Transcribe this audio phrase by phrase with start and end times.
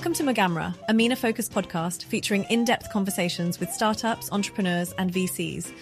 [0.00, 5.12] Welcome to Magamra, a MENA focused podcast featuring in depth conversations with startups, entrepreneurs, and
[5.12, 5.72] VCs.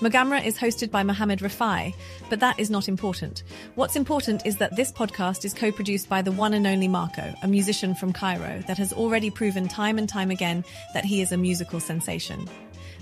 [0.00, 1.94] Magamra is hosted by Mohammed Rafai,
[2.30, 3.42] but that is not important.
[3.74, 7.34] What's important is that this podcast is co produced by the one and only Marco,
[7.42, 10.64] a musician from Cairo that has already proven time and time again
[10.94, 12.48] that he is a musical sensation.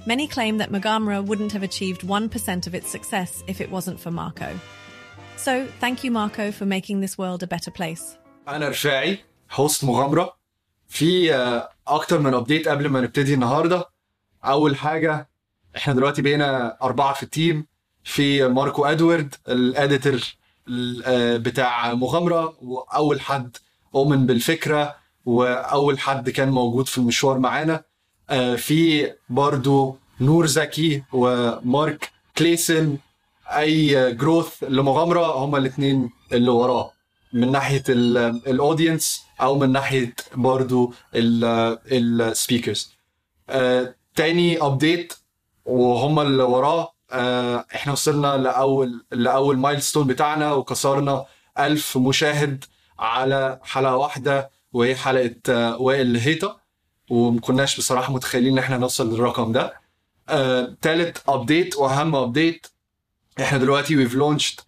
[0.07, 4.11] Many claim that Magamra wouldn't have achieved 1% of its success if it wasn't for
[4.11, 4.59] Marco.
[5.37, 8.17] So, thank you, Marco, for making this world a better place.
[8.49, 9.19] انا رفاعي
[9.53, 10.39] هوست مغامره
[10.94, 13.90] في آه، أكتر من update قبل ما نبتدي النهارده.
[14.46, 15.30] أول حاجة
[15.78, 17.66] إحنا دلوقتي بقينا أربعة في ال team.
[18.04, 20.20] في ماركو إدوارد ال editor
[20.68, 23.58] ال- آه، بتاع مغامرة وأول حد
[23.96, 27.84] أؤمن بالفكرة وأول حد كان موجود في المشوار معانا.
[28.30, 32.98] آه، في برضو نور زكي ومارك كليسن
[33.48, 36.92] أي جروث لمغامرة هما الاثنين اللي وراه.
[37.34, 42.94] من ناحية ال audience أو من ناحية برضو ال speakers
[44.16, 45.14] تاني update
[45.66, 51.26] وهم اللي وراه آه، إحنا وصلنا لاول لأول milestone بتاعنا وكسرنا
[51.60, 52.66] ألف مشاهد
[53.00, 56.60] على حلقة واحدة وهي حلقة آه، وائل هيطة.
[57.10, 59.74] ومكناش بصراحة متخيلين إن إحنا نوصل للرقم ده.
[60.30, 62.68] آه، تالت update وأهم update
[63.42, 64.60] إحنا دلوقتي we've launched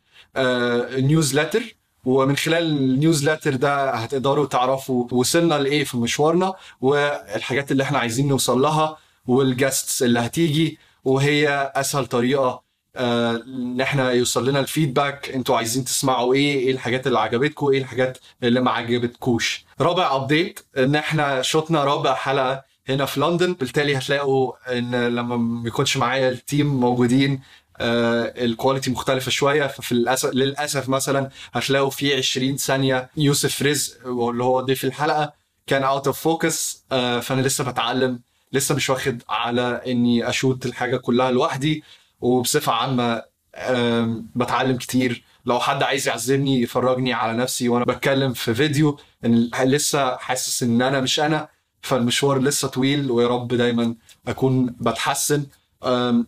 [0.98, 8.00] newsletter ومن خلال ال newsletter ده هتقدروا تعرفوا وصلنا لإيه في مشوارنا والحاجات اللي إحنا
[8.00, 8.97] عايزين نوصل لها
[9.28, 12.66] وال guests اللي هتيجي وهي أسهل طريقة
[12.97, 17.67] آه، إن إحنا يوصل لنا ال feedback إنتوا عايزين تسمعوا إيه إيه الحاجات اللي عجبتكم
[17.72, 19.66] إيه الحاجات اللي ما عجبتكوش.
[19.81, 25.38] رابع update إن إحنا shoot نا رابع حلقة هنا في لندن بالتالي هتلاقوا إن لما
[25.38, 27.42] ما يكونش معايا ال team موجودين
[27.81, 29.68] ال quality مختلفة شوية.
[29.68, 35.34] ففي الاسف للأسف مثلا هتلاقوا في 20 ثانية يوسف رزق اللي هو ضيف الحلقة
[35.68, 38.19] كان out of focus فأنا لسه بتعلم
[38.53, 41.84] لسه مش واخد على إني أ shoot الحاجة كلها لوحدي.
[42.22, 43.24] وبصفة عامة
[44.36, 45.24] بتعلم كتير.
[45.46, 50.81] لو حد عايز يعزمني يفرجني على نفسي وأنا بتكلم في فيديو إن لسه حاسس إن
[50.81, 51.47] أنا مش أنا
[51.81, 53.96] فالمشوار لسه طويل ويا رب دايما
[54.28, 55.46] أكون بتحسن.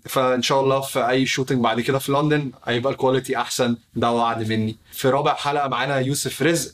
[0.10, 4.12] فإن شاء الله في أي shooting بعد كده في لندن هيبقى ال quality أحسن ده
[4.12, 4.78] وعد مني.
[4.92, 6.72] في رابع حلقة معانا يوسف رزق.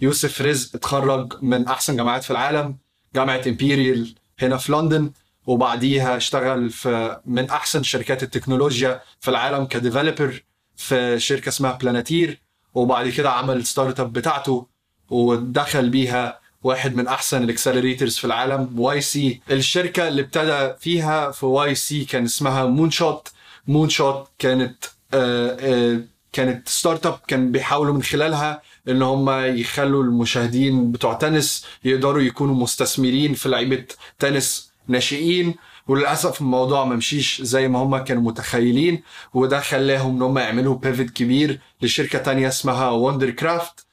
[0.00, 2.76] يوسف رزق اتخرج من أحسن جامعات في العالم
[3.14, 5.10] جامعة امبيريال هنا في لندن
[5.46, 10.42] وبعديها اشتغل في من أحسن شركات التكنولوجيا في العالم ك developer
[10.76, 12.40] في شركة اسمها بلاناتير
[12.74, 14.66] وبعد كده عمل startup بتاعته
[15.10, 21.46] ودخل بيها واحد من أحسن ال accelerators في العالم YC الشركة اللي ابتدى فيها في
[21.46, 23.28] YC كان اسمها Moonshot
[23.68, 24.84] Moonshot كانت
[25.14, 26.00] آه آه
[26.32, 33.34] كانت startup كان بيحاولوا من خلالها إن هم يخلوا المشاهدين بتوع تنس يقدروا يكونوا مستثمرين
[33.34, 33.84] في لعيبة
[34.18, 35.54] تنس ناشئين.
[35.88, 39.02] وللأسف الموضوع ما مشيش زي ما هم كانوا متخيلين
[39.34, 43.85] وده خلاهم إن هم يعملوا pivot كبير لشركة تانية اسمها Wondercraft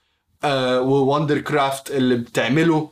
[0.46, 2.92] و Wondercraft اللي بتعمله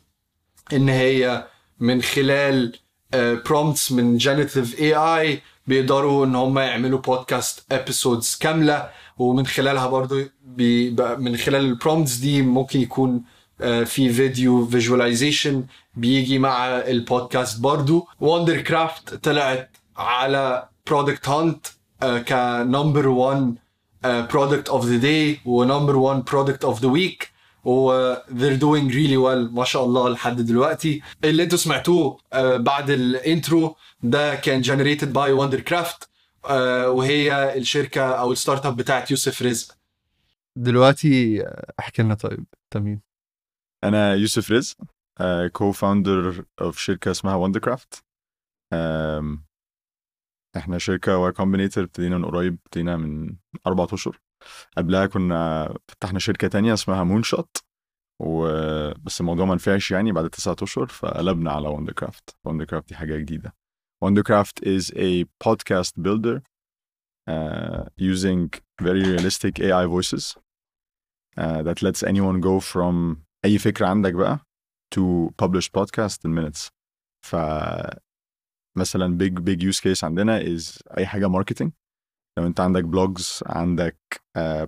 [0.73, 1.47] إن هي
[1.79, 2.75] من خلال
[3.13, 10.21] prompts من generative AI بيقدروا إن هم يعملوا podcast episodes كاملة ومن خلالها برضو
[11.17, 13.23] من خلال ال prompts دي ممكن يكون
[13.61, 18.07] آه، في فيديو visualization بيجي مع البودكاست برضو.
[18.19, 21.65] Wondercraft طلعت على Product Hunt
[22.27, 23.55] ك number 1
[24.03, 27.30] product of the day و number 1 product of the week
[27.65, 31.01] و they're doing really well ما شاء الله لحد دلوقتي.
[31.23, 36.07] اللي أنتوا سمعتوه آه، بعد ال intro ده كان generated by Wondercraft
[36.45, 39.77] آه، وهي الشركة أو ال startup بتاعت يوسف رزق.
[40.55, 41.43] دلوقتي
[41.79, 43.01] احكي لنا طيب انت مين؟
[43.83, 44.77] أنا يوسف رزق
[45.51, 48.03] co-founder of شركة اسمها Wondercraft
[50.57, 53.35] إحنا شركة Y Combinator ابتدينا من قريب ابتدينا من
[53.67, 54.19] أربع أشهر.
[54.77, 57.57] قبلها كنا فتحنا شركة تانية اسمها Moonshot
[58.21, 63.53] وبس الموضوع ما نفعش يعني بعد تسعة أشهر فقلبنا على Wondercraft وندركرافت دي حاجة جديدة.
[64.03, 66.41] Wondercraft is a podcast builder
[67.29, 68.49] uh, using
[68.81, 70.35] very realistic AI voices
[71.37, 74.39] uh, that lets anyone go from أي فكرة عندك بقى
[74.95, 76.69] to publish podcast in minutes.
[77.25, 77.35] ف
[78.77, 81.69] مثلا big big use case عندنا is أي حاجة marketing.
[82.37, 83.97] لو انت عندك blogs عندك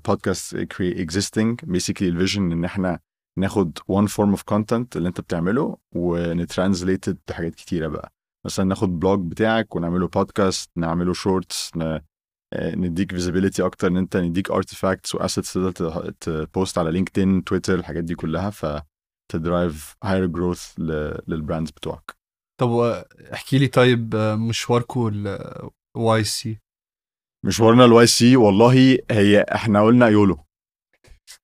[0.07, 2.99] podcast create existing basically ال vision ان إحنا
[3.39, 8.13] ناخد one form of content اللي انت بتعمله ون translate بحاجات كتيرة بقى.
[8.45, 11.71] مثلا ناخد بلوج بتاعك ونعمله بودكاست نعمله shorts
[12.55, 17.75] نديك visibility أكتر إن انت نديك artifacts و assets تقدر ت post على LinkedIn Twitter
[17.79, 18.81] الحاجات دي كلها ف
[19.31, 20.73] ت drive higher growth
[21.27, 22.11] لل brands بتوعك.
[22.61, 22.69] طب
[23.33, 25.27] احكي لي طيب آه، مشواركم
[25.97, 26.59] ال YC
[27.43, 30.39] مشوارنا ال YC والله هي إحنا قلنا YOLO.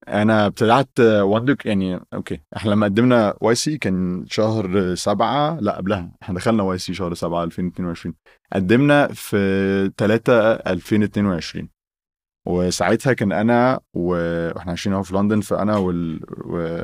[0.07, 6.35] أنا ابتدعت وندك يعني أوكي إحنا لما قدمنا YC كان شهر سبعة لا قبلها إحنا
[6.35, 8.15] دخلنا YC شهر سبعة 2022
[8.53, 11.69] قدمنا في 3 2022
[12.47, 16.81] وساعتها كان أنا وإحنا عايشين أهو في لندن فأنا وال و...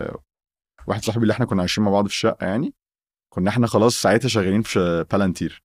[0.88, 2.74] واحد صاحبي اللي إحنا كنا عايشين مع بعض في الشقة يعني
[3.34, 5.64] كنا إحنا خلاص ساعتها شغالين في Palantir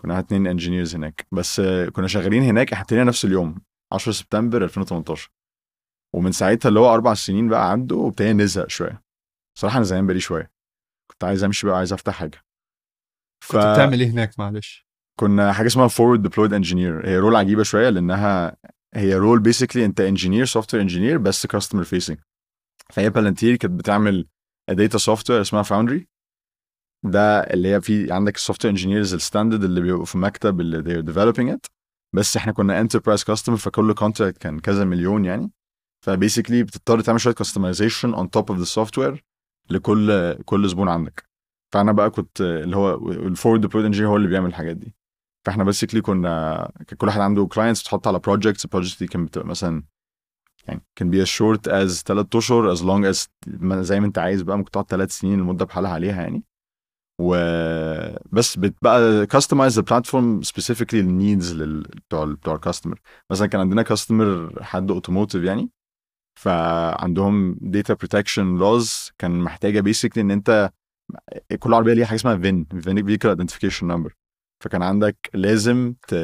[0.00, 1.26] كنا اتنين engineers هناك.
[1.32, 1.60] بس
[1.92, 3.62] كنا شغالين هناك إحنا ابتدينا نفس اليوم
[3.92, 5.30] 10 سبتمبر 2018
[6.16, 9.02] ومن ساعتها اللي هو أربع سنين بقى عنده وابتدينا نزهق شوية.
[9.58, 10.52] صراحة أنا زهقان بقالي شوية.
[11.10, 12.44] كنت عايز أمشي بقى عايز أفتح حاجة.
[13.44, 13.52] ف...
[13.52, 14.86] كنت بتعمل إيه هناك؟ معلش.
[15.20, 18.56] كنا حاجة اسمها forward deployed engineer هي role عجيبة شوية لأنها
[18.94, 22.18] هي role basically أنت engineer software engineer بس customer facing
[22.92, 24.28] فهي بالانتير كانت بتعمل
[24.70, 26.08] data software اسمها Foundry
[27.04, 30.82] ده اللي هي في عندك ال software engineers ال standard اللي بيبقوا في مكتب اللي
[30.82, 31.70] they're developing it.
[32.14, 35.50] بس إحنا كنا enterprise customer فكل contract كان كذا مليون يعني.
[36.06, 39.24] ف basically بتضطر تعمل شوية customization on top of the software
[39.70, 41.24] لكل كل زبون عندك.
[41.74, 44.94] فأنا بقى كنت اللي هو ال forward deployed engineer هو اللي بيعمل الحاجات دي.
[45.46, 49.46] فاحنا basically كنا كل واحد عنده clients بتحط على projects ال projects دي كانت بتبقى
[49.46, 49.82] مثلا
[50.68, 54.58] يعني can be short as 3 أشهر long as ما- زي ما انت عايز بقى
[54.58, 56.44] ممكن تقعد 3 سنين المدة بحالها عليها يعني.
[57.20, 57.34] و
[58.32, 63.00] بس بتبقى customize ال platform specifically لل needs بتوع بتوع ال customer
[63.30, 65.70] مثلا كان عندنا customer حد automotive يعني
[66.40, 70.70] فعندهم data protection laws كان محتاجة basically إن أنت
[71.58, 72.64] كل عربية ليها حاجة اسمها VIN
[73.04, 74.14] vehicle identification number
[74.64, 76.14] فكان عندك لازم ت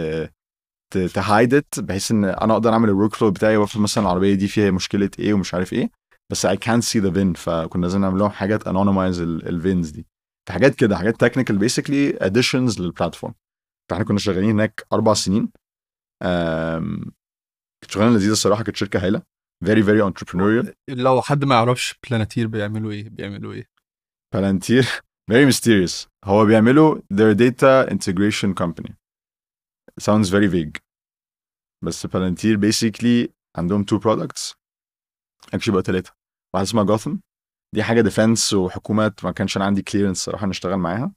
[1.15, 4.49] ت hide it بحيث إن أنا أقدر أعمل ال workflow بتاعي وأفهم مثلا العربية دي
[4.49, 5.91] فيها مشكلة إيه ومش عارف إيه.
[6.31, 10.07] بس I can't see the VIN فكنا لازم نعمل لهم حاجات anonymize ال VINs دي.
[10.51, 13.35] حاجات كده حاجات technical basically additions لل platform
[13.91, 15.49] فاحنا كنا شغالين هناك أربع سنين.
[17.83, 19.23] كانت شغلانة لذيذة الصراحة كانت شركة هايلة.
[19.65, 20.73] Very very entrepreneurial.
[20.89, 23.69] لو حد ما يعرفش بلانتير بيعملوا إيه؟ بيعملوا إيه؟
[24.35, 24.83] بلانتير
[25.33, 26.07] very mysterious.
[26.25, 28.93] هو بيعملوا their data integration company.
[30.01, 30.81] Sounds very vague.
[31.85, 34.55] بس بلانتير basically عندهم two products.
[35.57, 36.13] Actually بقى ثلاثة
[36.55, 37.17] واحد اسمها جوثم
[37.77, 41.13] دي حاجة defense وحكومات ما كانش أنا عندي clearance صراحة نشتغل معاها.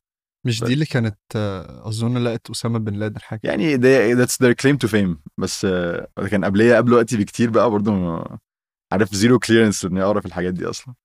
[0.45, 3.77] مش دي اللي كانت آه، أظن لقت أسامة بن لادن حاجة؟ يعني
[4.15, 5.17] that's their claim to fame.
[5.37, 8.23] بس آه، كان قبلية قبل وقتي بكتير بقى برضو
[8.91, 10.95] عارف zero clearance إني أعرف الحاجات دي أصلا.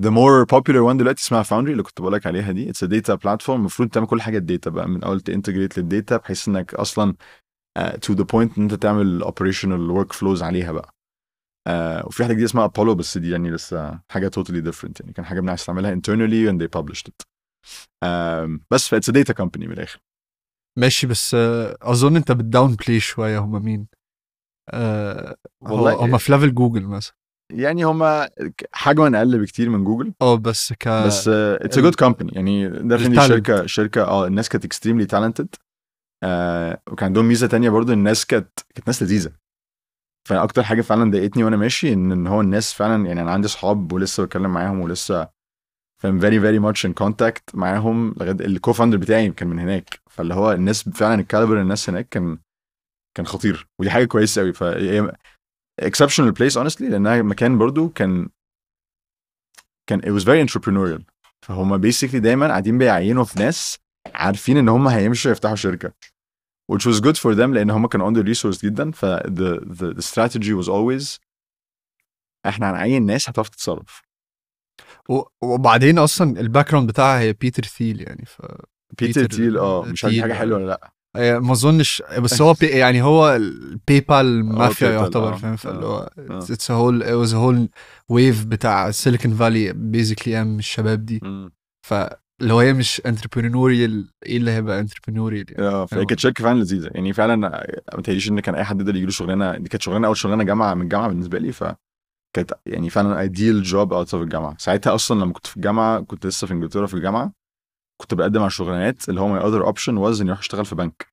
[0.00, 2.72] the more popular one دلوقتي اسمها Foundry اللي كنت بقول لك عليها دي.
[2.72, 3.50] A data platform.
[3.50, 6.74] المفروض تعمل كل حاجة ال data بقى من أول ت integrate لل data بحيث إنك
[6.74, 7.14] أصلا
[7.78, 10.97] to the point إن أنت تعمل operational work flows عليها بقى.
[11.68, 15.12] Uh, وفي حاجة جديدة اسمها Apollo بس دي يعني لسه حاجة totally different يعني.
[15.14, 17.26] كان حاجة بنعرف نعملها internally and they published it.
[18.70, 20.00] بس ف it's a data company من الآخر.
[20.78, 23.86] ماشي بس آه، أظن أنت بت downplay شوية هم مين؟
[24.70, 27.14] آه والله هم في level جوجل مثلا.
[27.52, 28.28] يعني هما
[28.72, 32.76] حجما أقل بكتير من جوجل آه بس ك بس it's a good company يعني ال
[32.76, 33.20] talent.
[33.20, 35.54] شركة شركة آه الناس كانت extremely talented
[36.24, 39.32] آه وكان عندهم ميزة تانية برضو الناس كانت كانت ناس لذيذة.
[40.28, 43.92] فاكتر حاجة فعلا ضايقتني وأنا ماشي ان إن هو الناس فعلا يعني أنا عندي صحاب
[43.92, 45.28] ولسه بتكلم معاهم ولسه
[46.02, 50.00] فاهم very very much in contact معاهم لغاية ال co-founder بتاعي كان من هناك.
[50.10, 52.38] فاللي هو الناس فعلا ال caliber الناس هناك كان
[53.16, 53.68] كان خطير.
[53.80, 55.12] ودي حاجة كويسة قوي فهي
[55.82, 58.28] exceptional place honestly لأنها مكان برضو كان
[59.86, 61.02] كان it was very entrepreneurial.
[61.46, 63.78] فهم basically دايما قاعدين بيعينوا في ناس
[64.14, 65.92] عارفين إن هم هيمشوا يفتحوا شركة.
[66.72, 70.02] Which was good for them لأن هم كانوا under resourced جدا ف the, the, the
[70.02, 71.18] strategy was always
[72.46, 74.02] إحنا هنعين ناس هتعرف تتصرف
[75.42, 78.42] وبعدين أصلا ال background بتاعها هي بيتر ثيل يعني ف
[78.98, 82.52] بيتر بيتر تيل آه مش عارف حاجة حلوة ولا لأ آه، ما أظنش بس هو
[82.60, 86.38] بي يعني هو ال PayPal mafia PayPal، يعتبر آه، فاهم فاللي هو آه.
[86.38, 87.68] it's whole was whole
[88.08, 91.52] wave بتاع سيليكون فالي basically um الشباب دي مم.
[92.38, 96.06] فاللي هو هي مش entrepreneurial إيه اللي هيبقى entrepreneurial يعني؟ آه فهي فاهم.
[96.06, 96.90] كانت شركه فعلا لذيذة.
[96.94, 100.06] يعني فعلا ما تهيأليش إن كان أي حد يقدر يجي له شغلانة دي كانت شغلانة
[100.06, 101.64] أول شغلانة جامعة من الجامعة بالنسبة لي ف
[102.36, 104.56] كانت يعني فعلا ideal job out of الجامعة.
[104.58, 107.32] ساعتها أصلا لما كنت في الجامعة كنت لسه في إنجلترا في الجامعة
[108.00, 111.06] كنت بقدم على شغلانات اللي هو my other option was إني أروح أشتغل في بنك.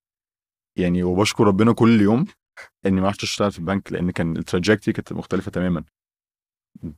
[0.78, 2.26] يعني وبشكر ربنا كل يوم
[2.86, 5.84] إني ما رحتش أشتغل في البنك لأن كان ال trajectory كانت مختلفة تماما.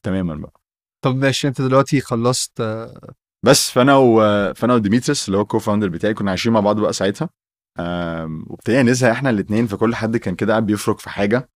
[0.03, 0.61] تماما بقى.
[1.03, 2.61] طب ماشي أنت دلوقتي خلصت
[3.45, 4.19] بس فانا و...
[4.53, 7.29] فانا وديميتريس اللي هو co-founder بتاعي كنا عايشين مع بعض بقى ساعتها.
[8.49, 11.49] وابتدينا نزهق إحنا الاثنين فكل حد كان كده قاعد بيفرك في حاجة.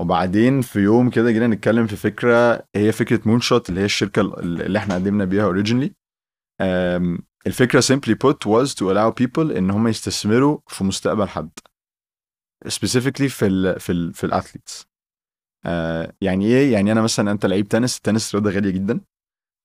[0.00, 4.78] وبعدين في يوم كده جينا نتكلم في فكرة هي فكرة Moonshot اللي هي الشركة اللي
[4.78, 5.94] إحنا قدمنا بيها originally
[7.46, 11.50] الفكرة simply put was to allow people ان هم يستثمروا في مستقبل حد.
[12.68, 14.86] specifically في ال في ال في ال athletes
[16.20, 19.00] يعني إيه؟ يعني أنا مثلا انت لعيب تنس التنس رياضة غالية جدا.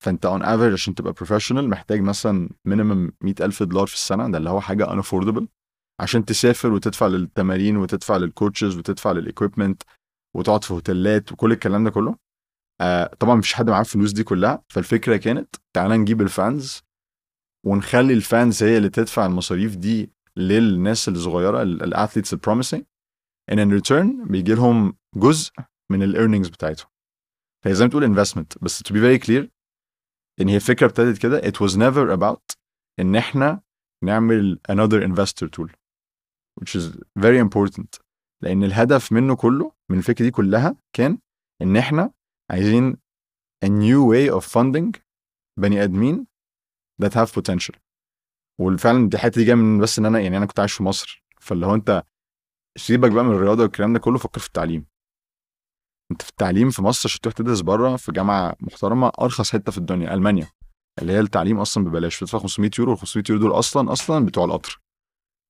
[0.04, 4.28] فانت on average عشان تبقى professional محتاج مثلا minimum 100000 دولار في السنة.
[4.30, 5.48] ده اللي هو حاجة unaffordable
[6.00, 9.82] عشان تسافر وتدفع للتمارين وتدفع لل coaches وتدفع لل equipment
[10.36, 12.16] وتقعد في هوتيلات وكل الكلام ده كله.
[12.80, 14.62] آه طبعا مفيش حد معاه الفلوس دي كلها.
[14.68, 16.82] فالفكرة كانت تعالى نجيب ال fans
[17.66, 22.82] ونخلي ال fans هي اللي تدفع المصاريف دي للناس الصغيرة ال athletes ال promising
[23.52, 25.52] in in return بيجي لهم جزء
[25.90, 26.88] من ال earnings بتاعتهم.
[27.64, 29.57] فهي زي ما تقول investment بس to be very clear
[30.40, 31.40] إن هي الفكرة ابتدت كده.
[31.40, 32.56] It was never about
[33.00, 33.60] إن إحنا
[34.04, 35.70] نعمل another investor tool
[36.60, 36.84] which is
[37.18, 38.00] very important.
[38.42, 41.18] لأن الهدف منه كله من الفكرة دي كلها كان
[41.62, 42.12] إن إحنا
[42.50, 42.96] عايزين
[43.64, 45.00] a new way of funding
[45.58, 46.26] بني آدمين
[47.02, 47.76] that have potential.
[48.60, 51.24] وفعلا دي الحتة دي جاية من بس إن أنا يعني أنا كنت عايش في مصر.
[51.40, 52.02] فاللي هو أنت
[52.78, 54.86] سيبك بقى من الرياضة والكلام ده كله فكر في التعليم.
[56.10, 59.78] انت في التعليم في مصر عشان تروح تدرس بره في جامعة محترمة أرخص حتة في
[59.78, 60.46] الدنيا ألمانيا
[61.02, 64.44] اللي هي التعليم أصلا ببلاش بتدفع 500 يورو وال 500 يورو دول أصلا أصلا بتوع
[64.44, 64.80] القطر.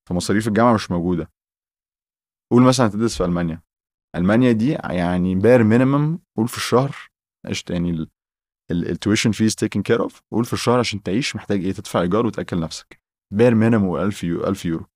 [0.09, 1.31] فمصاريف الجامعة مش موجودة.
[2.53, 3.63] قول مثلا هتدرس في ألمانيا.
[4.17, 6.97] ألمانيا دي يعني bare minimum قول في الشهر
[7.47, 8.09] قشطه يعني
[8.71, 12.27] ال tuition fees taken care of قول في الشهر عشان تعيش محتاج إيه؟ تدفع إيجار
[12.27, 13.01] وتأكل نفسك.
[13.35, 14.87] bare minimum 1000 يورو 1000 يورو.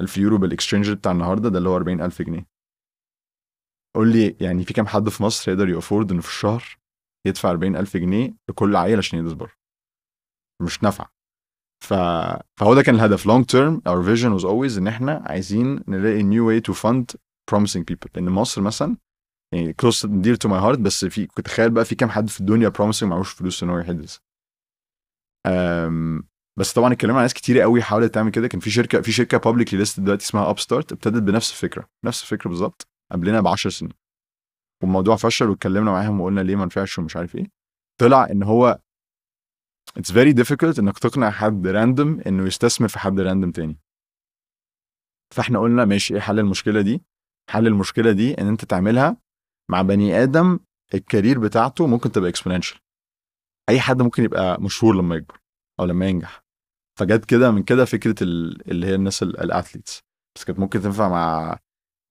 [0.00, 2.46] 1000 يورو بال exchange بتاع النهارده ده اللي هو 40000 جنيه.
[3.96, 6.78] قول لي يعني في كام حد في مصر يقدر ي afford إنه في الشهر
[7.26, 9.52] يدفع 40000 جنيه لكل عيل عشان يدرس بره
[10.62, 11.10] مش نافعة.
[11.84, 11.94] ف...
[12.60, 13.28] فهو ده كان الهدف.
[13.28, 17.16] Long term our vision was always إن إحنا عايزين نلاقي new way to fund
[17.50, 18.08] promising people.
[18.14, 18.96] لأن مصر مثلا
[19.54, 22.40] يعني close dear to my heart بس في كنت تخيل بقى في كام حد في
[22.40, 24.18] الدنيا promising معهوش فلوس إن هو يحدث.
[25.46, 26.28] أم...
[26.58, 28.48] بس طبعا اتكلمنا على ناس كتير قوي حاولت تعمل كده.
[28.48, 31.88] كان في شركة في شركة publicly listed دلوقتي اسمها Upstart ابتدت بنفس الفكرة.
[32.04, 33.92] نفس الفكرة بالظبط قبلنا ب 10 سنين.
[34.82, 37.46] والموضوع فشل واتكلمنا معاهم وقلنا ليه ما نفعش ومش عارف إيه.
[38.00, 38.78] طلع إن هو
[39.98, 43.78] it's very difficult إنك تقنع حد random إنه يستثمر في حد random تاني.
[45.34, 47.02] فإحنا قلنا ماشي إيه حل المشكلة دي؟
[47.50, 49.16] حل المشكلة دي إن أنت تعملها
[49.70, 50.58] مع بني آدم
[50.94, 52.78] ال career بتاعته ممكن تبقى exponential
[53.68, 55.40] أي حد ممكن يبقى مشهور لما يكبر
[55.80, 56.44] أو لما ينجح.
[56.98, 60.00] فجت كده من كده فكرة ال- اللي هي الناس ال athletes
[60.36, 61.58] بس كانت ممكن تنفع مع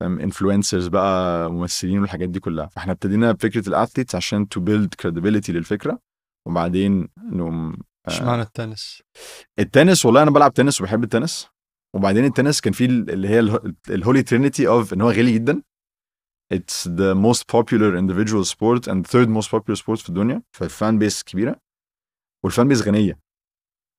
[0.05, 2.67] influencers بقى ممثلين والحاجات دي كلها.
[2.67, 6.00] فاحنا ابتدينا بفكرة ال athletes عشان to build credibility للفكرة
[6.48, 9.01] وبعدين نقوم اشمعنى التنس؟
[9.60, 11.48] التنس والله أنا بلعب تنس وبحب التنس.
[11.95, 13.39] وبعدين التنس كان فيه اللي هي
[13.89, 15.62] ال holy trinity of إن هو غالي جدا.
[16.53, 20.41] It's the most popular individual sport and third most popular sport في الدنيا.
[20.51, 21.60] فال fan base كبيرة.
[22.43, 23.19] وال fan base غنية.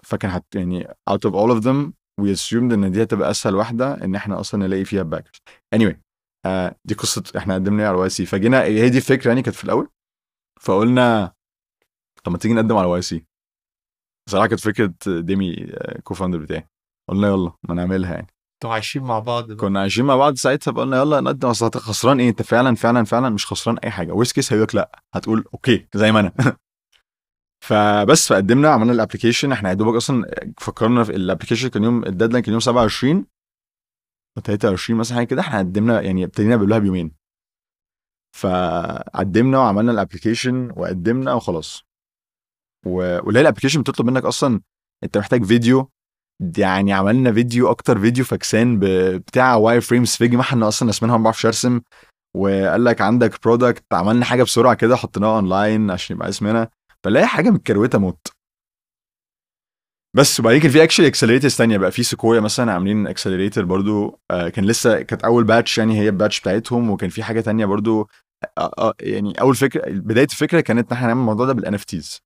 [0.05, 4.05] فكان حت يعني out of all of them we assumed إن دي هتبقى أسهل واحدة
[4.05, 5.37] إن إحنا أصلا نلاقي فيها backers
[5.77, 5.95] anyway
[6.47, 9.65] آه دي قصة إحنا قدمنا إيه على YC فجينا هي دي الفكرة يعني كانت في
[9.65, 9.89] الأول.
[10.61, 11.33] فقلنا
[12.25, 13.25] طب ما تيجي نقدم على YC
[14.29, 16.69] بصراحة كانت فكرة ديمي ال co-founder بتاعي.
[17.11, 18.27] قلنا يلا ما نعملها يعني.
[18.55, 19.57] أنتوا عايشين مع بعض بقى.
[19.57, 21.49] كنا عايشين مع بعض ساعتها فقلنا يلا نقدم.
[21.49, 24.13] أصل خسران إيه؟ أنت فعلا فعلا فعلا مش خسران أي حاجة.
[24.13, 25.03] worst case هيقول لك لأ.
[25.15, 26.33] هتقول okay زي ما أنا.
[27.69, 32.05] فبس فقدمنا عملنا ال application إحنا يا دوبك أصلا فكرنا في ال application كان يوم
[32.05, 33.27] ال deadline كان يوم 27
[34.37, 35.41] و 23 مثلا حاجة كده.
[35.41, 37.13] إحنا قدمنا يعني ابتدينا قبلها بيومين.
[38.37, 41.83] فقدمنا وعملنا ال application وقدمنا وخلاص.
[42.87, 44.61] و- واللي هي ال application بتطلب منك أصلا
[45.05, 45.91] أنت محتاج فيديو.
[46.59, 48.79] يعني عملنا فيديو أكتر فيديو فاكسان
[49.19, 51.81] بتاع wireframes Figma إحنا أصلا اسمنا ما بعرفش أرسم.
[52.37, 56.69] وقال لك عندك product عملنا حاجة بسرعة كده حطيناها اونلاين عشان يبقى اسمنا.
[57.05, 58.27] فلاقي حاجة متكروته موت.
[60.17, 61.91] بس وبعدين كان في actually accelerators ثانية بقى.
[61.93, 66.14] في سيكويا مثلا عاملين accelerator برضو آه كان لسه كانت أول batch يعني هي ال
[66.14, 68.09] batch بتاعتهم وكان في حاجة تانية برضو
[68.59, 72.21] آه آه يعني أول فكرة بداية الفكرة كانت إن إحنا نعمل الموضوع ده بال NFTs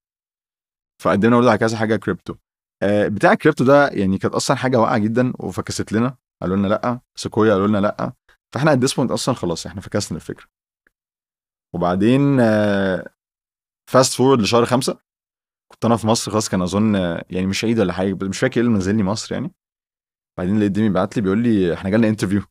[1.03, 2.35] فقدمنا برضو على كذا حاجة كريبتو
[2.83, 6.17] آه بتاع الكريبتو ده يعني كانت أصلا حاجة واقعة جدا وفكست لنا.
[6.41, 6.99] قالوا لنا لأ.
[7.15, 8.13] سيكويا قالوا لنا لأ.
[8.53, 10.47] فإحنا at point أصلا خلاص إحنا فكسنا الفكرة.
[11.73, 12.39] وبعدين
[13.89, 14.99] fast forward لشهر خمسة.
[15.71, 16.95] كنت أنا في مصر خلاص كان أظن
[17.29, 19.51] يعني مش عيد ولا حاجة مش فاكر إيه اللي نزلني مصر يعني.
[20.37, 22.41] بعدين لقيت ديمي بعت لي بيقول لي إحنا جالنا interview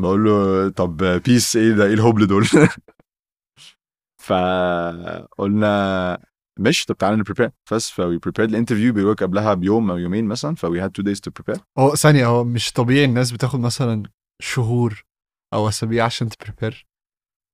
[0.00, 2.44] بقول له طب بيس إيه ده؟ إيه الهبل دول؟
[4.26, 5.68] فقلنا
[6.58, 9.98] ماشي طب تعالى ن prepare بس ف we prepared ال interview بيقول قبلها بيوم أو
[9.98, 13.32] يومين مثلا ف we had two days to prepare هو ثانية هو مش طبيعي الناس
[13.32, 14.02] بتاخد مثلا
[14.42, 15.04] شهور
[15.54, 16.86] أو أسابيع عشان ت prepare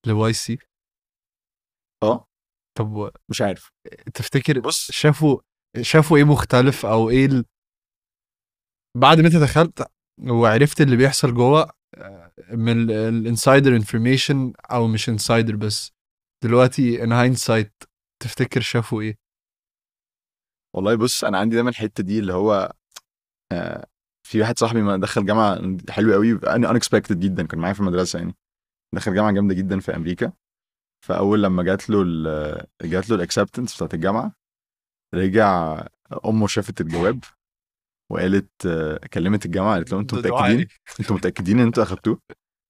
[0.06, 0.58] ل YC
[2.02, 2.26] آه.
[2.74, 3.70] طب مش عارف.
[4.14, 5.40] تفتكر بص شافوا
[5.80, 7.44] شافوا إيه مختلف أو إيه ال...
[8.96, 9.86] بعد ما أنت دخلت
[10.22, 15.92] وعرفت اللي بيحصل جوه آه، من ال insider information أو مش insider بس
[16.44, 17.72] دلوقتي in hindsight
[18.22, 19.18] تفتكر شافوا إيه؟
[20.76, 22.72] والله بص أنا عندي دايما الحتة دي اللي هو
[23.52, 23.86] آه
[24.26, 28.18] في واحد صاحبي ما دخل جامعة حلو قوي أنا unexpected جدا كان معايا في المدرسة
[28.18, 28.34] يعني.
[28.94, 30.32] دخل جامعة جامدة جدا في أمريكا.
[31.04, 32.04] فأول لما جات له
[32.82, 34.32] جات له ال acceptance بتاعت الجامعة
[35.14, 35.80] رجع
[36.24, 37.24] أمه شافت الجواب
[38.12, 38.68] وقالت
[39.12, 40.68] كلمت الجامعة قالت لهم أنتوا متأكدين.
[41.00, 42.20] أنتوا متأكدين إن أنتوا أخدتوه؟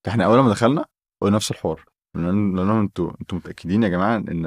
[0.07, 0.85] فإحنا أول ما دخلنا
[1.23, 4.47] قلنا نفس الحوار قلنا لهم أنتوا أنتوا متأكدين يا جماعة إن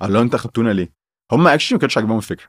[0.00, 0.92] قال لهم أنتوا أخدتونا ليه؟
[1.32, 2.48] هم actually ما كانش عاجبهم الفكرة.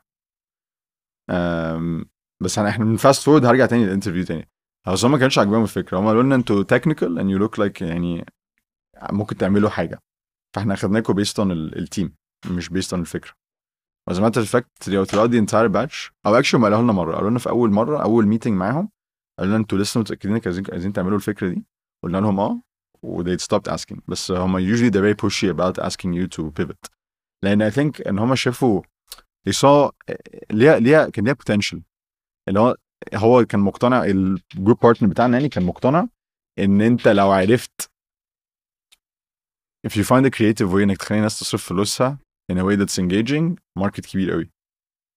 [1.29, 2.05] أم،
[2.43, 4.49] بس إحنا من fast forward هرجع تاني لل interview تاني.
[4.87, 5.99] بس هم ما كانش عاجبهم الفكرة.
[5.99, 8.25] هم قالوا لنا أنتوا technical and you look like يعني
[9.11, 9.99] ممكن تعملوا حاجة.
[10.55, 12.15] فاحنا اخدناكم based on ال team
[12.51, 13.31] مش based on الفكرة.
[14.09, 17.29] وزي ما انت فاكت throughout the entire batch أو actually هم قالوا لنا مرة قالوا
[17.29, 18.89] لنا في أول مرة أول meeting معاهم
[19.39, 21.65] قالوا لنا أنتوا لسه متأكدين عايزين عايزين تعملوا الفكرة دي؟
[22.03, 22.61] قلنا لهم آه
[23.03, 23.99] و they stopped asking.
[24.07, 26.89] بس هم usually they're very pushy about asking you to pivot.
[27.43, 28.81] لأن I think إن هم شافوا
[29.49, 29.91] they saw
[30.51, 31.79] ليها ليها كان ليها potential.
[32.47, 32.75] اللي هو
[33.15, 36.07] هو كان مقتنع ال group partner بتاعنا يعني كان مقتنع
[36.59, 37.94] إن أنت لو عرفت
[39.87, 42.19] if you find a creative way انك تخلي الناس تصرف فلوسها
[42.51, 44.49] in a way that's engaging market كبير قوي.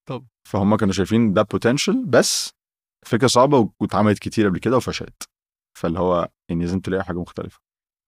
[0.09, 0.27] طب.
[0.49, 2.51] فهم كانوا شايفين ده potential بس
[3.07, 5.23] فكرة صعبة واتعملت كتير قبل كده وفشلت.
[5.79, 7.59] فاللي هو يعني لازم تلاقي حاجة مختلفة.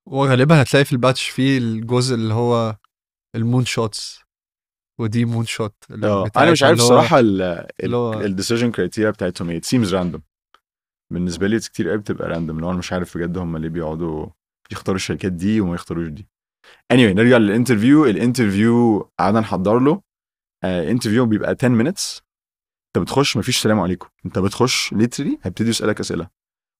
[0.09, 2.77] وغالبا هتلاقي في ال batch فيه الجزء اللي هو
[3.37, 4.21] ال moonshots.
[5.01, 7.21] ودي moonshot بتاعت أنا مش عارف الصراحه
[8.25, 9.61] ال decision criteria بتاعتهم إيه.
[9.61, 10.21] It seems random.
[11.13, 14.27] بالنسبة لي كتير قوي بتبقى random اللي هو أنا مش عارف بجد هم ليه بيقعدوا
[14.73, 16.29] يختاروا الشركات دي وما يختاروش دي.
[16.93, 18.07] Anyway نرجع لل interview.
[18.07, 20.01] ال interview قعدنا نحضر له.
[20.65, 22.21] interview بيبقى 10 minutes.
[22.87, 24.09] انت بتخش مفيش سلام عليكم.
[24.27, 26.29] انت بتخش literally هيبتدي يسألك أسئلة.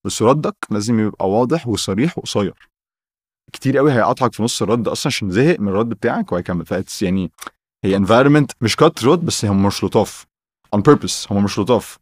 [0.05, 2.69] بس ردك لازم يبقى واضح وصريح وقصير.
[3.53, 7.01] كتير قوي هيقطعك في نص الرد أصلا عشان زهق من الرد بتاعك وهيكمل ف it's
[7.03, 7.31] يعني
[7.85, 10.25] هي environment مش كات rude بس هم مش لطاف.
[10.75, 11.97] On purpose هم مش لطاف.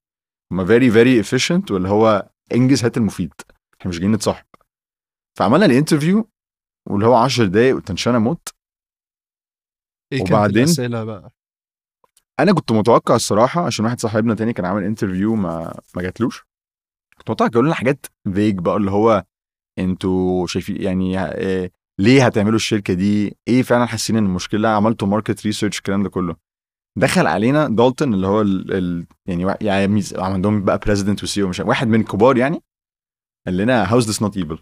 [0.51, 3.33] هم very very efficient واللي هو انجز هات المفيد.
[3.79, 4.45] إحنا مش جايين نتصاحب.
[5.37, 6.29] فعملنا ال interview.
[6.89, 8.49] واللي هو 10 دقايق و tension موت.
[10.13, 11.31] إيه كانت وبعدين؟ الأسئلة بقى؟
[12.39, 16.45] أنا كنت متوقع الصراحة عشان واحد صاحبنا تاني كان عامل interview ما ما جاتلوش.
[17.17, 19.23] كنت متوقع يقول لنا حاجات vague بقى اللي هو
[19.79, 25.45] أنتوا شايفين يعني آه، ليه هتعملوا الشركة دي؟ إيه فعلا حاسين إن المشكلة؟ عملتوا market
[25.45, 26.35] research الكلام ده كله.
[26.97, 31.87] دخل علينا دالتون اللي هو ال ال يعني يعني عندهم بقى president YC مش واحد
[31.87, 32.63] من الكبار يعني
[33.45, 34.59] قال لنا how's this not evil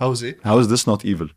[0.00, 1.34] how's إيه how's this not evil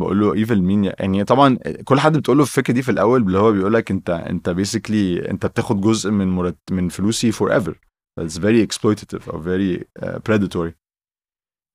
[0.00, 3.38] بقول له evil مين يعني طبعا كل حد بتقول له الفكرة دي في الأول اللي
[3.38, 7.78] هو بيقول لك أنت أنت basically أنت بتاخد جزء من مرت من فلوسي forever
[8.20, 10.72] very exploitative or very uh, predatory.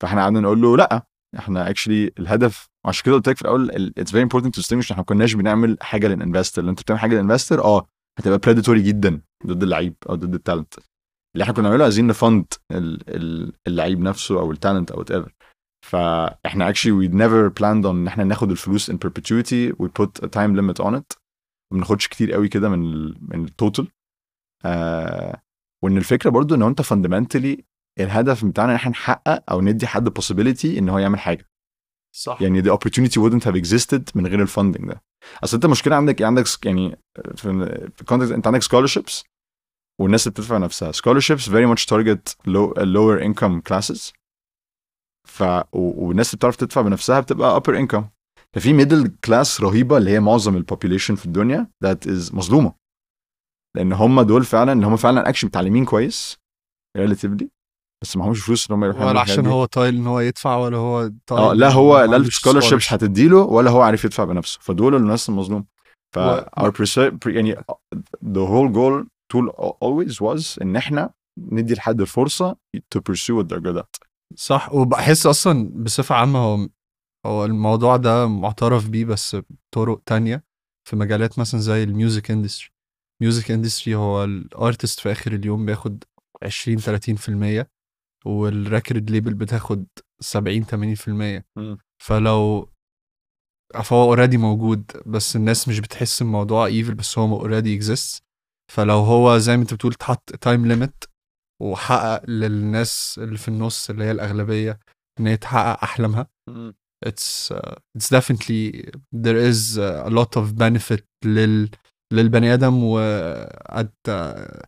[0.01, 1.07] فإحنا قعدنا نقول له لأ
[1.39, 4.83] إحنا actually الهدف عشان كده قلت لك في الأول ال- it's very important to distinguish
[4.91, 6.62] إحنا ما كناش بنعمل حاجة لل investor.
[6.62, 7.88] اللي أنت بتعمل حاجة لل investor آه
[8.19, 10.73] هتبقى predatory جدا ضد اللعيب أو ضد ال talent
[11.36, 15.03] اللي إحنا كنا بنعمله عايزين ن fund ال- ال- اللعيب نفسه أو ال talent أو
[15.03, 15.29] whatever.
[15.88, 19.73] فاحنا actually we never planned on إن إحنا ناخد الفلوس in perpetuity.
[19.84, 21.17] We put a time limit on it.
[21.71, 23.88] ما بناخدش كتير قوي كده من ال من ال total
[24.65, 25.41] آه
[25.84, 27.62] وإن الفكرة برضو إن أنت fundamentally
[28.00, 31.50] الهدف بتاعنا إن إحنا نحقق أو ندي حد possibility إن هو يعمل حاجة.
[32.15, 32.41] صح.
[32.41, 35.04] يعني the opportunity wouldn't have existed من غير ال funding ده.
[35.43, 37.00] أصل أنت المشكلة عندك عندك يعني
[37.36, 39.23] في context أنت عندك scholarships
[40.02, 40.91] والناس اللي بتدفع نفسها.
[40.91, 44.12] Scholarships very much target low, lower income classes.
[45.28, 48.04] ف والناس اللي بتعرف تدفع بنفسها بتبقى upper income.
[48.54, 52.74] ففي middle class رهيبة اللي هي معظم ال population في الدنيا that is مظلومة.
[53.76, 56.38] لأن هم دول فعلا اللي هم فعلا اكشن متعلمين كويس
[56.98, 57.46] relatively
[58.04, 59.46] بس معهمش فلوس إن هم يروحوا ولا عشان.
[59.46, 62.93] هو طايل إن هو يدفع ولا هو طايل آه لا هو لا ال scholarships.
[62.94, 64.60] هتديله ولا هو عارف يدفع بنفسه.
[64.62, 65.66] فدول الناس المظلوم
[66.16, 67.56] ف و- our يعني
[68.26, 69.52] the whole goal tool
[69.86, 71.10] always was إن إحنا
[71.52, 74.74] ندي لحد الفرصة to pursue what they're good at صح.
[74.74, 76.68] وبحس أصلا بصفة عامة هو
[77.26, 79.38] هو الموضوع ده معترف بيه بس
[79.72, 80.44] بطرق تانية
[80.90, 82.69] في مجالات مثلا زي ال music industry.
[83.21, 86.04] ال music industry هو ال artist في آخر اليوم بياخد
[86.44, 86.78] 20
[87.63, 87.66] 30%
[88.26, 89.86] وال record label بتاخد
[90.20, 91.78] 70 80% مم.
[92.04, 92.70] فلو
[93.84, 98.23] فهو already موجود بس الناس مش بتحس الموضوع evil بس هو already exist
[98.72, 101.04] فلو هو زي ما أنت بتقول اتحط time limit
[101.62, 104.80] وحقق للناس اللي في النص اللي هي الأغلبية
[105.20, 106.28] إن هي تحقق أحلامها
[107.06, 108.89] it's uh, it's definitely
[109.26, 111.70] there is a lot of benefit لل
[112.13, 113.00] للبني آدم و
[113.72, 114.62] at uh,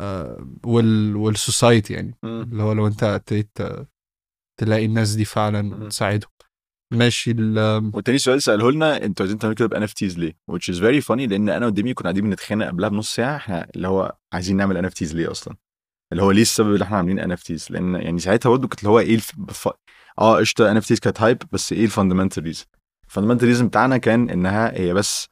[0.00, 3.58] uh, وال وال society يعني اللي هو لو أنت ابتديت
[4.60, 5.88] تلاقي الناس دي فعلا.
[5.88, 6.30] تساعدهم
[6.94, 10.78] ماشي ال- والتاني سؤال سأله لنا أنتوا عايزين تعملوا كده ب NFTs ليه؟ which is
[10.78, 14.56] very funny لأن أنا وديمي كنا قاعدين بنتخانق قبلها بنص ساعة إحنا اللي هو عايزين
[14.56, 15.56] نعمل NFTs ليه أصلا؟
[16.12, 18.98] اللي هو ليه السبب اللي إحنا عاملين NFTs؟ لأن يعني ساعتها برضه كانت اللي هو
[18.98, 19.30] إيه الف...
[19.50, 19.68] ف...
[20.18, 22.64] آه قشطة NFTs كانت hype بس إيه ال fundamental reason؟
[23.08, 25.26] ال fundamental reason بتاعنا كان إنها هي بس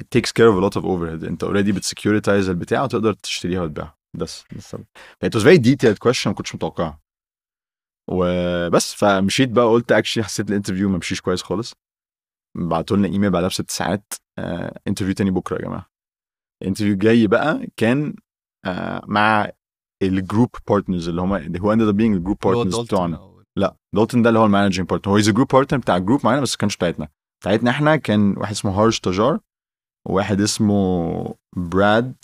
[0.00, 1.24] it takes care of a lot of overhead.
[1.28, 3.96] أنت already بت securitize البتاع وتقدر تشتريها وتبيعها.
[4.16, 4.84] بس السبب
[5.26, 7.00] it was very detailed question ما كنتش متوقعها.
[8.10, 11.74] وبس فمشيت بقى قلت actually حسيت ال interview ما مشيش كويس خالص.
[12.56, 15.86] بعتوا لنا ايميل بعدها بست ساعات آه interview تاني بكرة يا جماعة.
[16.62, 18.14] ال interview جاي بقى كان
[18.64, 19.50] آه مع
[20.02, 23.32] ال group partners اللي هم هو ended up being ال group partners بتوعنا.
[23.58, 26.20] لا دالتون ده اللي هو ال managing partner هو is group partner بتاع ال group
[26.24, 27.08] معانا بس ما كانش بتاعتنا.
[27.42, 29.38] بتاعتنا إحنا كان واحد اسمه هارج تجار
[30.08, 32.14] وواحد اسمه براد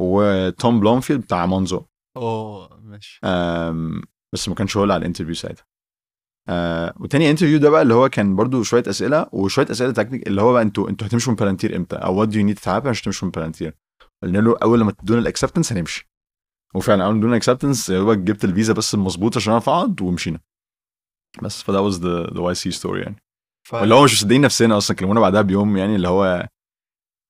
[0.00, 1.82] وتوم بلومفيلد بتاع مونزو
[2.16, 3.20] أوه ماشي.
[4.34, 5.64] بس ما كانش هو اللي على ال interview ساعتها.
[6.48, 10.42] آه وتاني interview ده بقى اللي هو كان برضو شوية أسئلة وشوية أسئلة technical اللي
[10.42, 12.88] هو بقى أنتوا أنتوا هتمشوا من بلانتير إمتى؟ أو what do you need to happen
[12.88, 13.74] عشان تمشوا من بلانتير
[14.22, 16.11] قلنا له أول لما تدونا ال acceptance هنمشي.
[16.74, 20.02] وفعلا اول ما ادونا ال acceptance يا دوبك جبت الفيزا بس المظبوط عشان اعرف اقعد
[20.02, 20.40] ومشينا.
[21.42, 23.16] بس فده was the the YC story يعني.
[23.68, 23.74] ف...
[23.74, 26.48] واللي هو مش مصدقين نفسنا أصلا كلمونا بعدها بيوم يعني اللي هو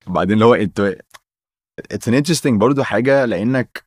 [0.07, 0.81] بعدين اللي هو انت
[1.90, 3.87] it's an interesting برضه حاجة لأنك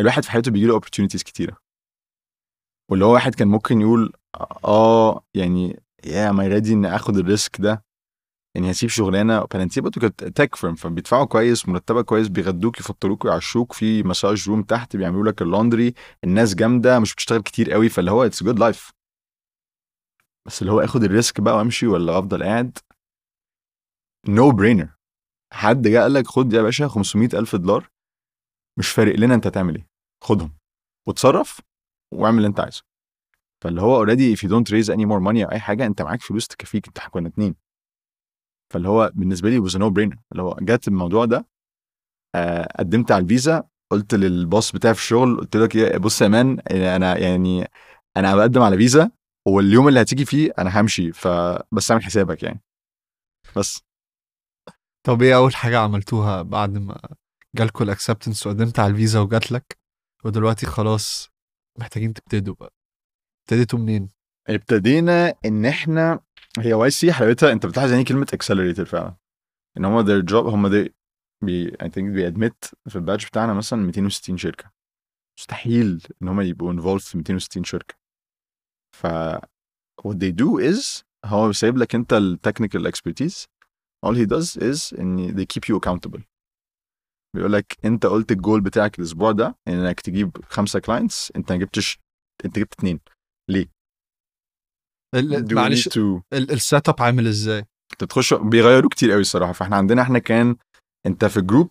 [0.00, 1.56] الواحد في حياته بيجي له opportunities كتيرة.
[2.90, 4.12] واللي هو واحد كان ممكن يقول
[4.64, 7.84] آه يعني يا am I ready ان آخد ال risk ده؟
[8.56, 9.44] يعني هسيب شغلانة.
[9.44, 14.62] بلانتير برضه كانت tech firm فبيدفعوا كويس مرتبة كويس بيغدوك يفطروك يعشوك في massage room
[14.62, 15.94] تحت بيعملوا لك ال laundry
[16.24, 18.90] الناس جامدة مش بتشتغل كتير قوي فاللي هو it's good life
[20.46, 22.78] بس اللي هو آخد ال risk بقى وأمشي ولا أفضل قاعد؟
[24.28, 24.96] no no brainer
[25.52, 27.90] حد جه قال لك خد يا باشا 500 ألف دولار.
[28.78, 29.88] مش فارق لنا أنت هتعمل إيه.
[30.24, 30.56] خدهم.
[31.08, 31.60] وتصرف
[32.14, 32.82] واعمل اللي أنت عايزه.
[33.64, 36.22] فاللي هو already if you don't raise any more money أو أي حاجة أنت معاك
[36.22, 36.86] فلوس تكفيك.
[36.86, 37.65] إنت كنا اتنين.
[38.72, 41.46] فاللي هو بالنسبة لي no brainer اللي هو جت الموضوع ده
[42.34, 46.28] آه قدمت على الفيزا قلت لل boss بتاعي في الشغل قلت لك إيه بص يا
[46.28, 47.68] man أنا يعني
[48.16, 49.10] أنا بقدم على فيزا
[49.48, 52.62] واليوم اللي هتيجي فيه أنا همشي فبس اعمل حسابك يعني.
[53.56, 53.82] بس.
[55.06, 57.00] طب إيه أول حاجة عملتوها بعد ما
[57.56, 59.78] جالكوا ال acceptance وقدمت على الفيزا وجات لك؟
[60.24, 61.28] ودلوقتي خلاص
[61.78, 62.74] محتاجين تبتدوا بقى.
[63.42, 64.10] ابتديتوا منين؟
[64.48, 66.20] ابتدينا إن إحنا
[66.58, 69.16] هي YC حلاوتها انت بتلاحظ يعني كلمة accelerator فعلا.
[69.76, 70.88] ان هم their job هم they
[71.44, 74.72] بي I think بيأدمت في ال batch بتاعنا مثلا 260 شركة.
[75.38, 77.94] مستحيل ان هم يبقوا involved في 260 شركة.
[78.96, 79.06] ف
[80.02, 83.44] what they do is هو سايب لك انت ال technical expertise.
[84.06, 86.20] all he does is ان they keep you accountable.
[87.36, 91.98] بيقول لك انت قلت الجول بتاعك الأسبوع ده إنك تجيب خمسة clients انت ما جبتش
[92.44, 93.75] انت جبت Do we
[95.52, 95.98] معلش
[96.32, 99.52] ال setup عامل إزاي؟ انت تخش بيغيروا كتير قوي الصراحة.
[99.52, 100.56] فإحنا عندنا إحنا كان
[101.06, 101.70] أنت في group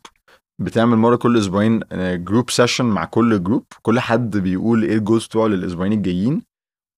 [0.61, 1.79] بتعمل مرة كل أسبوعين
[2.23, 6.41] group session مع كل group كل حد بيقول إيه ال goals بتوعه للأسبوعين الجايين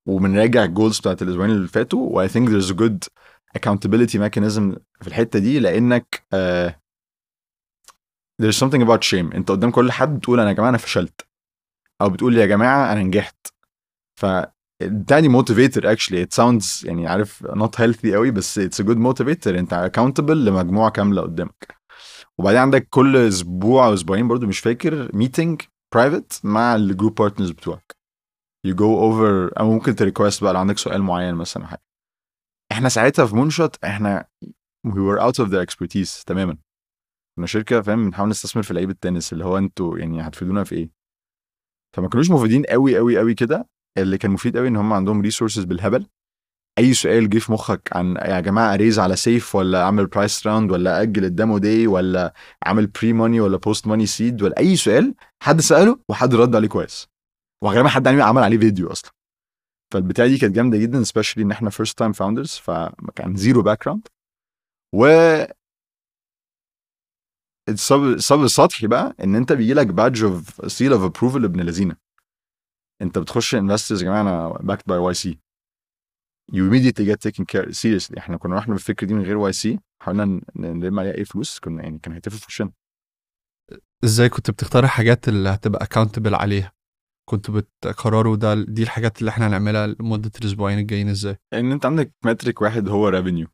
[0.07, 2.09] وبنراجع ال goals بتاعت الأسبوعين اللي فاتوا.
[2.15, 3.09] و I think a good
[3.57, 6.71] accountability mechanism في الحتة دي لأنك uh,
[8.41, 9.35] there's something about shame.
[9.35, 11.21] أنت قدام كل حد بتقول أنا يا جماعة أنا فشلت
[12.01, 13.47] أو بتقول يا جماعة أنا نجحت.
[14.19, 14.25] ف
[14.81, 19.59] بتاعي motivator actually it sounds يعني عارف not healthy قوي بس it's a good motivator
[19.59, 21.77] انت accountable لمجموعة كاملة قدامك.
[22.37, 25.61] وبعدين عندك كل أسبوع أو أسبوعين برضو مش فاكر meeting
[25.93, 27.95] private مع ال group partners بتوعك.
[28.65, 31.81] you go over أو ممكن ت request بقى لو عندك سؤال معين مثلا حاجة.
[32.71, 34.25] إحنا ساعتها في Moonshot إحنا
[34.87, 36.57] we were out of their expertise تماما.
[37.37, 40.89] كنا شركة فاهم؟ بنحاول نستثمر في لعيبة التنس اللي هو أنتوا يعني هتفيدونا في إيه؟
[41.95, 43.67] فما كانوش مفيدين قوي قوي قوي كده.
[43.97, 46.05] اللي كان مفيد قوي إن هم عندهم resources بالهبل.
[46.77, 50.47] أي سؤال جه في مخك عن يا جماعة أ raise على SAFE ولا أعمل priced
[50.47, 52.33] round ولا أجل ال demo day ولا
[52.67, 57.07] أعمل pre-money ولا post-money seed ولا أي سؤال حد سأله وحد رد عليه كويس.
[57.63, 59.11] وغالبا حد عمل عليه فيديو أصلا.
[59.93, 64.07] فالبتاعة دي كانت جامدة جدا especially إن إحنا first time founders فكان zero background
[64.95, 65.05] و
[67.69, 71.95] السب السب السطحي بقى إن أنت بيجي لك badge of seal of approval even اللذينة
[73.01, 75.39] انت بتخش investors يا جماعة أنا backed by YC
[76.53, 78.17] you immediately get taken care seriously.
[78.17, 81.99] إحنا كنا رحنا بالفكرة دي من غير YC حاولنا نلم عليها أي فلوس كنا يعني
[81.99, 82.71] كان هيتفق في وشنا.
[84.03, 86.71] إزاي كنت بتختار الحاجات اللي هتبقى accountable عليها؟
[87.29, 92.11] كنتوا بتقرروا ده دي الحاجات اللي إحنا هنعملها لمدة الأسبوعين الجايين إزاي؟ إن أنت عندك
[92.25, 93.47] metric واحد هو revenue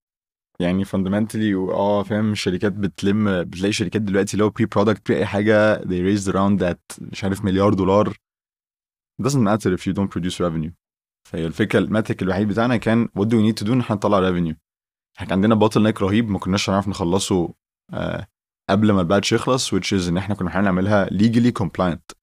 [0.60, 5.78] يعني fundamentally آه فاهم الشركات بتلم بتلاقي شركات دلوقتي اللي هو pre-product pre أي حاجة
[5.78, 8.18] they raised around that مش عارف مليار دولار.
[9.22, 10.72] It doesn't matter if you don't produce revenue.
[11.30, 13.96] فهي الفكرة ال metric الوحيد بتاعنا كان what do we need to do ان إحنا
[13.96, 14.56] نطلع revenue.
[15.18, 17.54] إحنا كان عندنا bottleneck رهيب ما كناش هنعرف نخلصه
[17.94, 18.28] آه
[18.70, 22.16] قبل ما ال batch يخلص which is ان إحنا كنا بنحاول نعملها legally compliant.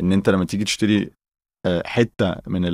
[0.00, 1.10] ان انت لما تيجي تشتري
[1.66, 2.64] آه، حتة من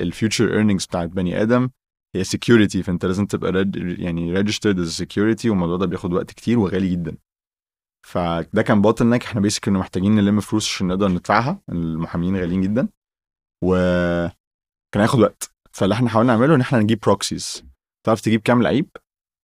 [0.00, 1.70] ال future earnings بتاعت بني آدم
[2.16, 6.90] هي security فانت لازم تبقى يعني registered as security والموضوع ده بياخد وقت كتير وغالي
[6.90, 7.16] جدا.
[8.04, 11.60] فده كان bottleneck إحنا basically كنا محتاجين نلم فلوس عشان نقدر ندفعها.
[11.68, 12.88] المحامين غاليين جدا.
[13.64, 13.74] و
[14.94, 15.50] كان هياخد وقت.
[15.72, 17.64] فاللي إحنا حاولنا نعمله إن إحنا نجيب proxies
[18.06, 18.88] تعرف تجيب كام لعيب؟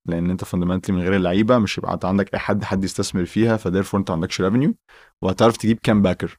[0.09, 3.61] لأن أنت fundamentally من غير اللعيبة مش هيبقى عندك أي حد حد يستثمر فيها ف
[3.61, 4.74] therefore أنت ما عندكش revenue
[5.23, 6.38] وهتعرف تجيب كام backer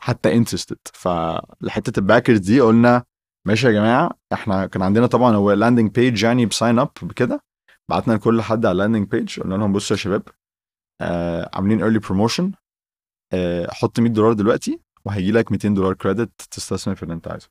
[0.00, 3.04] حتى interested فلحته ال backers دي قلنا
[3.46, 7.42] ماشي يا جماعة إحنا كان عندنا طبعا هو landing page يعني ب sign up بكده.
[7.90, 10.22] بعتنا لكل حد على ال landing page قلنا لهم بصوا يا شباب
[11.00, 12.52] آه عاملين early promotion
[13.32, 17.48] آه حط 100 دولار دلوقتي وهيجي لك 200 دولار credit تستثمر في اللي انت عايزه.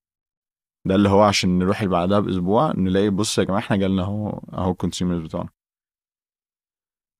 [0.88, 4.30] ده اللي هو عشان نروح اللي بعدها بأسبوع نلاقي بص يا جماعة إحنا جالنا اهو
[4.54, 5.50] اهو ال consumers بتوعنا.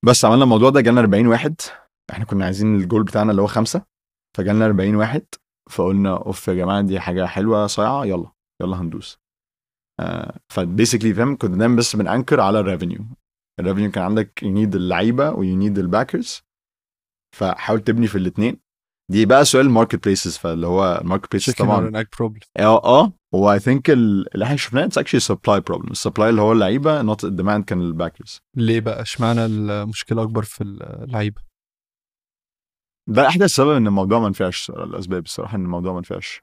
[0.06, 1.54] بس عملنا الموضوع ده جالنا 40 واحد.
[2.10, 3.82] إحنا كنا عايزين الجول بتاعنا اللي هو خمسة.
[4.36, 5.26] فجالنا 40 واحد.
[5.70, 8.30] فقلنا أوف يا جماعة دي حاجة حلوة صايعة يلا
[8.62, 9.18] يلا هندوس.
[10.00, 13.04] آه ف basically فاهم كنا دايما بس بن anchor على ال revenue
[13.60, 16.42] ال revenue كان عندك you need اللعيبة و you need ال backers
[17.36, 18.60] فحاول تبني في الاثنين
[19.10, 21.78] دي بقى سؤال ال marketplaces فاللي هو ال marketplaces طبعا.
[22.58, 23.12] آه آه.
[23.34, 27.02] هو I think اللي إحنا شفناه it's actually supply problem ال supply اللي هو اللعيبة
[27.02, 31.42] not ال demand كان ال backers ليه بقى؟ اشمعنى المشكلة أكبر في اللعيبة؟
[33.08, 36.40] ده احدث سبب إن الموضوع ما نفعش الأسباب الصراحة إن الموضوع ما نفعش.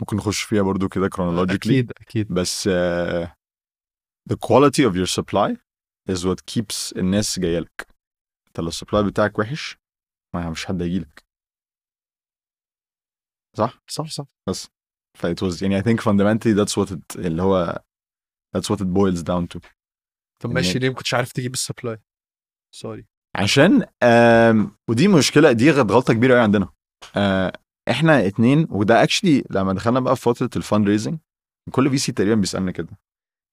[0.00, 1.54] ممكن نخش فيها برضو كده chronologically.
[1.54, 2.32] أكيد أكيد.
[2.32, 3.28] بس uh,
[4.30, 5.56] the quality of your supply
[6.12, 7.86] is what keeps الناس جاية لك
[8.48, 9.78] انت لو السبلاي بتاعك وحش
[10.34, 11.24] ما مش حد هيجي لك
[13.56, 14.24] صح؟ صح صح.
[14.48, 14.68] بس.
[15.18, 17.82] ف it was يعني I think fundamentally that's what it اللي هو
[18.56, 19.60] that's what it boils down to.
[20.40, 21.98] طب إن- ماشي ليه ما كنتش عارف تجيب ال supply
[22.74, 26.68] sorry عشان آم، ودي مشكلة دي غلط- غلطة كبيرة قوي عندنا.
[27.16, 27.52] آه،
[27.90, 31.18] إحنا اتنين وده actually لما دخلنا بقى في فترة ال fundraising
[31.72, 32.98] كل VC تقريبا بيسألنا كده.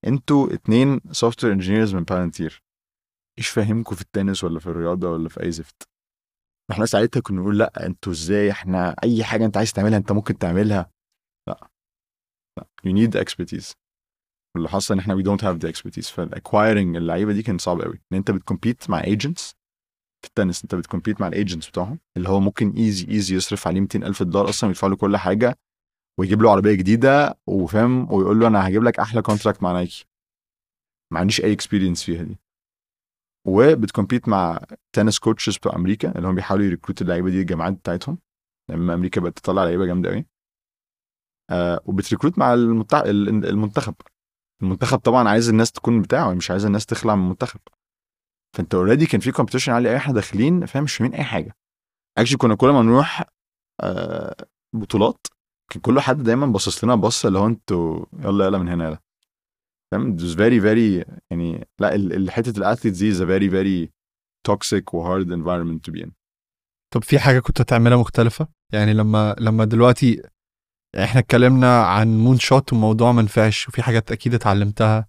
[0.08, 2.64] أنتوا اتنين software engineers من Palantir
[3.40, 5.84] إيش فاهمكم في التنس ولا في الرياضة ولا في أي زفت.
[6.72, 10.38] إحنا ساعتها كنا نقول لأ أنتوا إزاي؟ إحنا أي حاجة انت عايز تعملها انت ممكن
[10.38, 10.92] تعملها.
[11.48, 11.70] لأ.
[12.60, 13.74] لأ you need expertise.
[14.56, 16.12] واللي حصل إن إحنا we don't have the expertise.
[16.14, 19.56] فال acquiring اللعيبة دي كان صعب قوي إن انت بت compete مع agents
[20.22, 23.68] في التنس انت بت compete مع ال agents بتوعهم اللي هو ممكن easy easy يصرف
[23.68, 25.60] عليه 200 ألف دولار أصلا ويدفع له كل حاجة.
[26.20, 30.06] ويجيب له عربية جديدة وفاهم؟ ويقول له أنا هجيب لك أحلى contract مع نايكي
[31.14, 32.40] ما عنديش أي experience فيها دي.
[33.48, 34.60] وبت compete مع
[34.96, 38.18] tennis coaches بتوع أمريكا اللي هم بيحاولوا ي recruit اللعيبة دي الجامعات بتاعتهم.
[38.70, 40.26] لما أمريكا بقت تطلع لعيبة جامدة قوي
[41.50, 43.00] آه وبت recruit مع المتع...
[43.02, 43.96] ال- المنتخب.
[44.62, 47.60] المنتخب طبعا عايز الناس تكون بتاعه مش عايز الناس تخلع من المنتخب.
[48.58, 51.56] فأنت already كان في competition عالي إحنا داخلين فاهم؟ مش فاهمين أي حاجة.
[52.18, 53.24] actually كنا كل ما نروح
[53.84, 54.36] آه
[54.76, 55.28] بطولات
[55.82, 59.00] كل حد دايما باصص لنا بصه اللي هو أنتوا يلا يلا من هنا يلا.
[59.92, 63.90] فاهم was very very يعني لا حتة ال athletes دي is a very very
[64.52, 66.10] toxic و hard environment to be in.
[66.94, 70.22] طب في حاجة كنت هتعملها مختلفة؟ يعني لما لما دلوقتي
[71.04, 75.08] إحنا اتكلمنا عن Moonshot والموضوع ما نفعش وفي حاجات أكيد اتعلمتها.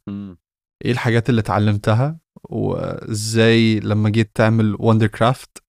[0.84, 5.62] إيه الحاجات اللي اتعلمتها؟ وازاي لما جيت تعمل Wondercraft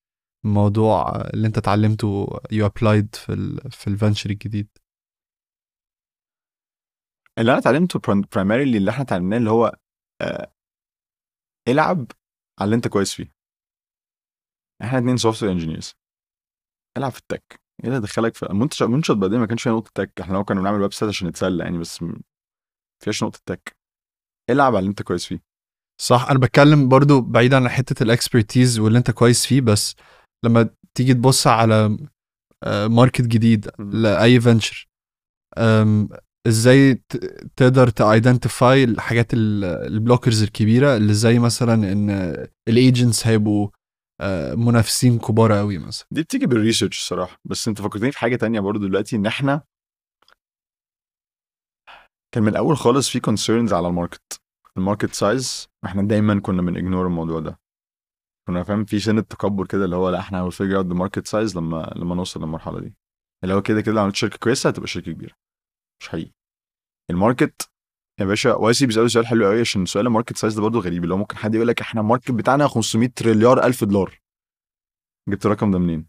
[0.45, 4.67] الموضوع اللي انت اتعلمته you applied في ال في ال venture الجديد؟
[7.41, 7.99] اللي أنا اتعلمته
[8.34, 9.77] primarily اللي إحنا اتعلمناه اللي هو
[10.21, 10.51] آه
[11.67, 12.12] العب
[12.60, 13.32] على اللي أنت كويس فيه.
[14.82, 15.93] إحنا اتنين software engineers
[16.97, 17.62] العب في ال tech.
[17.84, 20.21] إيه اللي دخلك في management بعدين ما كانش فيها نقطة tech.
[20.21, 22.21] إحنا لو كنا بنعمل website عشان نتسلى يعني بس ما
[23.04, 23.78] فيهاش نقطة tech.
[24.49, 25.43] العب على اللي أنت كويس فيه.
[26.01, 26.27] صح.
[26.30, 29.95] أنا بتكلم برضو بعيدا عن حتة ال expertise واللي أنت كويس فيه بس
[30.45, 31.97] لما تيجي تبص على
[32.89, 33.91] market جديد مم.
[33.91, 34.88] لأي venture
[36.47, 37.04] إزاي
[37.56, 42.10] تقدر ت identify الحاجات ال- ال blockers الكبيرة اللي زي مثلا إن
[42.67, 43.69] ال agents هيبقوا
[44.21, 46.08] آه، منافسين كبار قوي مثلا.
[46.12, 47.38] دي بتيجي بال research الصراحة.
[47.45, 49.62] بس أنت فكرتني في حاجة تانية برضو دلوقتي إن إحنا
[52.34, 54.41] كان من الأول خالص في concerns على ال market
[54.78, 57.60] ال market size إحنا دايما كنا بن ignore الموضوع ده.
[58.47, 61.28] كنا فاهم في سنة تكبر كده اللي هو لأ إحنا هن figure out the market
[61.28, 62.93] size لما لما نوصل للمرحلة دي.
[63.43, 65.34] اللي هو كده كده لو عملت شركة كويسة هتبقى شركة كبيرة.
[66.02, 66.32] مش حقيقي.
[67.10, 67.71] ال market
[68.20, 71.04] يا باشا YC بيسألوا سؤال حلو قوي عشان سؤال ال market size ده برضه غريب.
[71.04, 74.20] اللي هو ممكن حد يقول لك إحنا ال market بتاعنا 500 تريليار ألف دولار.
[75.30, 76.08] جبت الرقم ده منين؟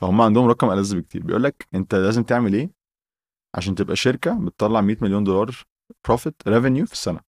[0.00, 1.22] فهم عندهم رقم ألذ بكتير.
[1.22, 2.70] بيقول لك أنت لازم تعمل إيه؟
[3.56, 5.64] عشان تبقى شركة بتطلع 100 مليون دولار
[6.06, 7.20] profit revenue في السنة.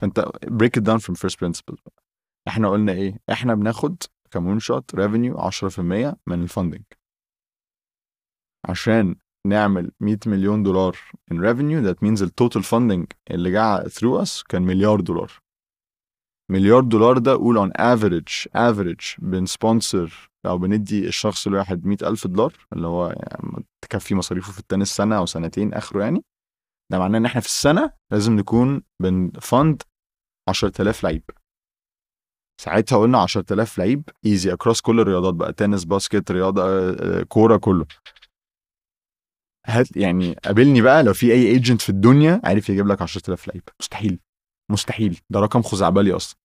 [0.00, 1.76] فأنت break it down from first principle
[2.48, 6.82] إحنا قلنا إيه؟ إحنا بناخد ك Moonshot revenue 10% من ال funding
[8.68, 10.96] عشان نعمل 100 مليون دولار
[11.32, 15.32] in revenue that means ال total funding اللي جه through us كان مليار دولار.
[16.50, 22.26] مليار دولار ده قول on average average بن sponsor أو بندي الشخص الواحد 100 ألف
[22.26, 26.24] دولار اللي هو يعني تكفي مصاريفه في التاني السنة أو سنتين آخره يعني.
[26.92, 29.82] ده معناه إن إحنا في السنة لازم نكون بن fund
[30.48, 31.22] 10000 لعيب.
[32.60, 37.86] ساعتها قلنا 10000 لعيب easy across كل الرياضات بقى تنس باسكت رياضة آه، كورة كله.
[39.68, 43.62] هات يعني قابلني بقى لو في أي agent في الدنيا عارف يجيب لك 10000 لعيب.
[43.80, 44.18] مستحيل.
[44.70, 45.20] مستحيل.
[45.30, 46.38] ده رقم خزعبلي أصلا.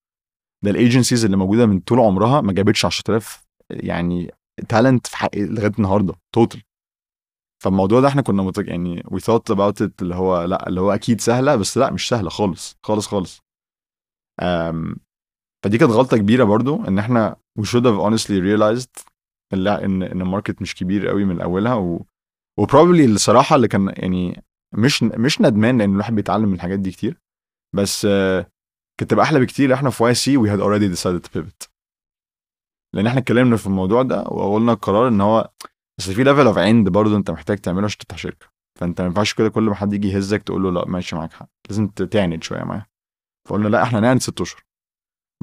[0.64, 4.30] ده ال agencies اللي موجودة من طول عمرها ما جابتش 10000 يعني
[4.68, 6.14] talent في حق لغاية النهارده.
[6.34, 6.62] total
[7.62, 8.68] فالموضوع ده إحنا كنا متج...
[8.68, 12.08] يعني we thought about it اللي هو لا اللي هو أكيد سهلة بس لا مش
[12.08, 12.76] سهلة خالص.
[12.82, 13.40] خالص خالص.
[14.42, 14.96] أم
[15.64, 19.04] فدي كانت غلطة كبيرة برضو إن إحنا should have honestly realized
[19.52, 22.04] لا إن إن ال market مش كبير قوي من أولها و
[22.58, 24.42] و probably الصراحة اللي كان يعني
[24.74, 27.20] مش مش ندمان لأن الواحد بيتعلم من الحاجات دي كتير.
[27.76, 28.46] بس آه،
[29.00, 31.70] كانت تبقى أحلى بكتير إحنا في YC we had already decided to pivot
[32.94, 35.50] لأن إحنا اتكلمنا في الموضوع ده وقلنا القرار إن هو
[35.98, 38.46] بس في level of عند برضه أنت محتاج تعمله عشان تفتح شركة.
[38.80, 41.48] فأنت ما ينفعش كده كل ما حد يجي يهزك تقول له لا ماشي معاك حق.
[41.68, 42.86] لازم تعند شوية معاه.
[43.48, 44.62] فقلنا لا إحنا نعند ست أشهر.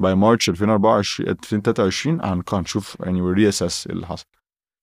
[0.00, 4.26] by March 2024 2023 هن- هنشوف يعني و reassess اللي حصل.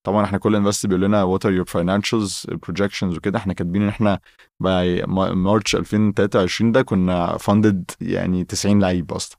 [0.06, 3.38] طبعا إحنا كل investor بيقول لنا what are your financials ال projections وكده.
[3.38, 4.20] إحنا كاتبين إن إحنا
[4.60, 5.02] by
[5.34, 9.38] March 2023 ده كنا funded يعني 90 لعيب أصلا.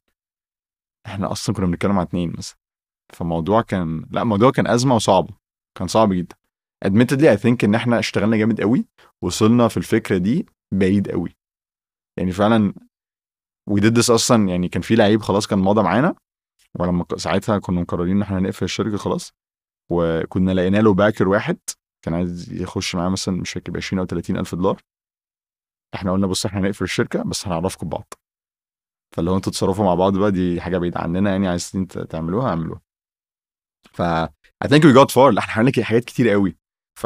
[1.05, 2.57] إحنا أصلا كنا بنتكلم على اتنين مثلا.
[3.13, 5.33] فالموضوع كان لا الموضوع كان أزمة وصعبه
[5.77, 6.35] كان صعب جدا.
[6.85, 8.85] Admittedly I think إن إحنا اشتغلنا جامد قوي
[9.21, 11.35] وصلنا في الفكرة دي بعيد قوي.
[12.17, 12.73] يعني فعلا
[13.71, 16.15] did this أصلا يعني كان في لعيب خلاص كان ماضى معانا
[16.79, 19.33] ولما ساعتها كنا مقررين إن إحنا نقفل الشركة خلاص.
[19.91, 21.57] وكنا لقينا له باكر واحد
[22.05, 24.81] كان عايز يخش معاه مثلا مش فاكر ب 20 أو 30 ألف دولار.
[25.95, 28.13] إحنا قلنا بص إحنا هنقفل الشركة بس هنعرفكم ببعض
[29.19, 32.81] هو أنتوا تتصرفوا مع بعض بقى دي حاجة بعيدة عننا يعني عايزين تعملوها اعملوها
[33.93, 34.01] ف
[34.63, 35.37] I think we got far.
[35.37, 36.57] إحنا عملنا حاجات كتير قوي.
[36.99, 37.05] ف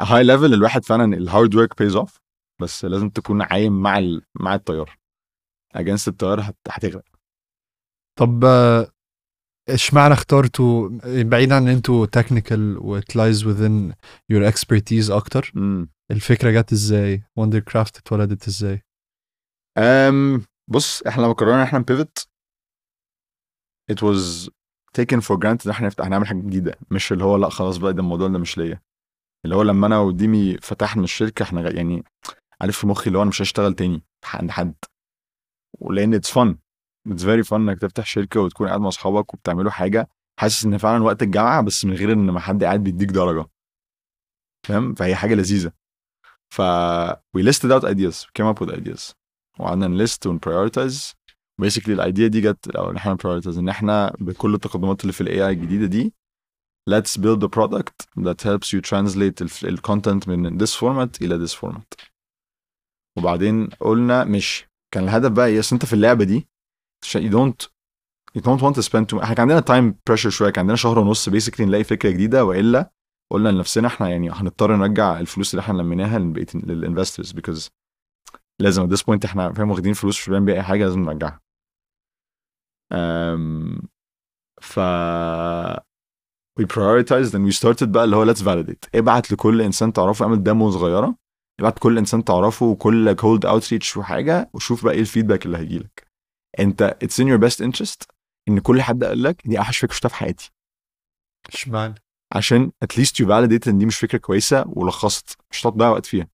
[0.00, 2.20] high level الواحد فعلا ال hard work pays off
[2.62, 4.22] بس لازم تكون عايم مع ال...
[4.40, 4.98] مع التيار.
[5.74, 6.56] against التيار هت...
[6.68, 7.04] هتغرق.
[8.18, 8.44] طب
[9.68, 13.92] اشمعنى اخترتوا؟ بعيد عن ان أنتوا technical و it lies within
[14.32, 15.52] your expertise أكتر.
[16.10, 18.82] الفكرة جت إزاي؟ Wondercraft اتولدت إزاي؟
[19.78, 22.28] أم بص إحنا لما قررنا إن إحنا ن pivot
[23.92, 24.50] it was
[24.98, 26.78] taken for granted إن إحنا نفتح نعمل حاجة جديدة.
[26.90, 28.80] مش اللي هو لأ خلاص بقى ده الموضوع ده مش ليا.
[29.44, 32.04] اللي هو لما أنا وديمي فتحنا الشركة إحنا يعني
[32.60, 34.74] عارف في مخي اللي هو أنا مش هشتغل تاني عند حد
[35.80, 36.58] ولان it's fun
[37.12, 40.08] it's very fun إنك تفتح شركة وتكون قاعد مع أصحابك وبتعملوا حاجة.
[40.40, 43.46] حاسس إن فعلا وقت الجامعة بس من غير إن ما حد قاعد بيديك درجة.
[44.66, 45.72] فاهم؟ فهي حاجة لذيذة.
[46.50, 46.62] ف
[47.38, 48.24] we listed out ideas.
[48.26, 49.14] We came up with
[49.58, 51.14] وقعدنا ن list ون prioritize
[51.60, 55.12] basically ال idea دي جت أو إن إحنا ن prioritize إن إحنا بكل التقدمات اللي
[55.12, 56.14] في ال AI الجديدة دي
[56.90, 61.52] let's build a product that helps you translate ال- content من this format إلى this
[61.52, 62.06] format.
[63.18, 64.64] وبعدين قلنا مش.
[64.94, 66.48] كان الهدف بقى إيه؟ أنت في اللعبة دي
[67.04, 67.68] you don't
[68.38, 70.98] you don't want to spend too إحنا كان عندنا time pressure شوية كان عندنا شهر
[70.98, 72.90] ونص basically نلاقي فكرة جديدة وإلا
[73.32, 77.68] قلنا لنفسنا إحنا يعني هنضطر نرجع الفلوس اللي إحنا لميناها لبقيه لل investors because
[78.60, 81.40] لازم at this point إحنا فاهم واخدين فلوس مش بيها أي حاجة لازم نرجعها.
[82.94, 83.86] um,
[84.62, 84.80] ف
[86.60, 88.88] we prioritized and we started بقى اللي هو let's validate.
[88.94, 91.16] ابعت لكل إنسان تعرفه اعمل demo صغيرة
[91.60, 96.05] ابعت كل إنسان تعرفه وكل cold outreach وحاجة وشوف بقى إيه ال feedback اللي هيجيلك.
[96.60, 98.06] انت it's in your best interest
[98.48, 100.50] ان كل حد قال لك دي أوحش فكرة شفتها في حياتي.
[101.54, 101.94] اشمعنى؟
[102.34, 106.06] عشان at least you validate إن دي مش فكرة كويسة وخلصت مش هتقعد تضيع وقت
[106.06, 106.28] فيها.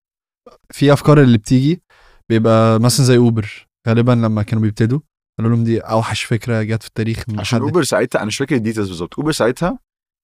[0.74, 1.82] في أفكار اللي بتيجي
[2.30, 5.00] بيبقى مثلا زي Uber غالبا لما كانوا بيبتدوا
[5.40, 7.66] قالوا لهم دي أوحش فكرة جت في التاريخ من عشان حد.
[7.66, 9.20] Uber ساعتها أنا مش فاكر ال details بالظبط.
[9.20, 9.80] Uber ساعتها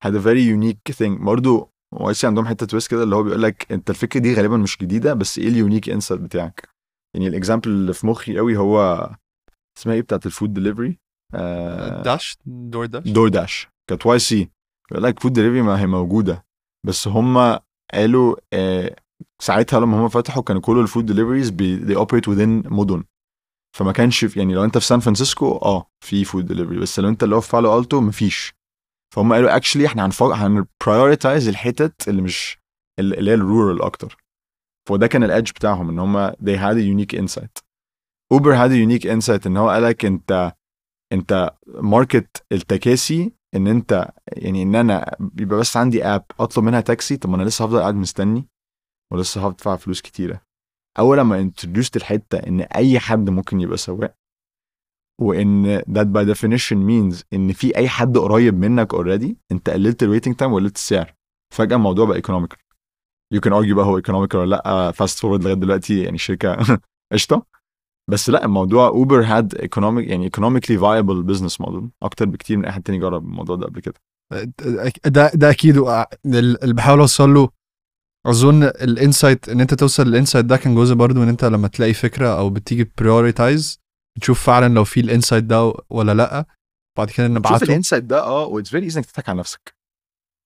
[0.06, 1.24] had a very unique thing.
[1.26, 4.78] برضه YC عندهم حتة twist كده اللي هو بيقول لك أنت الفكرة دي غالبا مش
[4.78, 6.70] جديدة بس إيه ال unique answer بتاعك؟
[7.16, 9.10] يعني ال example اللي في مخي قوي هو
[9.78, 11.00] اسمها إيه بتاعت ال food delivery
[12.04, 13.08] داش DoorDash.
[13.08, 13.68] DoorDash.
[13.90, 14.50] كانت YC.
[14.90, 16.46] بيقول لك food delivery ما هي موجودة.
[16.86, 17.60] بس هم
[17.94, 18.96] قالوا آه
[19.42, 23.04] ساعتها لما هم فتحوا كانوا كل ال food deliveries they operate within مدن.
[23.78, 27.10] فما كانش في يعني لو انت في سان فرانسيسكو آه في food delivery بس لو
[27.10, 28.54] انت اللي هو في بالو التو مفيش.
[29.16, 32.58] فهم قالوا actually إحنا هنفوق هن prioritize الحتت اللي مش
[33.00, 34.18] اللي هي ال rural أكتر.
[34.90, 37.67] فده كان ال edge بتاعهم إن هم they had a unique insight.
[38.32, 40.54] Uber a unique insight إن هو قالك أنت
[41.14, 47.18] أنت market التكاسي إن أنت يعني إن أنا بيبقى بس عندي app أطلب منها تاكسي
[47.18, 48.48] طب ما أنا لسه هفضل قاعد مستني
[49.14, 50.42] ولسه هدفع فلوس كتيرة.
[51.00, 54.16] أول لما introduced الحتة إن أي حد ممكن يبقى سواق
[55.22, 60.08] وإن that by definition means إن في أي حد قريب منك already أنت قللت ال
[60.08, 61.14] waiting time وقللت السعر.
[61.56, 62.58] فجأة الموضوع بقى economical
[63.34, 66.58] you can argue بقى هو economical ولا لأ fast forward لغاية دلوقتي يعني شركة
[67.14, 67.57] قشطة.
[68.10, 72.72] بس لا الموضوع Uber had economic يعني economically viable business model أكتر بكتير من أي
[72.72, 73.94] حد تاني جرب الموضوع ده قبل كده.
[75.06, 75.78] ده ده أكيد
[76.26, 77.50] اللي بحاول أوصل له
[78.28, 81.68] أظن ال insight إن أنت توصل لل insight ده كان جزء برضو ان أنت لما
[81.68, 83.80] تلاقي فكرة أو بتيجي prioritize
[84.22, 86.46] تشوف فعلا لو في ال insight ده ولا لأ.
[86.98, 89.76] بعد كده شوف نبعته الانسايت ده آه what's very easy إنك تضحك على نفسك.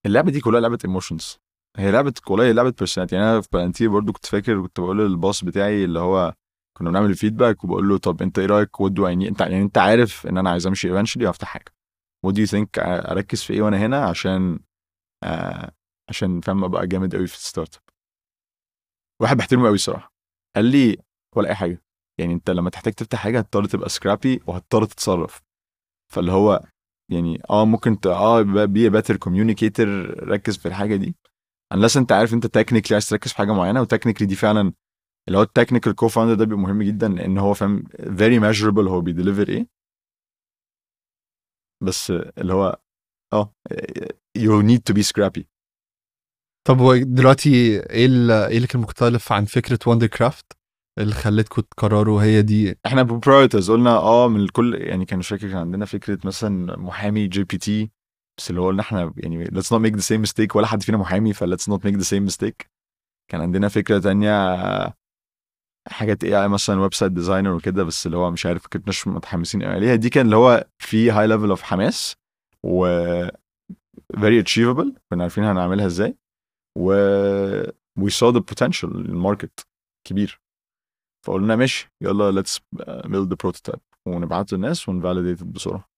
[0.05, 1.37] اللعبة دي كلها لعبة emotions
[1.77, 5.14] هي لعبة هي لعبة personality يعني أنا في Palantir برضو كنت فاكر كنت بقول لل
[5.14, 6.33] boss بتاعي اللي هو
[6.77, 9.61] كنا بنعمل ال feedback وبقول له طب أنت إيه رأيك what do يعني أنت يعني
[9.61, 11.73] أنت عارف إن أنا عايز أمشي eventually وأفتح حاجة.
[12.25, 14.59] what do you think أركز في إيه وأنا هنا عشان
[15.23, 15.71] آه
[16.09, 17.81] عشان فاهم أبقى جامد قوي في ال startup
[19.21, 20.13] واحد بحترمه قوي الصراحة.
[20.55, 20.97] قال لي
[21.35, 21.83] ولا أي حاجة.
[22.19, 25.41] يعني أنت لما تحتاج تفتح حاجة هتضطر تبقى scrappy وهتضطر تتصرف.
[26.13, 26.63] فاللي هو
[27.11, 28.07] يعني آه ممكن ت...
[28.07, 29.87] آه be better communicator
[30.29, 31.15] ركز في الحاجة دي.
[31.73, 34.73] unless أنت عارف أنت technically عايز تركز في حاجة معينة و technically دي فعلا
[35.27, 37.83] اللي هو ال technical co-founder ده بيبقى مهم جدا لأن هو فاهم
[38.17, 39.67] very measurable هو بي deliver إيه.
[41.83, 42.79] بس اللي هو
[43.33, 43.53] آه
[44.37, 45.43] you need to be scrappy.
[46.67, 47.49] طب هو دلوقتي
[47.89, 50.45] إيه ال- إيه اللي كان مختلف عن فكرة Wondercraft
[50.99, 55.47] اللي خلتكم تقرروا هي دي؟ إحنا ب priorities قلنا آه من الكل يعني كان فاكر
[55.47, 57.91] كان عندنا فكرة مثلا محامي GPT
[58.37, 60.97] بس اللي هو قلنا إحنا يعني let's not make the same mistake ولا حد فينا
[60.97, 62.67] محامي ف let's not make the same mistake.
[63.31, 64.31] كان عندنا فكرة تانية
[65.87, 69.95] حاجات AI مثلا website designer وكده بس اللي هو مش عارف كناش متحمسين قوي عليها.
[69.95, 72.15] دي كان اللي هو في high level of حماس
[72.63, 72.85] و
[74.13, 74.99] very achievable.
[75.09, 76.17] كنا عارفين هنعملها إزاي.
[76.77, 76.93] و
[77.99, 79.67] we saw the potential ال market
[80.07, 80.41] كبير.
[81.25, 82.43] فقلنا ماشي يلا
[82.83, 83.79] build the prototype.
[84.05, 85.89] ونبعته للناس ون validate بسرعة.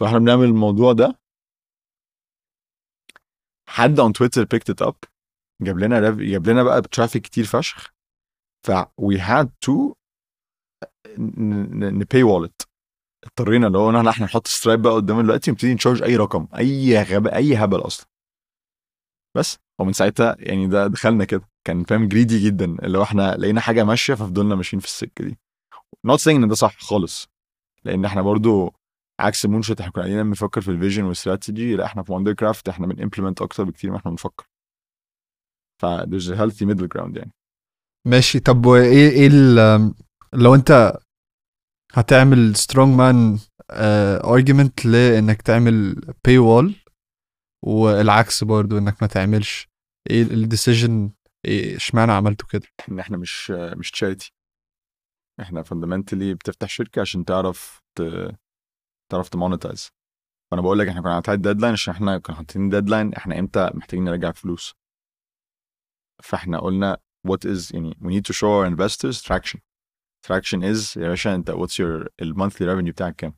[0.00, 1.18] فإحنا بنعمل الموضوع ده.
[3.68, 4.96] حد on تويتر picked it up.
[5.62, 6.00] جاب لنا.
[6.10, 7.93] جاب لنا بقى traffic كتير فشخ.
[8.66, 9.94] ف we had to
[11.28, 12.62] نباي والت
[13.24, 17.02] اضطرينا اللي هو إحنا نحط Stripe بقى قدام دلوقتي ونبتدي ن charge أي رقم أي
[17.02, 18.06] غباء أي هبل أصلا.
[19.36, 21.48] بس ومن ساعتها يعني ده دخلنا كده.
[21.66, 25.38] كان فاهم greedy جدا اللي هو إحنا لقينا حاجة ماشية ففضلنا ماشيين في السكة دي.
[26.06, 27.28] Not saying إن ده صح خالص
[27.84, 28.74] لأن إحنا برضو
[29.20, 32.68] عكس مونشت إحنا كنا قاعدين بنفكر في ال vision وال strategy لا إحنا في Wondercraft
[32.68, 34.46] إحنا بن implement أكتر بكتير ما إحنا بنفكر.
[35.82, 37.32] ف there's a healthy middle ground يعني.
[38.06, 38.40] ماشي.
[38.40, 39.28] طب وإيه إيه
[40.32, 40.92] لو أنت
[41.92, 43.38] هتعمل strong man
[44.24, 45.94] argument لإنك تعمل
[46.24, 46.74] paywall
[47.64, 49.68] والعكس برضو إنك ما تعملش
[50.10, 51.10] إيه ال decision
[51.44, 54.32] إيه اشمعنى عملته كده؟ إن إحنا مش مش charity
[55.40, 58.02] إحنا fundamentally بتفتح شركة عشان تعرف ت...
[59.12, 59.90] تعرف ت monetize
[60.50, 64.04] فأنا بقول لك إحنا كنا حاطين deadline عشان إحنا كنا حاطين deadline إحنا إمتى محتاجين
[64.04, 64.74] نرجع فلوس.
[66.22, 66.98] فإحنا قلنا
[67.28, 69.60] what is يعني we need to show our investors traction.
[70.26, 73.34] Traction is يا باشا انت what's your ال monthly revenue بتاعك كام؟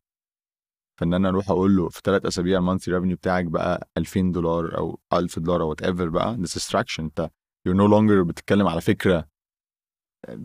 [1.00, 4.78] فان أنا أروح أقول له في ثلاث أسابيع ال monthly revenue بتاعك بقى 2000 دولار
[4.78, 7.00] أو 1000 دولار أو whatever بقى this is traction.
[7.00, 7.30] انت
[7.68, 9.28] you're no longer بتتكلم على فكرة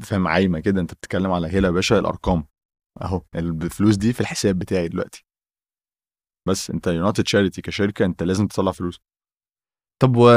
[0.02, 2.48] فاهم عايمة كده انت بتتكلم على هلا يا باشا الأرقام.
[3.02, 5.26] اهو الفلوس دي في الحساب بتاعي دلوقتي.
[6.48, 9.00] بس انت you're not a charity كشركة انت لازم تطلع فلوس.
[10.02, 10.30] طب و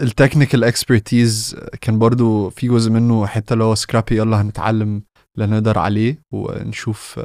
[0.00, 5.02] ال technical expertise كان برضو في جزء منه حتة اللي هو scrappy يلا هنتعلم
[5.36, 7.20] اللي نقدر عليه ونشوف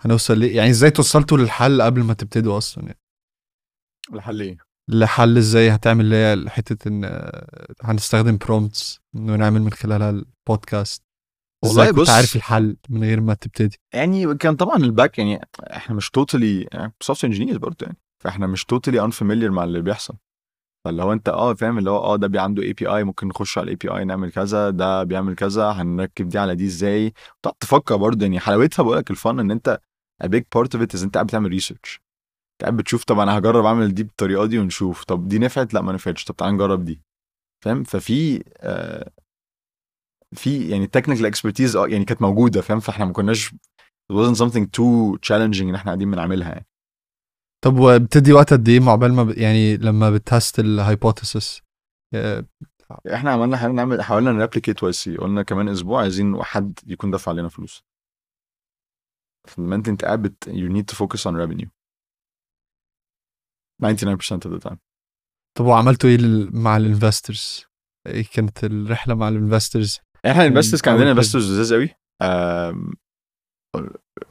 [0.00, 2.98] هنوصل ليه يعني إزاي توصلتوا للحل قبل ما تبتدوا أصلا يعني.
[4.14, 4.56] الحل إيه؟
[4.90, 7.30] لحل إزاي هتعمل اللي هي حتة إن
[7.82, 11.02] هنستخدم prompts انه نعمل من خلالها البودكاست
[11.64, 15.40] والله إزاي كنت عارف الحل من غير ما تبتدي؟ يعني كان طبعا ال back يعني
[15.60, 17.96] إحنا مش totally soft engineers برضه يعني.
[18.24, 20.14] فإحنا مش totally unfamiliar مع اللي بيحصل.
[20.84, 23.64] فاللي هو أنت آه فاهم؟ اللي هو آه ده بي عنده API ممكن نخش على
[23.64, 27.12] ال API نعمل كذا ده بيعمل كذا هنركب دي على دي إزاي؟
[27.42, 29.80] تقعد تفكر برضه يعني حلاوتها بقول لك الفن إن أنت
[30.24, 32.00] a big part of it is أنت قاعد بتعمل research
[32.52, 35.04] أنت قاعد بتشوف طب أنا هجرب أعمل دي بالطريقة دي ونشوف.
[35.04, 36.24] طب دي نفعت؟ لأ ما نفعتش.
[36.24, 37.00] طب تعالى نجرب دي.
[37.64, 39.10] فاهم؟ ففي آه
[40.34, 43.50] في يعني technical expertise يعني كانت موجودة فاهم؟ فإحنا ما كناش
[44.12, 46.66] it wasn't something too challenging إن إحنا قاعدين بنعملها يعني.
[47.64, 49.38] طب وبتدي وقت قد إيه عقبال ما ب...
[49.38, 51.62] يعني لما ب test ال hypothesis
[53.14, 57.32] إحنا عملنا حاجة نعمل حاولنا ن replicate YC قلنا كمان أسبوع عايزين حد يكون دفع
[57.32, 57.84] علينا فلوس.
[59.48, 61.68] فلما انت انت قاعد you need to focus on revenue.
[63.82, 64.76] 99% of the time.
[65.58, 66.18] طب وعملتوا إيه
[66.52, 67.66] مع ال investors؟
[68.06, 71.94] إيه كانت الرحلة مع ال investors؟ إحنا investors كان عندنا انفسترز لذيذ قوي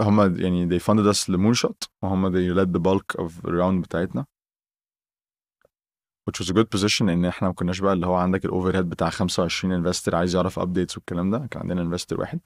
[0.02, 3.82] هم يعني they funded us ل Moonshot وهم they led the bulk of the round
[3.84, 4.26] بتاعتنا.
[6.30, 8.90] Which was a good position ان إحنا ما كناش بقى اللي هو عندك ال overhead
[8.90, 11.48] بتاع 25 investor عايز يعرف updates والكلام ده.
[11.52, 12.40] كان عندنا investor واحد.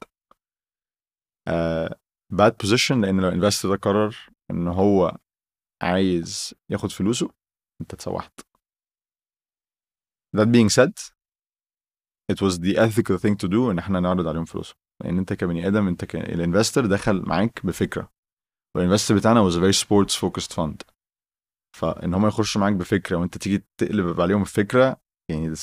[1.48, 1.98] آه
[2.34, 4.16] bad position لأن لو ال investor ده قرر
[4.50, 5.18] إن هو
[5.82, 7.30] عايز ياخد فلوسه
[7.80, 8.40] أنت اتسوحت.
[10.36, 10.92] That being said
[12.32, 15.68] it was the ethical thing to do إن إحنا نعرض عليهم فلوسهم لأن أنت كبني
[15.68, 16.16] آدم أنت ك...
[16.16, 18.12] ال investor دخل معاك بفكرة.
[18.76, 20.96] وال investor بتاعنا a very sports focused fund.
[21.76, 25.54] فإن هم يخشوا معاك بفكرة وأنت تيجي تقلب عليهم الفكرة يعني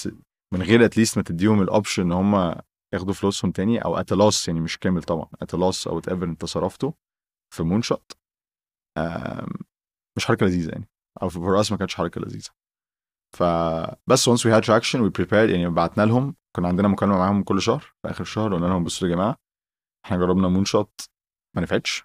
[0.53, 2.55] من غير at least ما تديهم ال option إن هم
[2.93, 6.45] ياخدوا فلوسهم تاني أو at loss يعني مش كامل طبعا at loss أو whatever أنت
[6.45, 6.93] صرفته
[7.55, 8.11] في Moonshot
[10.17, 10.89] مش حركة لذيذة يعني.
[11.21, 12.49] أو في us ما كانتش حركة لذيذة.
[13.33, 15.49] فبس once we had traction we prepared.
[15.49, 16.35] يعني بعتنا لهم.
[16.55, 19.37] كنا عندنا مكالمة معاهم كل شهر في آخر الشهر قلنا لهم بصوا يا جماعة
[20.05, 21.01] إحنا جربنا Moonshot
[21.55, 22.03] ما نفعتش.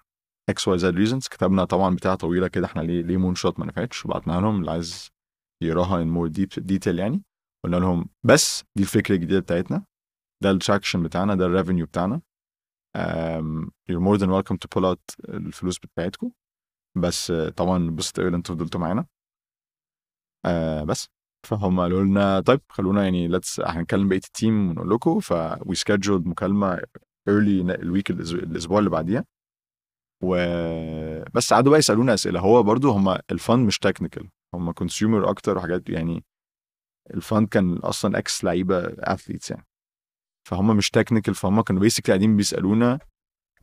[0.49, 4.05] X Y Z reasons كتبنا طبعا بتاعة طويلة كده إحنا ليه ليه Moonshot ما نفعتش؟
[4.05, 4.59] وبعتناها لهم.
[4.59, 5.09] اللي عايز
[5.63, 7.23] يقراها in more deep detail يعني.
[7.65, 9.85] قلنا لهم بس دي الفكرة الجديدة بتاعتنا.
[10.43, 12.21] ده ال traction بتاعنا ده ال revenue بتاعنا.
[12.97, 16.31] um, you're more than welcome to pull out الفلوس بتاعتكم
[16.97, 19.05] بس طبعا بس ان أنتوا فضلتوا معانا.
[20.45, 21.18] آه بس.
[21.47, 25.75] فهم قالوا لنا طيب خلونا يعني let's هنكلم بقية ال team ونقول لكم ف we
[25.75, 26.77] scheduled مكالمة
[27.29, 29.25] early ال week الأسبوع اللي بعديها.
[30.23, 32.39] وبس قعدوا بقى يسألونا أسئلة.
[32.39, 36.23] هو برضو هم ال fund مش technical هم consumer أكتر وحاجات يعني
[37.13, 39.65] ال fund كان أصلا ex لعيبة athletes يعني.
[40.47, 42.99] فهم مش technical فهم كانوا basically قاعدين بيسألونا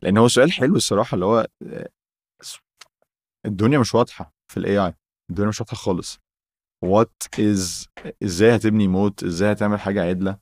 [0.01, 1.89] لأن هو سؤال حلو الصراحة اللي هو آه،
[3.45, 4.93] الدنيا مش واضحة في ال AI
[5.29, 6.19] الدنيا مش واضحة خالص.
[6.83, 7.87] what is
[8.23, 10.37] إزاي هتبني moat إزاي هتعمل حاجة عدلة؟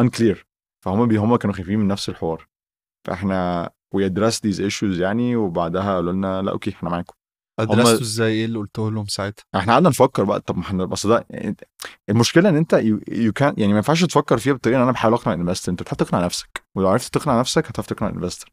[0.00, 0.36] unclear.
[0.84, 2.46] فهم بي هم كانوا خايفين من نفس الحوار.
[3.06, 7.14] فإحنا we address these issues يعني وبعدها قالوا لنا لا okay إحنا معاكم.
[7.60, 10.40] أدرستوا إزاي؟ إيه اللي قلته لهم ساعتها؟ إحنا قعدنا نفكر بقى.
[10.40, 11.26] طب ما إحنا بس ده
[12.10, 12.72] المشكلة إن أنت
[13.08, 15.82] you can يعني ما ينفعش تفكر فيها بالطريقة إن أنا بحاول أقنع ال investor أنت
[15.82, 16.64] بتحاول تقنع نفسك.
[16.74, 18.52] ولو عرفت تقنع نفسك هتعرف تقنع ال investor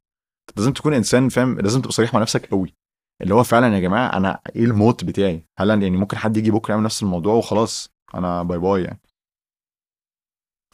[0.57, 2.75] لازم تكون إنسان فاهم لازم تبقى صريح مع نفسك قوي
[3.21, 6.51] اللي هو فعلا يا جماعة أنا إيه ال moat بتاعي؟ هل يعني ممكن حد يجي
[6.51, 8.99] بكرة يعمل نفس الموضوع وخلاص أنا bye bye يعني.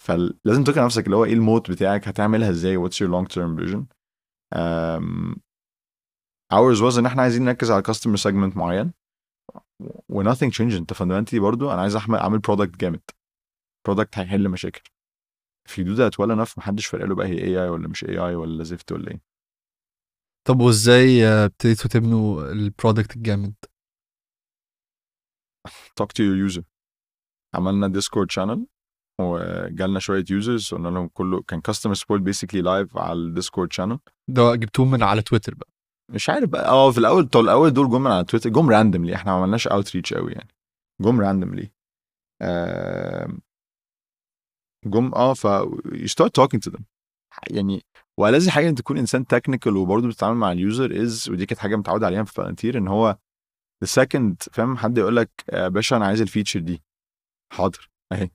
[0.02, 3.58] فلازم تقنع نفسك اللي هو إيه ال moat بتاعك هتعملها إزاي؟ What's your long term
[3.58, 3.86] vision
[6.54, 8.94] ours was إن إحنا عايزين نركز على customer segment معين.
[10.10, 13.02] و nothing changed أنت fundamentally برضو أنا عايز احمل أعمل product جامد.
[13.88, 14.82] product هيحل مشاكل.
[15.70, 18.36] If you do that well enough محدش فارق له بقى هي AI ولا مش AI
[18.36, 19.31] ولا زفت ولا إيه.
[20.48, 23.54] طب وازاي آه، ابتديتوا تبنوا ال product الجامد؟
[26.02, 26.64] talk to your user.
[27.56, 28.68] عملنا Discord channel
[29.22, 34.00] وجالنا شوية users قلنا لهم كله كان customer support basically live على ال Discord channel
[34.28, 35.70] ده جبتوهم من على تويتر بقى.
[36.12, 39.16] مش عارف بقى آه في الأول طول الأول دول جم من على تويتر جم randomly
[39.16, 40.50] إحنا ما عملناش outreach قوي يعني.
[41.02, 41.72] جم randomly
[44.86, 45.48] جم آه ف
[45.88, 46.82] you start talking to them.
[47.52, 47.82] يعني
[48.20, 51.76] والذي حاجة إن تكون إنسان technical وبرضه بتتعامل مع ال user is ودي كانت حاجة
[51.76, 53.18] متعود عليها في Palantir إن هو
[53.86, 56.84] the second فاهم؟ حد يقول لك يا باشا أنا عايز ال feature دي.
[57.54, 58.32] حاضر أهي.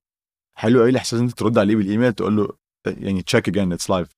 [0.59, 4.09] حلو قوي الإحساس إن أنت ترد عليه بالإيميل تقول له يعني check again it's live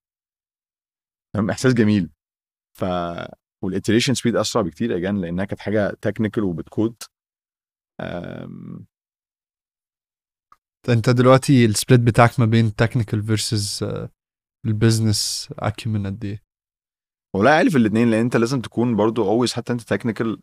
[1.35, 2.11] فاهم إحساس جميل.
[2.79, 2.85] ف
[3.64, 7.03] وال iteration speed أسرع بكتير again لأنها كانت حاجة technical وبت code
[8.01, 8.87] أم،
[10.89, 13.85] أنت دلوقتي ال split بتاعك ما بين technical versus
[14.66, 16.43] ال business acumen قد إيه؟
[17.37, 20.41] ولا عارف الاثنين لأن أنت لازم تكون برضو always حتى أنت technical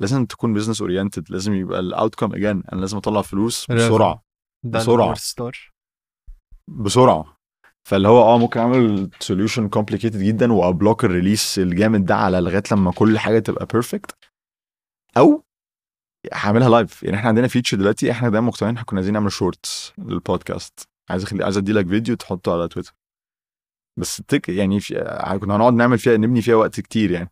[0.00, 3.66] لازم تكون business oriented لازم يبقى ال outcome again أنا لازم أطلع فلوس.
[3.80, 4.22] بسرعة.
[5.14, 5.72] ستار
[6.68, 7.36] بسرعة.
[7.88, 12.40] فاللي هو آه ممكن أعمل solution complicated جدا وأ block ال release الجامد ده على
[12.40, 14.14] لغاية لما كل حاجة تبقى perfect
[15.16, 15.44] أو
[16.32, 19.92] هعملها live يعني إحنا عندنا feature دلوقتي إحنا دايما مقتنعين إحنا كنا عايزين نعمل shorts
[19.98, 22.94] لل podcast عايز اخلي عايز أدي لك فيديو تحطه على تويتر.
[24.00, 24.94] بس tech يعني في...
[25.40, 27.30] كنا هنقعد نعمل فيها نبني فيها وقت كتير يعني.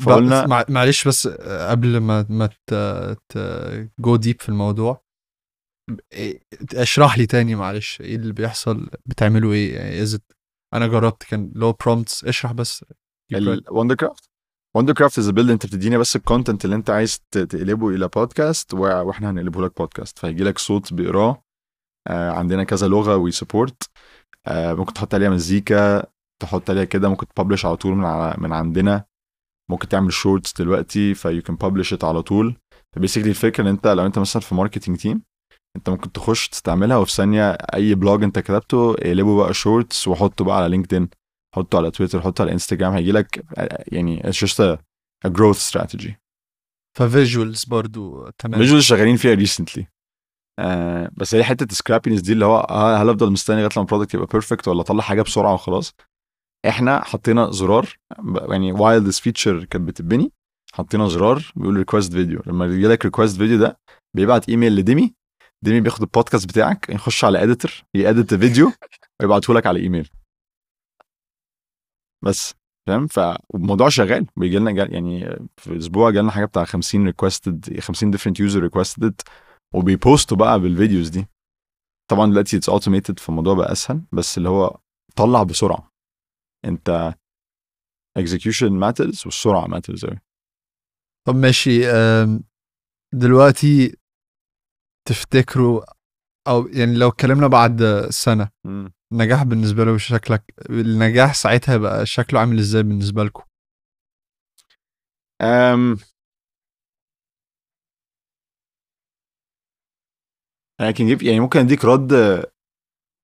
[0.00, 1.28] فقلنا- مع- معلش بس
[1.68, 2.50] قبل ما ما
[4.00, 5.04] go deep في الموضوع
[6.14, 6.38] إيه-
[6.74, 10.18] اشرح لي تاني معلش إيه اللي بيحصل؟ بتعملوا إيه؟ يعني as
[10.74, 12.84] أنا جربت كان لو prompts اشرح بس.
[13.68, 14.30] ال Wondercraft
[14.76, 18.74] Wondercraft is built انت بتديني بس ال content اللي انت عايز ت- تقلبه إلى بودكاست
[18.74, 21.30] وإحنا هنقلبه لك بودكاست فهيجي لك صوت بيقراه.
[21.30, 21.43] آه
[22.08, 23.82] عندنا كذا لغة we support
[24.46, 26.04] آه ممكن تحط عليها مزيكا
[26.42, 29.04] تحط عليها كده ممكن ت publish على طول من على من عندنا.
[29.70, 32.56] ممكن تعمل shorts دلوقتيf you can publish it على طول.
[32.96, 35.22] ف basically الفكرة إن أنت لو أنت مثلا في marketing team
[35.76, 40.56] أنت ممكن تخش تستعملها وفي ثانية أي blog أنت كتبته اقلبه بقى shorts وحطه بقى
[40.56, 41.08] على لينكدين
[41.54, 43.44] حطه على تويتر حطه على انستجرام هيجي لك
[43.92, 44.78] يعني it's just a,
[45.28, 46.12] a growth strategy.
[46.98, 48.60] ف visuals برضو تمام.
[48.60, 49.86] visual شغالين فيها recently
[50.58, 53.82] آه بس هي حتة ال scrappiness دي اللي هو آه هل أفضل مستني لغاية لما
[53.82, 55.94] ال product يبقى perfect ولا أطلع حاجة بسرعة وخلاص؟
[56.68, 57.88] إحنا حطينا زرار
[58.50, 60.32] يعني while this feature كانت بتتبني
[60.74, 63.78] حطينا زرار بيقول request video لما يجي لك request video ده
[64.16, 65.14] بيبعت ايميل لديمي
[65.64, 68.72] ديمي بياخد البودكاست بتاعك يخش على editor ي edit الفيديو
[69.22, 70.08] ويبعته لك على ايميل
[72.24, 72.54] بس
[72.86, 74.26] فاهم؟ فالموضوع شغال.
[74.36, 79.20] بيجي لنا يعني في أسبوع جالنا حاجة بتاع 50 requested 50 different user requested
[79.74, 81.26] وبيبوستوا بقى بالفيديوز دي.
[82.10, 84.78] طبعا دلوقتي it's automated فالموضوع بقى أسهل بس اللي هو
[85.16, 85.90] طلع بسرعة.
[86.64, 87.14] أنت
[88.18, 90.20] execution matters والسرعة matters قوي
[91.26, 91.80] طب ماشي
[93.14, 93.96] دلوقتي
[95.08, 95.84] تفتكروا
[96.48, 98.50] أو يعني لو اتكلمنا بعد سنة
[99.12, 103.42] النجاح بالنسبة له شكلك النجاح ساعتها يبقى شكله عامل إزاي بالنسبة لكم؟
[110.82, 112.12] I can give يعني ممكن أديك رد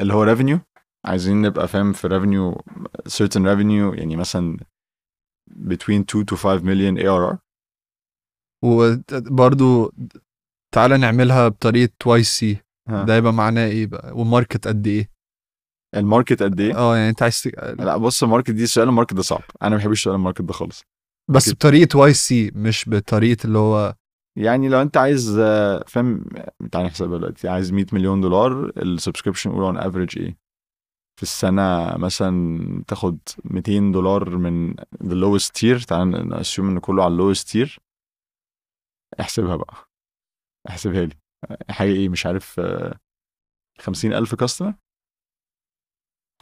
[0.01, 0.59] اللي هو revenue
[1.05, 2.61] عايزين نبقى فاهم في revenue
[3.09, 4.57] certain revenue يعني مثلا
[5.51, 7.39] between 2 to 5 million ARR
[8.65, 9.93] وبرضو
[10.75, 12.59] تعالى نعملها بطريقة YC.
[12.89, 15.11] ده يبقى معناه إيه بقى و market قد إيه
[15.97, 17.59] ال market قد إيه؟ آه يعني أنت عايز تك...
[17.59, 20.20] لا بص ال market دي سؤال ال market ده صعب أنا ما بحبش سؤال ال
[20.20, 20.83] market ده خالص
[21.31, 21.53] بس.
[21.53, 23.95] بطريقة YC مش بطريقة اللي هو
[24.39, 26.25] يعني لو انت عايز آه، فاهم
[26.73, 30.39] تعالى نحسبها دلوقتي عايز 100 مليون دولار ال subscription قول on average إيه؟
[31.17, 37.05] في السنة مثلا تاخد 200 دولار من the lowest tier تعالى ن assume إن كله
[37.05, 37.79] على ال lowest tier
[39.21, 39.75] احسبها بقى.
[40.69, 41.15] احسبها لي.
[41.71, 42.99] حاجة إيه مش عارف آه،
[43.81, 44.75] 50000 customer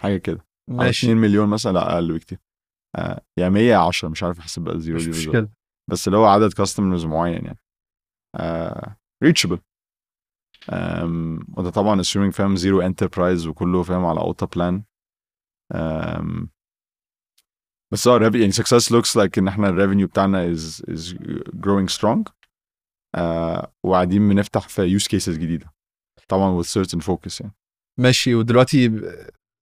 [0.00, 0.46] حاجة كده.
[0.70, 1.06] ماشي.
[1.06, 2.38] 2 مليون مثلا لا أقل بكتير.
[2.96, 5.50] آه، يا 100 يا 10 مش عارف أحسب بقى ال zero مش دي بالظبط.
[5.90, 7.58] بس اللي هو عدد customers معين يعني.
[9.24, 9.58] reachable
[11.56, 14.84] وده طبعا assuming فاهم zero enterprise وكله فاهم على Otter plan
[17.92, 21.14] بس آه يعني success looks like إن إحنا ال revenue بتاعنا is is
[21.56, 22.32] growing strong.
[23.14, 25.72] آه، وقاعدين بنفتح في use cases جديدة.
[26.28, 27.54] طبعا with certain focus يعني.
[28.00, 28.86] ماشي ودلوقتي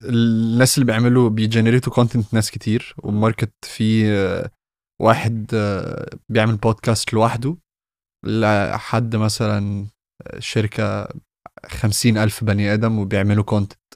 [0.04, 2.94] الناس اللي بيعملوا بي generateوا content ناس كتير.
[2.98, 4.50] وال market فيه آه،
[5.02, 7.56] واحد آه، بيعمل بودكاست لوحده.
[8.24, 9.86] لحد مثلا
[10.38, 11.08] شركة
[11.66, 13.94] خمسين ألف بني آدم وبيعملوا content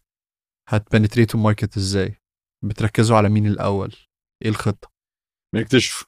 [0.68, 2.16] هت penetrateوا ال market إزاي؟
[2.64, 3.94] بتركزوا على مين الأول؟
[4.44, 4.90] إيه الخطة؟
[5.54, 6.04] بنكتشف.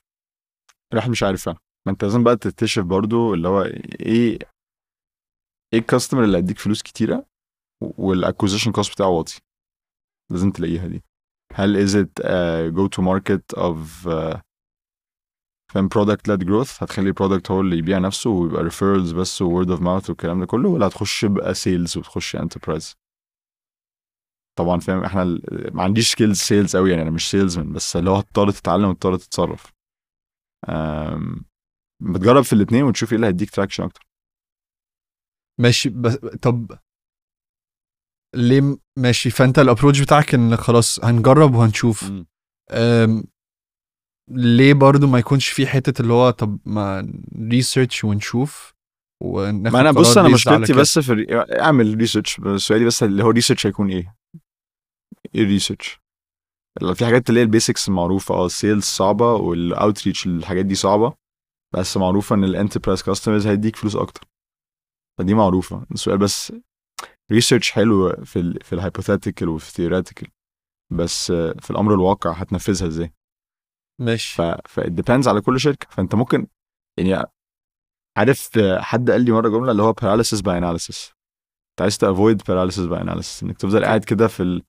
[0.92, 1.58] الواحد مش عارف فعلا.
[1.86, 4.38] ما أنت لازم بقى تكتشف برضو اللي هو إيه
[5.72, 7.26] إيه ال customer اللي هيديك فلوس كتيرة
[7.82, 9.40] وال acquisition cost بتاعه واطي.
[10.30, 11.02] لازم تلاقيها دي.
[11.54, 11.88] هل
[12.74, 14.40] go to market of uh,
[15.72, 19.68] فاهم product led growth هتخلي product هو اللي يبيع نفسه ويبقى referrals بس و word
[19.68, 22.94] of mouth والكلام ده كله ولا هتخش بقى sales وتخش enterprise
[24.58, 28.10] طبعا فاهم إحنا ال- ما عنديش skills sales قوي يعني أنا مش salesman بس اللي
[28.10, 29.72] هو هتضطر تتعلم وتضطر تتصرف.
[30.68, 31.44] أم،
[32.02, 34.06] بتجرب في الاثنين وتشوف إيه اللي هيديك traction أكتر.
[35.60, 36.78] ماشي بس طب
[38.34, 42.10] ليه ماشي فأنت ال approach بتاعك إن خلاص هنجرب وهنشوف.
[44.30, 47.12] ليه برضو ما يكونش في حتة اللي هو طب ما
[47.50, 48.74] research ونشوف
[49.22, 50.72] وناخد ما أنا بص أنا مشكلتي.
[50.72, 51.26] بس في
[51.60, 54.16] أعمل research سؤالي بس اللي هو research هيكون إيه؟
[55.34, 56.00] إيه ال research؟
[56.94, 60.74] في حاجات اللي هي ال basics المعروفه آه ال sales صعبة وال outreach الحاجات دي
[60.74, 61.14] صعبة
[61.74, 64.20] بس معروفة إن ال enterprise customers هيديك فلوس أكتر
[65.18, 66.52] فدي معروفة السؤال بس
[67.32, 70.28] research حلو في ال في ال hypothetical وفي ال theoretical
[70.92, 73.12] بس في الأمر الواقع هتنفذها إزاي؟
[74.00, 74.36] ماشي.
[74.36, 75.86] ف ف it depends على كل شركة.
[75.90, 76.46] فأنت ممكن
[76.98, 77.24] يعني
[78.18, 81.12] عارف حد قال لي مرة جملة اللي هو paralysis by analysis.
[81.72, 83.42] أنت عايز ت avoid paralysis by analysis.
[83.42, 84.62] إنك تفضل قاعد كده في ال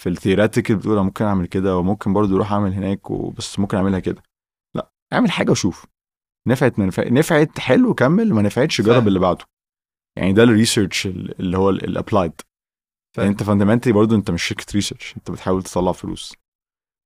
[0.00, 3.98] في ال theoretical بتقول ممكن أعمل كده وممكن برضو أروح أعمل هناك وبس ممكن أعملها
[4.00, 4.22] كده.
[4.76, 5.86] لأ اعمل حاجة وشوف.
[6.48, 9.08] نفعت ما نفعت نفعت حلو كمل ما نفعتش جرب.
[9.08, 9.44] اللي بعده.
[10.18, 12.32] يعني ده ال research اللي هو ال applied
[13.16, 13.26] فاهم.
[13.26, 16.34] أنت fundamentally برضو أنت مش شركة research أنت بتحاول تطلع فلوس.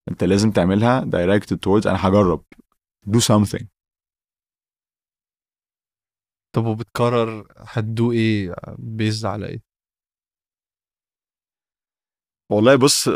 [0.09, 2.45] انت لازم تعملها directed towards أنا هجرب.
[3.09, 3.67] Do something.
[6.55, 9.63] طب وبتقرر هت do إيه based على إيه؟
[12.51, 13.09] والله بص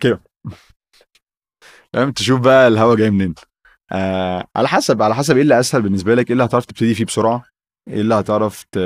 [0.00, 0.20] كده.
[1.92, 3.34] فاهم تشوف بقى الهوا جاي منين.
[3.92, 7.04] آه على حسب على حسب إيه اللي اسهل بالنسبة لك إيه اللي هتعرف تبتدي فيه
[7.04, 7.44] بسرعة
[7.88, 8.78] إيه اللي هتعرف ت...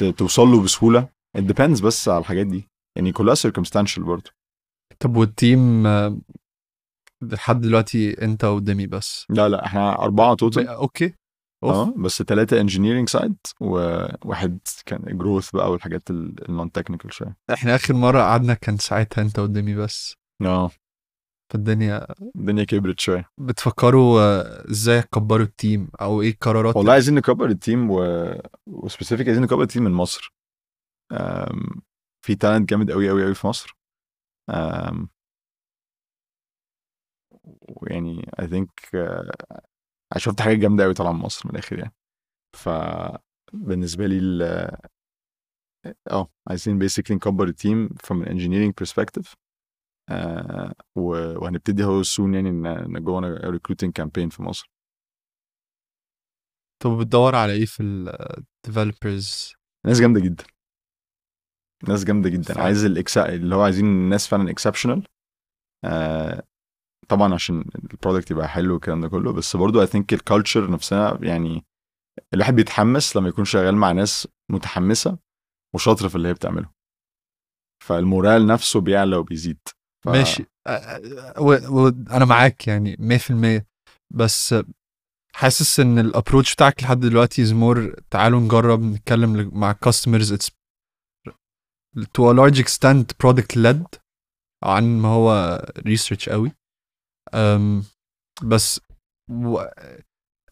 [0.00, 0.04] ت...
[0.04, 1.08] توصل له بسهولة.
[1.38, 2.68] It depends بس على الحاجات دي.
[2.96, 4.30] يعني كلها circumstantial برضه.
[4.98, 5.86] طب وال team
[7.22, 9.26] لحد دلوقتي انت وديمي بس.
[9.28, 11.14] لا لا إحنا أربعة total okay.
[11.64, 11.72] أوف.
[11.72, 17.36] آه بس ثلاثة engineering side وواحد كان growth بقى والحاجات ال non technical شوية.
[17.52, 20.14] إحنا آخر مرة قعدنا كان ساعتها انت وديمي بس.
[20.42, 20.70] آه.
[21.52, 23.30] فالدنيا الدنيا كبرت شوية.
[23.38, 24.20] بتفكروا
[24.70, 28.26] إزاي تكبروا ال team أو إيه القرارات والله عايزين نكبر ال team و...
[28.66, 30.34] و specifically عايزين نكبر ال team من مصر.
[31.12, 31.82] أم...
[32.26, 33.76] في talent جامد قوي قوي قوي في مصر.
[37.68, 38.70] ويعني I think
[40.16, 41.94] شفت حاجات جامدة قوي طالعة من مصر من الآخر يعني.
[42.56, 44.42] فبالنسبة لي ال...
[46.10, 49.34] آه عايزين basically نكبر ال team from an engineering perspective.
[50.08, 51.02] آه و...
[51.42, 54.70] وهنبتدي هو soon يعني ن- نجو recruiting campaign في مصر.
[56.82, 59.54] طب بتدور على إيه في ال developers
[59.86, 60.44] ناس جامدة جدا.
[61.88, 62.42] ناس جامدة جدا.
[62.54, 62.62] فعلا.
[62.62, 65.06] عايز الاكسا اللي هو عايزين ناس فعلا exceptional
[65.84, 66.42] آه
[67.08, 70.70] طبعا عشان ال product يبقى حلو والكلام ده كله بس برضو I think ال culture
[70.70, 71.64] نفسها يعني
[72.34, 75.18] الواحد بيتحمس لما يكون شغال مع ناس متحمسة
[75.74, 76.70] وشاطرة في اللي هي بتعمله.
[77.84, 79.58] فال morale نفسه بيعلى وبيزيد.
[80.04, 80.08] ف...
[80.08, 80.44] ماشي.
[80.66, 83.66] آه، آه، و- و- أنا معاك يعني 100%
[84.14, 84.54] بس
[85.34, 90.50] حاسس إن ال approach بتاعك لحد دلوقتي is more تعالوا نجرب نتكلم مع customers it's
[91.98, 94.00] to a large extent product led
[94.64, 96.52] عن ما هو research قوي.
[97.34, 97.84] أم
[98.42, 98.80] بس
[99.30, 99.60] و...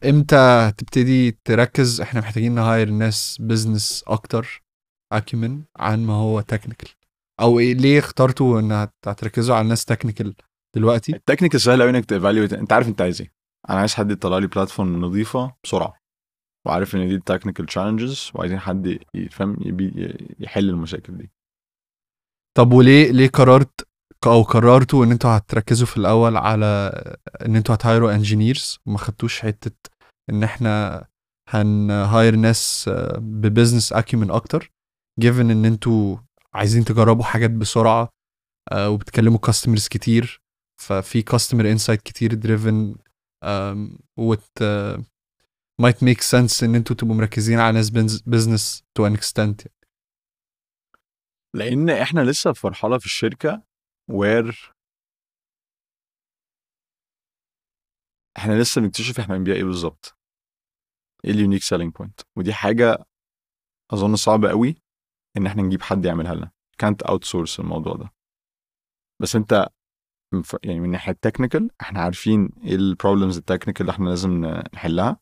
[0.04, 4.62] إمتى هتبتدي تركز؟ إحنا محتاجين ن hire ناس business أكتر
[5.14, 6.88] acumen عن ما هو technical
[7.40, 10.34] أو إيه ليه اخترتوا إن هت- هتركزوا على الناس technical
[10.76, 13.32] دلوقتي؟ ال technical سهل قوي إنك ت evaluate أنت عارف أنت عايز إيه.
[13.70, 15.94] أنا عايز حد يطلع لي platform نظيفة بسرعة.
[16.66, 19.56] وعارف إن دي technical challenges وعايزين حد يفهم
[20.40, 21.30] يحل المشاكل دي.
[22.56, 23.88] طب وليه ليه قررت
[24.26, 26.66] أو قررتوا إن أنتوا هتركزوا في الأول على
[27.46, 29.90] إن أنتوا هت hire وا engineers وما خدتوش حتة
[30.30, 31.04] إن إحنا
[31.48, 34.70] هن hire ناس ب business acumen أكتر
[35.20, 36.16] given إن أنتوا
[36.54, 38.08] عايزين تجربوا حاجات بسرعة
[38.72, 40.40] آه، وبتكلموا customers كتير
[40.82, 42.94] ففي customer insight كتير driven
[44.18, 44.62] what
[45.82, 47.90] might make sense إن أنتوا تبقوا مركزين على ناس
[48.26, 49.66] business to an extent
[51.54, 53.62] لأن إحنا لسه في مرحلة في الشركة
[54.10, 54.72] where
[58.36, 60.18] إحنا لسه بنكتشف إحنا بنبيع إيه بالظبط.
[61.24, 63.04] إيه ال unique selling point ودي حاجة
[63.92, 64.76] أظن صعبة قوي
[65.36, 66.50] إن إحنا نجيب حد يعملها لنا.
[66.78, 68.12] كانت outsource الموضوع ده.
[69.22, 69.68] بس أنت
[70.64, 75.20] يعني من ناحية technical إحنا عارفين إيه ال problems ال technical اللي إحنا لازم نحلها.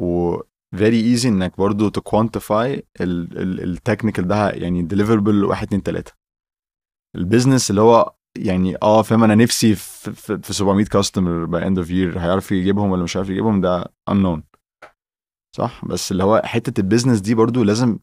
[0.00, 0.36] و
[0.76, 6.12] very easy إنك برضو quantify ال technical ده يعني deliverable 1 2 3
[7.16, 11.66] ال business اللي هو يعني آه فاهم أنا نفسي في, في, في 700 customer by
[11.66, 14.40] end of year هيعرف يجيبهم ولا مش عارف يجيبهم؟ ده unknown.
[15.56, 17.98] صح؟ بس اللي هو حتة ال business دي برضو لازم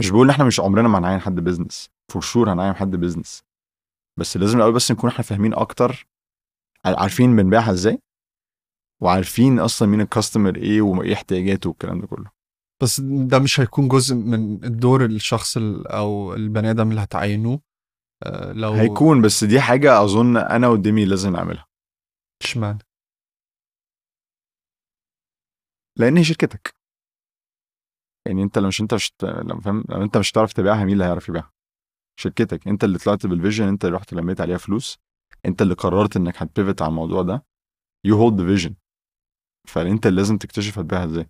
[0.00, 3.42] مش بقول إحنا مش عمرنا ما هنعين حد business for sure هنعين حد business
[4.18, 6.06] بس لازم الأول بس نكون إحنا فاهمين أكتر
[6.86, 7.98] عارفين بنبيعها إزاي؟
[9.02, 12.30] وعارفين أصلا مين الكاستمر إيه وايه احتياجاته والكلام ده كله.
[12.82, 17.60] بس ده مش هيكون جزء من الدور الشخص ال- أو البني آدم اللي هتعينوه
[18.22, 21.66] آه، لو هيكون بس دي حاجة أظن أنا وديمي لازم نعملها.
[22.42, 22.78] اشمعنى؟
[25.98, 26.74] لأن هي شركتك.
[28.26, 31.04] يعني أنت لو مش أنت مش لما فاهم لو أنت مش هتعرف تبيعها مين اللي
[31.04, 31.52] هيعرف يبيعها؟
[32.20, 32.68] شركتك.
[32.68, 34.98] أنت اللي طلعت بال vision أنت اللي رحت لميت عليها فلوس
[35.46, 37.44] أنت اللي قررت إنك هت pivot على الموضوع ده.
[38.08, 38.72] You hold the vision.
[39.68, 41.26] فأنت اللي لازم تكتشف هتبيعها إزاي.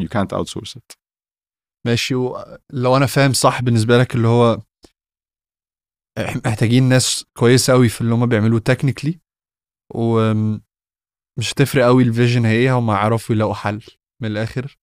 [0.00, 0.96] You can't outsource it.
[1.86, 2.14] ماشي
[2.72, 4.58] لو أنا فاهم صح بالنسبة لك اللي هو
[6.46, 9.20] محتاجين ناس كويسة قوي في اللي هم بيعملوه technically
[9.94, 13.82] ومش هتفرق قوي ال vision هي إيه هم يعرفوا يلاقوا حل
[14.22, 14.78] من الآخر.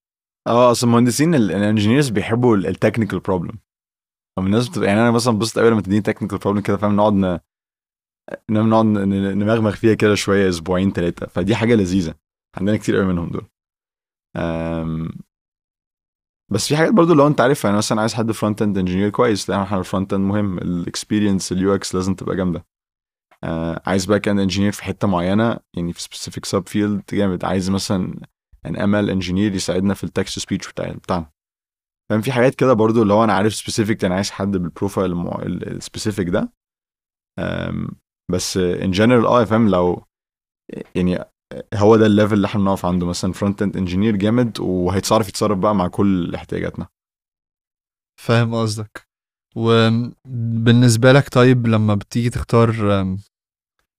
[0.47, 3.59] آه أصل المهندسين ال engineers بيحبوا ال technical problem
[4.39, 7.39] الناس بتبقى يعني أنا مثلا بتبسط قوي لما تديني technical problem كده فاهم نقعد ن...
[8.49, 12.15] انما نقعد نمغمغ فيها كده شوية أسبوعين ثلاثة فدي حاجة لذيذة.
[12.57, 13.47] عندنا كتير قوي منهم دول.
[16.51, 19.49] بس في حاجات برضو لو انت عارف يعني مثلا عايز حد front end engineer كويس
[19.49, 22.65] لأن إحنا ال front end مهم ال experience ال UX لازم تبقى جامدة.
[23.43, 27.45] آه عايز back end engineer في حتة معينة يعني في specific subfield جامد.
[27.45, 28.19] عايز مثلا
[28.65, 31.31] an ML engineer يساعدنا في ال text speech بتاع بتاعنا.
[32.09, 35.13] فاهم؟ في حاجات كده برضو اللي هو أنا عارف specific أنا عايز حد بال profile
[35.43, 36.53] ال specific ده.
[38.31, 40.05] بس in general آه فاهم؟ لو
[40.95, 41.25] يعني
[41.73, 43.05] هو ده ال level اللي إحنا بنقف عنده.
[43.05, 46.87] مثلا front end engineer جامد وهيتصرف يتصرف بقى مع كل احتياجاتنا.
[48.21, 49.07] فاهم قصدك.
[49.55, 52.71] وبالنسبة لك طيب لما بتيجي تختار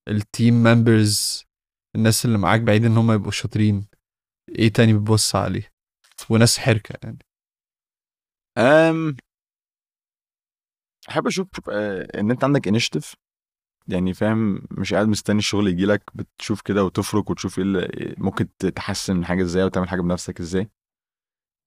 [0.07, 1.43] ال team members
[1.95, 3.87] الناس اللي معاك بعيد إن هم يبقوا شاطرين
[4.49, 5.71] إيه تاني بتبص عليه؟
[6.29, 7.19] وناس حركة يعني.
[8.57, 9.17] أم
[11.09, 13.13] أحب أشوف آه، إن أنت عندك initiative
[13.87, 18.47] يعني فاهم مش قاعد مستني الشغل يجي لك بتشوف كده وتفرك وتشوف إيه اللي ممكن
[18.57, 20.69] تحسن من حاجة إزاي وتعمل حاجة بنفسك إزاي.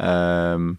[0.00, 0.78] أم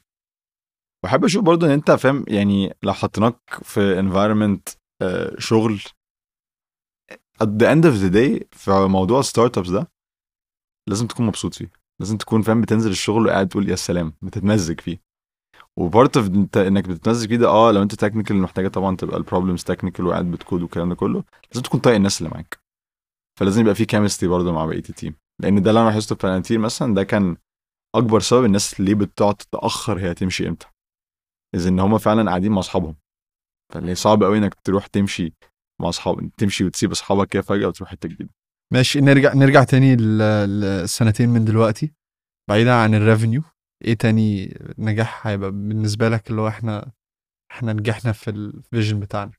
[1.06, 5.80] بحب أشوف برضو إن أنت فاهم يعني لو حطيناك في environment آه، شغل
[7.44, 9.92] at the end of the day في موضوع startups ده
[10.90, 11.72] لازم تكون مبسوط فيه.
[12.00, 15.07] لازم تكون فاهم بتنزل الشغل وقاعد تقول يا سلام بتتمزج فيه.
[15.78, 18.96] و part of إن انت انك بتتمزج فيه ده آه لو انت technical محتاجة طبعا
[18.96, 22.60] تبقى ال problems technical وقاعد بتكود والكلام ده كله لازم تكون طايق الناس اللي معاك.
[23.40, 26.22] فلازم يبقى في chemistry برضه مع بقية ال team لأن ده اللي أنا لاحظته في
[26.22, 27.38] فالنتين مثلا ده كان
[27.96, 30.68] أكبر سبب الناس ليه بتقعد تتأخر هي تمشي إمتى.
[31.56, 32.96] اذا إن هم فعلا قاعدين مع أصحابهم.
[33.74, 35.34] فاللي صعب قوي إنك تروح تمشي
[35.82, 38.30] مع اصحاب تمشي وتسيب أصحابك كده فجأة وتروح حتة جديدة.
[38.74, 41.94] ماشي نرجع نرجع تاني ل- لسنتين من دلوقتي
[42.50, 43.42] بعيدا عن ال revenue
[43.86, 46.92] إيه تاني نجاح هيبقى بالنسبة لك اللي هو إحنا
[47.52, 49.32] إحنا نجحنا في ال vision بتاعنا؟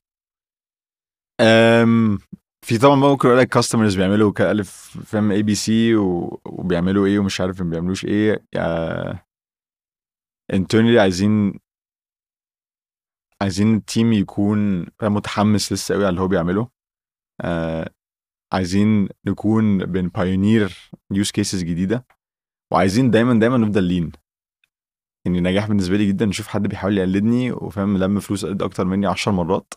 [1.41, 2.17] أم
[2.65, 5.95] في طبعا ممكن أقول لك customers بيعملوا كألف فاهم A B C
[6.45, 8.45] وبيعملوا إيه ومش عارف ما بيعملوش إيه.
[10.53, 11.59] internally عايزين
[13.41, 16.69] عايزين ال team يكون متحمس لسه قوي على اللي هو بيعمله.
[17.41, 17.89] آه
[18.53, 22.05] عايزين نكون بن pioneer use cases جديدة.
[22.73, 24.11] وعايزين دايما دايما نفضل lean
[25.35, 29.07] يعني نجاح بالنسبة لي جدا نشوف حد بيحاول يقلدني وفاهم لم فلوس قد أكتر مني
[29.07, 29.73] 10 مرات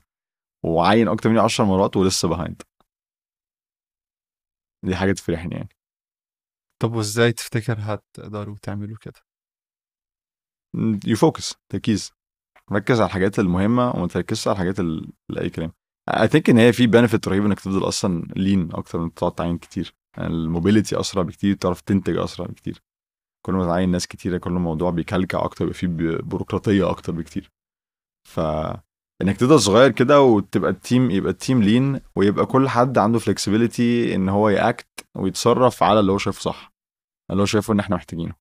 [0.64, 2.62] وعين أكتر مني 10 مرات ولسه behind
[4.84, 5.68] دي حاجة تفرحني يعني.
[6.82, 9.20] طب وإزاي تفتكر هتقدروا تعملوا كده؟
[11.06, 12.12] you focus تركيز.
[12.72, 15.72] ركز على الحاجات المهمة وما تركزش على الحاجات ال- اللي اي كلام.
[16.08, 19.58] I think إن هي في benefit رهيب إنك تفضل أصلا lean أكتر من تقعد تعين
[19.58, 19.94] كتير.
[20.18, 22.82] ال mobility أسرع بكتير تعرف تنتج أسرع بكتير.
[23.46, 27.12] كل ما تعين ناس كتيرة كل ما الموضوع بيكلكع أكتر يبقى فيه بي- بيروقراطية أكتر
[27.12, 27.50] بكتير.
[28.28, 28.40] ف
[29.22, 33.18] إنك تفضل صغير كده وتبقى ال team يبقى ال team lean ويبقى كل حد عنده
[33.18, 36.72] flexibility إن هو ي act ويتصرف على اللي هو شايفه صح
[37.30, 38.34] اللي هو شايفه إن إحنا محتاجينه.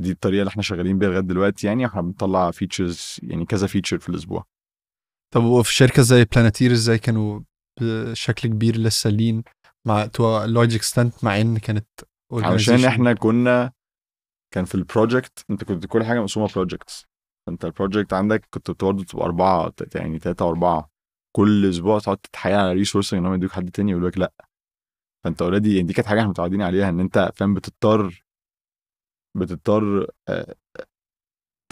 [0.00, 3.98] دي الطريقة اللي إحنا شغالين بيها لغاية دلوقتي يعني إحنا بنطلع features يعني كذا feature
[3.98, 4.44] في الأسبوع.
[5.34, 7.40] طب وفي شركة زي بلانتير إزاي كانوا
[7.80, 9.42] بشكل كبير لسه lean
[9.86, 11.86] مع to large extent مع إن كانت
[12.32, 13.72] علشان إحنا كنا
[14.56, 17.06] كان في ال project أنت كنت كل حاجة مقسومة projects
[17.46, 20.90] فأنت ال project عندك كنت برضه تبقى أربعة يعني ثلاثة واربعه
[21.36, 24.32] كل أسبوع تقعد تتحايل على resource إن هم يدوك حد تاني يقول لك لأ.
[25.24, 28.24] فأنت already دي كانت حاجة إحنا متعودين عليها إن أنت فاهم بتضطر
[29.36, 30.54] بتضطر آه،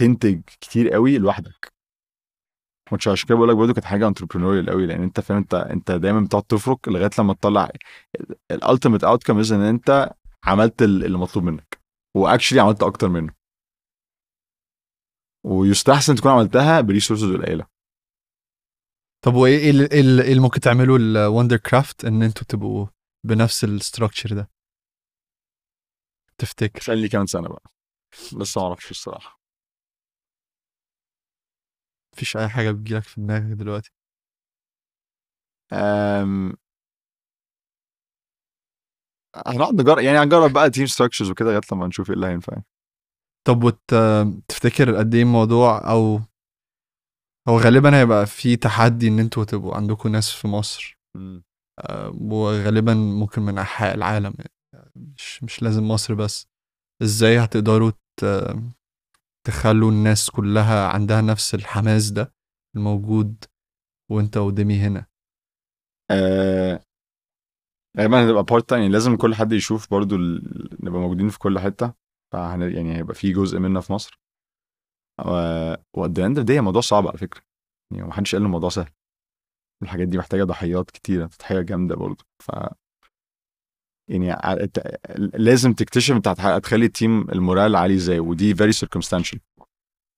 [0.00, 1.72] تنتج كتير قوي لوحدك.
[2.92, 5.90] مش عشان كده بقول لك برضه كانت حاجة entrepreneurial قوي لأن أنت فاهم أنت أنت
[5.90, 7.70] دايما بتقعد تفرك لغاية لما تطلع
[8.50, 10.10] ال ultimate outcome إن أنت
[10.44, 11.83] عملت ال- اللي مطلوب منك.
[12.16, 13.34] و actually عملت أكتر منه.
[15.46, 17.66] ويستحسن تكون عملتها ب resources قليلة.
[19.24, 22.86] طب وإيه إيه اللي- إيه إيه اللي ممكن تعملوا الوندر كرافت إن أنتوا تبقوا
[23.26, 24.50] بنفس ال structure ده؟
[26.38, 27.62] تفتكر؟ اسالني كمان سنة بقى.
[28.40, 29.40] لسه ما أعرفش الصراحة.
[32.14, 33.90] مفيش أي حاجة بتجيلك في دماغك دلوقتي؟
[35.72, 36.56] أم...
[39.46, 42.64] هنقعد نجرب يعني هنجرب بقى team structures وكده لغاية لما نشوف إيه اللي هينفع يعني.
[43.46, 43.94] طب وت...
[44.48, 46.20] تفتكر قد إيه الموضوع أو
[47.48, 50.98] هو غالبا هيبقى في تحدي إن أنتوا تبقوا عندكم ناس في مصر؟
[51.80, 54.34] آه، وغالبا ممكن من انحاء العالم
[54.96, 56.46] مش مش لازم مصر بس.
[57.02, 57.92] إزاي هتقدروا
[59.46, 62.32] تخلوا الناس كلها عندها نفس الحماس ده
[62.76, 63.44] الموجود
[64.10, 65.06] وأنت ودمي هنا؟
[66.10, 66.80] آه،
[67.98, 70.42] غالبا هتبقى بارت يعني لازم كل حد يشوف برضو ال...
[70.84, 71.92] نبقى موجودين في كل حتة
[72.32, 72.62] فهن...
[72.62, 74.20] يعني هيبقى في جزء منا في مصر.
[75.96, 77.42] و good and دي موضوع صعب على فكرة
[77.92, 78.90] يعني محدش قال إن الموضوع سهل.
[79.82, 82.50] الحاجات دي محتاجة تضحيات كتيره تضحيه جامدة برضه ف
[84.10, 84.36] يعني
[85.34, 89.38] لازم تكتشف انت هتخلي ال team ال morale عالي إزاي ودي very circumstantial.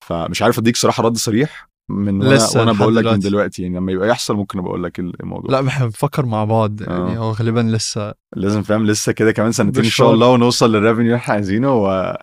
[0.05, 3.62] فمش عارف أديك صراحة رد صريح من وأنا, لسه لحد بقول لك من دلوقتي.
[3.62, 7.16] يعني لما يبقى يحصل ممكن أبقى أقول لك الموضوع لا إحنا بنفكر مع بعض يعني
[7.16, 7.18] آه.
[7.18, 11.07] هو غالبا لسه لازم فاهم لسه كده كمان سنتين إن شاء الله ونوصل لل revenue
[11.07, 12.16] اللي إحنا عايزينه و...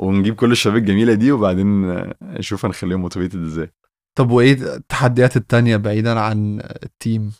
[0.00, 3.72] ونجيب كل الشباب الجميلة دي وبعدين نشوف هنخليهم motivated إزاي
[4.18, 7.32] طب وإيه التحديات التانية بعيدا عن التيم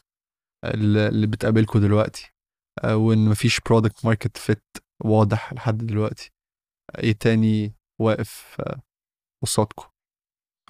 [0.65, 2.33] اللي بتقابلكوا دلوقتي
[2.85, 4.65] آه، وإن مفيش product market fit
[5.05, 6.33] واضح لحد دلوقتي
[6.99, 8.81] إيه تاني واقف آه،
[9.43, 9.87] قصادكم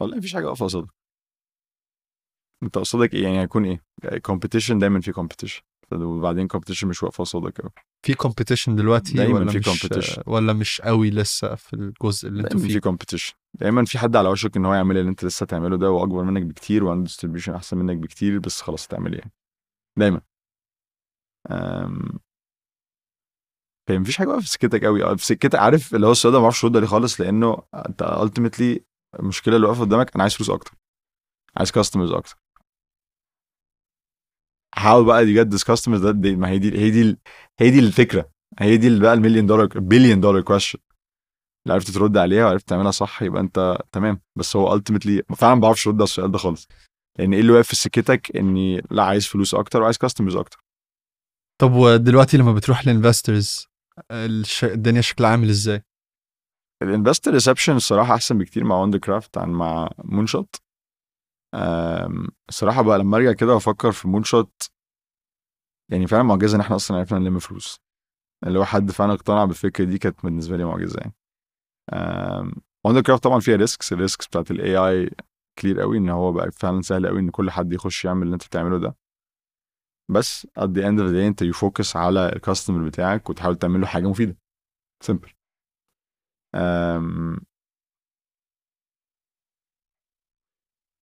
[0.00, 0.90] والله مفيش حاجة واقفه قصادك
[2.62, 3.82] أنت قصادك إيه؟ يعني هيكون إيه؟
[4.18, 7.70] competition دايما في competition وبعدين competition مش واقفه قصادك قوي
[8.06, 10.22] في competition دلوقتي دايماً ولا في مش competition.
[10.26, 14.16] ولا مش قوي لسه في الجزء اللي أنتوا دايما في فيه؟ competition دايما في حد
[14.16, 17.54] على وشك إن هو يعمل اللي أنت لسه تعمله ده وأكبر منك بكتير وعنده distribution
[17.54, 19.32] أحسن منك بكتير بس خلاص هتعمل إيه؟ يعني
[19.98, 20.20] دايما.
[21.50, 22.18] أم...
[23.88, 26.44] فهي مفيش حاجة واقفة في سكتك قوي في سكتك عارف اللي هو السؤال ده ما
[26.44, 28.84] أعرفش ارد عليه خالص لأنه أنت ultimately
[29.20, 30.72] المشكلة اللي واقفة قدامك أنا عايز فلوس أكتر.
[31.56, 32.36] عايز customers أكتر.
[34.74, 37.18] حاول بقى يجد customers ده دي ما هي دي هي دي
[37.60, 38.30] هي دي الفكرة.
[38.58, 40.78] هي دي بقى المليون دولار billion dollar question
[41.66, 44.20] اللي عرفت ترد عليها وعرفت تعملها صح يبقى أنت تمام.
[44.38, 46.68] بس هو ultimately فعلا ما بعرفش أرد على السؤال ده خالص.
[47.18, 50.58] لأن إيه اللي واقف في سكتك؟ إني لا عايز فلوس أكتر وعايز customers أكتر.
[51.60, 53.66] طب ودلوقتي لما بتروح ل investors
[54.62, 55.82] الدنيا شكلها عامل إزاي؟
[56.82, 60.54] ال investor reception الصراحة أحسن بكتير مع Wondercraft عن مع Moonshot
[61.54, 64.70] أم، الصراحة بقى لما أرجع كده وأفكر في Moonshot
[65.92, 67.80] يعني فعلا معجزة إن إحنا أصلا عرفنا نلم فلوس.
[68.46, 71.14] اللي هو حد فعلا اقتنع بالفكرة دي كانت بالنسبة لي معجزة يعني.
[72.86, 75.10] Wondercraft طبعا فيها risks ال risks بتاعت ال AI
[75.58, 78.46] clear قوي إن هو بقى فعلا سهل قوي إن كل حد يخش يعمل اللي أنت
[78.46, 78.96] بتعمله ده.
[80.10, 83.56] بس at the end of the day أنت ي focus على ال customer بتاعك وتحاول
[83.56, 84.36] تعمل له حاجة مفيدة.
[85.02, 85.32] simple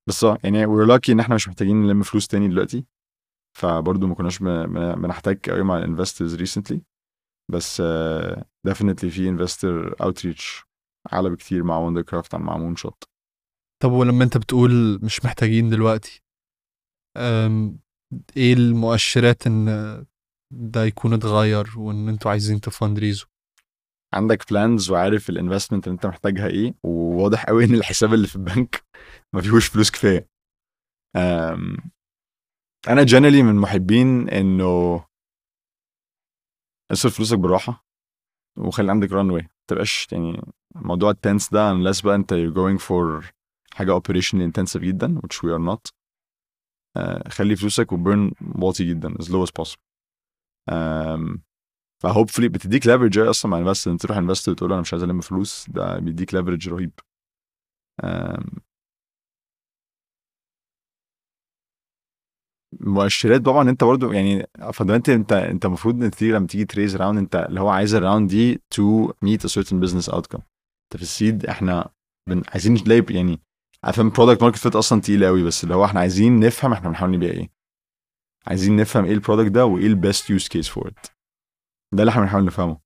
[0.08, 2.84] بس آه يعني we're lucky إن إحنا مش محتاجين نلم فلوس تاني دلوقتي
[3.58, 6.82] فبرضه ما كناش بن- بن- بنحتاج قوي مع ال investors recently
[7.52, 10.64] بس آه، definitely في investor outreach
[11.12, 13.04] أعلى بكتير مع Wondercraft عن مع Moonshot
[13.82, 16.22] طب ولما أنت بتقول مش محتاجين دلوقتي
[18.36, 19.66] إيه المؤشرات إن
[20.52, 23.28] ده يكون اتغير وإن أنتوا عايزين ت fundraise وا
[24.14, 28.36] عندك plans وعارف ال investment اللي انت محتاجها إيه وواضح قوي إن الحساب اللي في
[28.36, 28.84] البنك
[29.34, 30.28] ما فيهوش فلوس كفاية.
[32.88, 35.04] أنا generally من محبين إنه
[36.92, 37.86] اصرف فلوسك بالراحة
[38.58, 40.42] وخلي عندك runway ما تبقاش يعني
[40.74, 43.32] موضوع التنس ده unless بقى أنت you're going for
[43.74, 45.92] حاجة operationally intensive جدا which we are not.
[46.96, 49.80] آه، خلي فلوسك و burn واطي جدا as low as possible.
[52.04, 55.20] ف hopefully بتديك leverage أصلا مع investor أنت تروح investor وتقول أنا مش عايز ألم
[55.20, 56.90] فلوس ده بيديك leverage رهيب.
[62.80, 67.18] مؤشرات طبعا أنت برضو يعني فدلوقتي انت أنت المفروض انت لما تيجي ت raise round
[67.18, 70.40] أنت اللي هو عايز ال round دي to meet a certain business outcome.
[70.84, 71.90] أنت في ال seed إحنا
[72.28, 73.40] بن عايزين نلاقي يعني
[73.84, 77.10] افهم product market fit أصلا تقيل قوي بس اللي هو إحنا عايزين نفهم إحنا بنحاول
[77.10, 77.50] نبيع إيه.
[78.46, 81.13] عايزين نفهم إيه ال product ده وإيه ال best use case for it
[81.94, 82.80] ده اللي إحنا بنحاول نفهمه.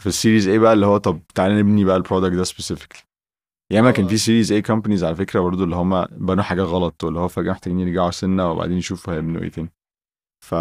[0.00, 3.00] في ال series A بقى اللي هو طب تعالى نبني بقى ال product ده specifically
[3.72, 7.18] ياما كان في series A companies على فكرة برضه اللي هم بنوا حاجة غلط واللي
[7.20, 9.72] هو فجأة محتاجين يرجعوا سنة وبعدين يشوفوا هيبنوا إيه تاني.
[10.44, 10.54] ف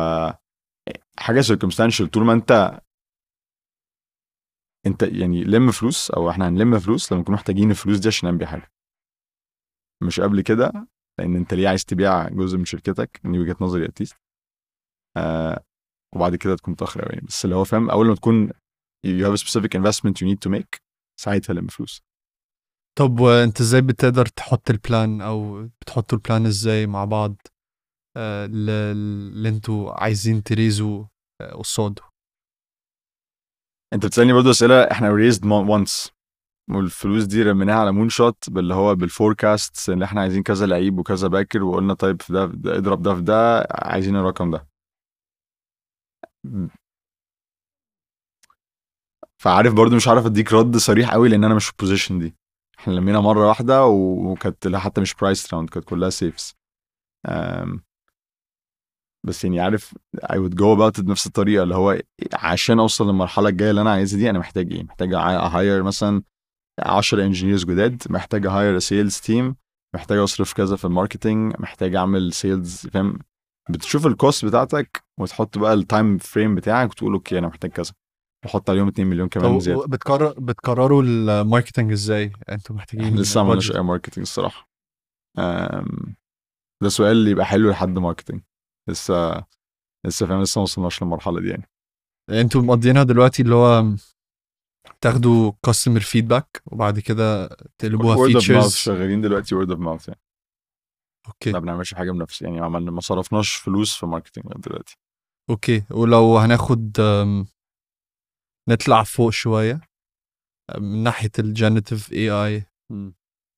[1.20, 2.82] حاجة circumstantial طول ما أنت
[4.88, 8.48] أنت يعني لم فلوس أو إحنا هنلم فلوس لما نكون محتاجين الفلوس دي عشان نبيع
[8.48, 8.72] حاجة.
[10.04, 10.88] مش قبل كده
[11.20, 14.16] لأن أنت ليه عايز تبيع جزء من شركتك؟ من وجهة نظري at least
[15.18, 15.64] آه
[16.16, 18.50] وبعد كده تكون متأخر قوي بس اللي هو فاهم أول ما تكون
[19.08, 20.80] you have a specific investment you need to make
[21.22, 22.02] ساعتها لم فلوس.
[23.00, 27.36] طب وأنت إزاي بتقدر تحط ال plan أو بتحطوا ال plan إزاي مع بعض
[28.18, 31.06] آه، اللي أنتوا عايزين ت raise وا
[31.42, 32.04] آه، قصاده؟
[33.94, 36.12] أنت بتسألني برضو أسئلة إحنا raised once
[36.72, 41.00] والفلوس دي رميناها على moon shot باللي هو بال forecast اللي إحنا عايزين كذا لعيب
[41.00, 44.68] وكذا backer وقلنا طيب في ده, في ده اضرب ده في ده عايزين الرقم ده.
[49.42, 52.36] فعارف برضو مش عارف اديك رد صريح قوي لأن أنا مش في ال position دي.
[52.80, 56.56] إحنا لمينا مرة واحدة وكانت حتى مش priced round كانت كلها SAFEs
[59.26, 62.02] بس يعني عارف would go about it بنفس الطريقة اللي هو
[62.34, 66.24] عشان أوصل للمرحلة الجاية اللي أنا عايزها دي أنا محتاج إيه؟ محتاج a hire مثلا
[66.80, 69.56] 10 engineers جداد محتاج a hire sales team
[69.96, 73.20] محتاج أصرف كذا في ال marketing محتاج أعمل sales فاهم؟
[73.70, 77.92] بتشوف ال cost بتاعتك وتحط بقى ال time frame بتاعك وتقول okay أنا محتاج كذا.
[78.46, 79.86] وحط عليهم 2 مليون كمان زيادة.
[79.88, 83.72] بتقرر بتقرروا ال marketing إزاي؟ أنتوا محتاجين لسه ما عملناش.
[83.72, 84.70] أي marketing الصراحة.
[85.40, 86.16] أم،
[86.84, 88.42] ده سؤال اللي يبقى حلو لحد marketing
[88.90, 89.44] لسه
[90.08, 91.70] لسه فاهم لسه ما وصلناش للمرحلة دي يعني.
[92.30, 93.86] أنتوا مقضيينها دلوقتي اللي هو
[95.02, 97.48] تاخدوا customer feedback وبعد كده
[97.78, 100.20] تقلبوها features شغالين دلوقتي word of mouth يعني.
[101.28, 101.52] okay.
[101.52, 104.96] ما بنعملش حاجة بنفس يعني عملنا ما صرفناش فلوس في marketing دلوقتي.
[105.50, 105.84] okay.
[105.92, 106.98] ولو هناخد
[108.70, 109.82] نطلع فوق شوية
[110.78, 112.66] من ناحية ال generative AI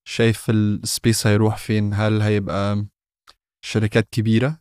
[0.07, 2.85] شايف ال space هيروح فين؟ هل هيبقى
[3.65, 4.59] شركات كبيرة؟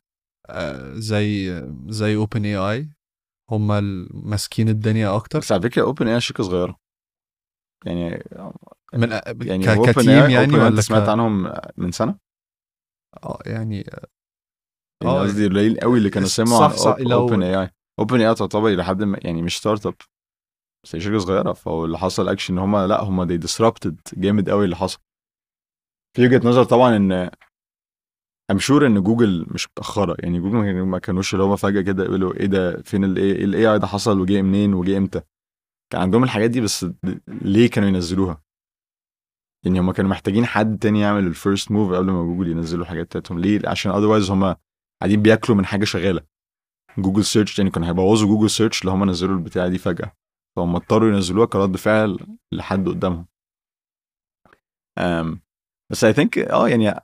[0.50, 2.88] آه، زي زي OpenAI
[3.50, 3.66] هم
[4.30, 6.78] ماسكين الدنيا أكتر؟ بس على فكرة OpenAI شركة صغيرة.
[7.86, 8.24] يعني
[8.94, 9.10] من
[9.42, 11.08] يعني ك team يعني ولا سمعت.
[11.08, 12.18] عنهم من سنة؟
[13.24, 13.76] آه يعني
[15.02, 18.84] يعني آه قصدي قليل قوي اللي كانوا صح- سمعوا صح، لو- OpenAI OpenAI تعتبر إلى
[18.84, 19.94] حد ما يعني مش startup
[20.84, 24.50] بس هي شركة صغيرة فهو اللي حصل اكشن إن هم لأ هم دي disrupted جامد
[24.50, 24.98] قوي اللي حصل.
[26.16, 27.30] في وجهة نظر طبعا إن
[28.50, 30.16] I'm sure إن جوجل مش متأخرة.
[30.18, 33.86] يعني جوجل ما كانوش اللي هم فجأة كده يقولوا إيه ده فين ال AI ده
[33.86, 35.20] حصل وجه منين وجه إمتى؟
[35.92, 36.86] كان عندهم الحاجات دي بس
[37.28, 38.42] ليه كانوا ينزلوها؟
[39.64, 43.06] يعني هم كانوا محتاجين حد تاني يعمل ال first move قبل ما جوجل ينزلوا الحاجات
[43.06, 43.38] بتاعتهم.
[43.38, 44.56] ليه؟ عشان otherwise هم
[45.00, 46.26] قاعدين بياكلوا من حاجة شغالة.
[46.98, 50.12] Google Search يعني كانوا هيبوظوا Google Search لو هم نزلوا البتاعه دي فجأة.
[50.56, 53.26] فهم اضطروا ينزلوها كرد فعل لحد قدامهم.
[55.00, 55.38] um,
[55.90, 57.00] بس I think آه يعني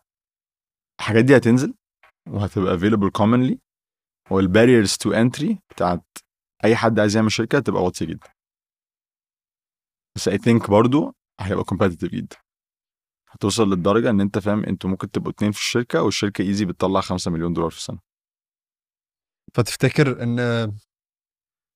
[1.01, 1.75] الحاجات دي هتنزل
[2.29, 3.57] وهتبقى available commonly.
[4.31, 6.05] وال barriers to entry بتاعت
[6.65, 8.29] أي حد عايز يعمل شركة تبقى واطية جدا.
[10.17, 12.37] بس I think برضو هيبقى competitive جدا.
[13.35, 17.31] هتوصل للدرجة إن أنت فاهم أنتوا ممكن تبقوا اتنين في الشركة والشركة easy بتطلع 5
[17.31, 17.99] مليون دولار في السنة.
[19.55, 20.39] فتفتكر إن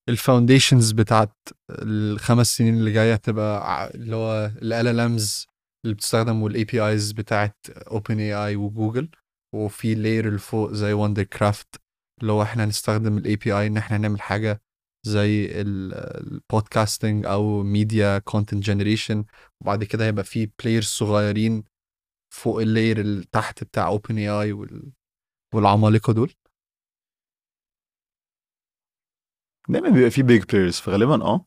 [0.09, 1.37] ال foundations بتاعت
[1.71, 5.47] الخمس سنين اللي جاية هتبقى اللي هو ال LLMs
[5.85, 9.09] اللي بتستخدم وال APIs بتاعت OpenAI وجوجل
[9.55, 11.77] وفي layer اللي فوق زي Wondercraft
[12.21, 14.61] اللي هو إحنا هنستخدم ال API إن إحنا نعمل حاجة
[15.07, 19.25] زي ال podcasting أو media content generation
[19.61, 21.65] وبعد كده هيبقى في players صغيرين
[22.35, 24.53] فوق ال layer اللي تحت بتاع OpenAI
[25.55, 26.33] والعمالقة دول.
[29.69, 31.47] دايما بيبقى في big players فغالبا آه.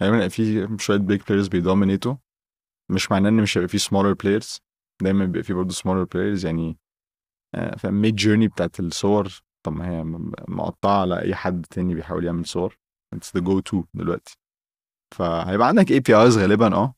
[0.00, 2.16] بيبقى في شوية big players بي dominate وا
[2.90, 4.60] مش معناه إن مش هيبقى في smaller players
[5.02, 6.78] دايما بيبقى في برضه smaller players يعني
[7.54, 9.40] آه، فاهم Midjourney بتاعت الصور.
[9.62, 10.04] طب ما هي
[10.48, 12.78] مقطعة على اي حد تاني بيحاول يعمل صور.
[13.14, 14.36] it's the go-to دلوقتي.
[15.14, 16.94] فهيبقى عندك APIs غالبا آه.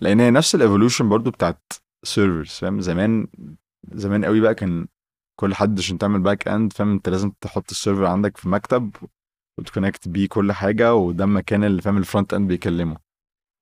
[0.00, 1.72] لأن هي نفس ال evolution برضو بتاعت
[2.04, 3.28] servers فاهم؟ زمان
[3.92, 4.86] زمان قوي بقى كان
[5.40, 8.96] كل حد عشان تعمل back end فاهم؟ انت لازم تحط ال server عندك في مكتب
[9.58, 12.96] وت connect بيه كل حاجة وده المكان اللي فاهم؟ ال front end بيكلمه.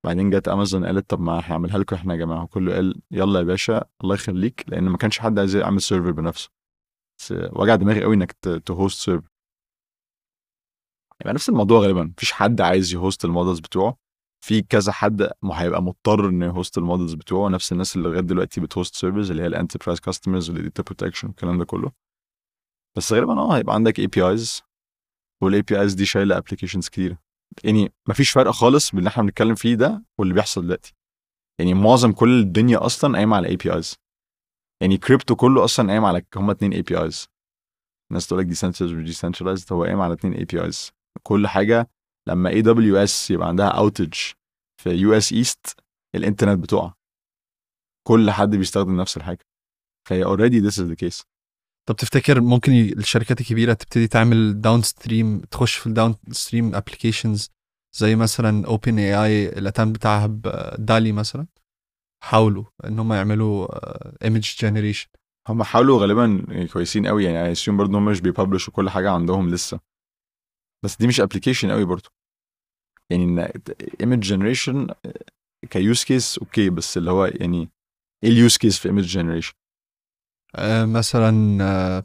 [0.05, 2.43] بعدين جت امازون قالت طب ما هنعملها لكم إحنا يا جماعة.
[2.43, 4.65] وكله قال يلا يا باشا الله يخليك.
[4.67, 6.49] لأن ما كانش حد عايز يعمل server بنفسه.
[7.31, 8.31] وجع دماغي قوي إنك
[8.65, 9.29] ت host server
[11.21, 12.03] يبقى نفس الموضوع غالبا.
[12.03, 13.97] مفيش حد عايز ي host ال models بتوعه.
[14.45, 17.49] في كذا حد هيبقى مضطر إنه ي host ال models بتوعه.
[17.49, 20.83] نفس الناس اللي لغاية دلوقتي بت host servers اللي هي ال enterprise customers وال data
[20.83, 21.91] protection والكلام ده كله.
[22.97, 24.61] بس غالبا آه هيبقى عندك APIs
[25.43, 27.17] وال APIs دي شايلة applications كتيره
[27.63, 30.93] يعني مفيش فرق خالص بين اللي إحنا بنتكلم فيه ده واللي بيحصل دلوقتي.
[31.59, 33.95] يعني معظم كل الدنيا أصلا قايمة على APIs
[34.81, 37.27] يعني كريبتو كله أصلا قايم على هما اتنين APIs
[38.11, 40.91] الناس تقول لك decentralized و decentralized هو قايم على اتنين APIs
[41.23, 41.89] كل حاجة
[42.27, 44.13] لما AWS يبقى عندها outage
[44.81, 45.79] في US East
[46.15, 46.93] الإنترنت بتقع.
[48.07, 49.45] كل حد بيستخدم نفس الحاجة.
[50.09, 51.23] فهي already this is the case
[51.89, 57.49] طب تفتكر ممكن الشركات الكبيرة تبتدي تعمل downstream تخش في ال downstream applications
[57.97, 61.47] زي مثلا OpenAI الاتام بتاعها ب DALL-E مثلا؟
[62.23, 63.67] حاولوا إن هم يعملوا
[64.25, 65.07] image generation
[65.47, 68.89] هم حاولوا غالبا كويسين قوي يعني I assume برضه هم مش بي publish وا كل
[68.89, 69.79] حاجة عندهم لسه.
[70.83, 72.09] بس دي مش application قوي برضه
[73.09, 73.51] يعني إن
[74.01, 74.87] image generation
[75.69, 77.69] ك use case okay بس اللي هو يعني
[78.23, 79.53] إيه ال use case في image generation
[80.83, 82.03] مثلا آه،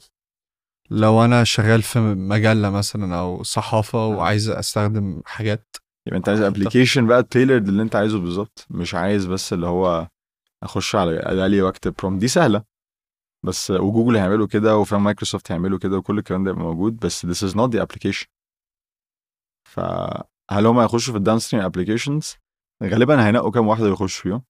[0.91, 5.77] لو أنا شغال في مجلة مثلا أو صحافة وعايز أستخدم حاجات
[6.07, 6.41] يبقى أنت عايز.
[6.41, 8.67] application بقى تailored اللي أنت عايزه بالظبط.
[8.71, 10.09] مش عايز بس اللي هو
[10.63, 12.65] أخش على DALL-E وأكتب prompt دي سهلة.
[13.45, 16.97] بس وجوجل هيعملوا كده وفاهم مايكروسوفت هيعملوا كده وكل الكلام ده موجود.
[16.97, 18.27] بس this is not the application.
[19.75, 22.35] فهل هم هيخشوا في ال downstream applications
[22.83, 24.45] غالبا هينقوا كام واحدة يخشوا فيهم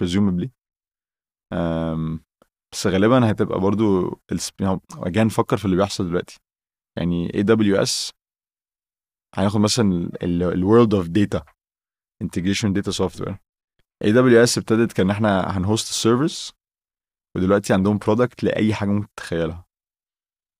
[0.00, 0.48] presumably.
[2.72, 4.10] بس غالبا هتبقى برضو
[4.92, 6.40] أجي نفكر في اللي بيحصل دلوقتي.
[6.98, 8.10] يعني AWS
[9.36, 11.44] هناخد مثلا ال world of data
[12.22, 13.38] integration data software
[14.04, 16.52] AWS ابتدت كان إحنا هن host ال service
[17.36, 19.66] ودلوقتي عندهم product لأي حاجة ممكن تتخيلها.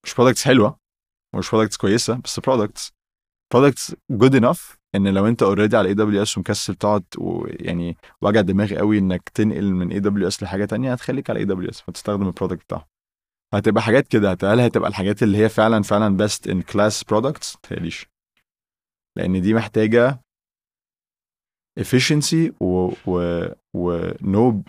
[0.04, 0.78] مش products حلوة
[1.34, 2.92] ومش products كويسة بس products
[3.52, 8.98] products good enough إن لو أنت already على AWS ومكسل تقعد ويعني وجع دماغي قوي
[8.98, 12.84] إنك تنقل من AWS لحاجة تانية هتخليك على AWS فتستخدم ال product بتاعهم.
[13.54, 18.06] هتبقى حاجات كده هل هتبقى الحاجات اللي هي فعلا فعلا best in class products متهيأليش.
[19.18, 20.20] لأن دي محتاجة
[21.80, 23.44] efficiency و و
[23.74, 24.62] و no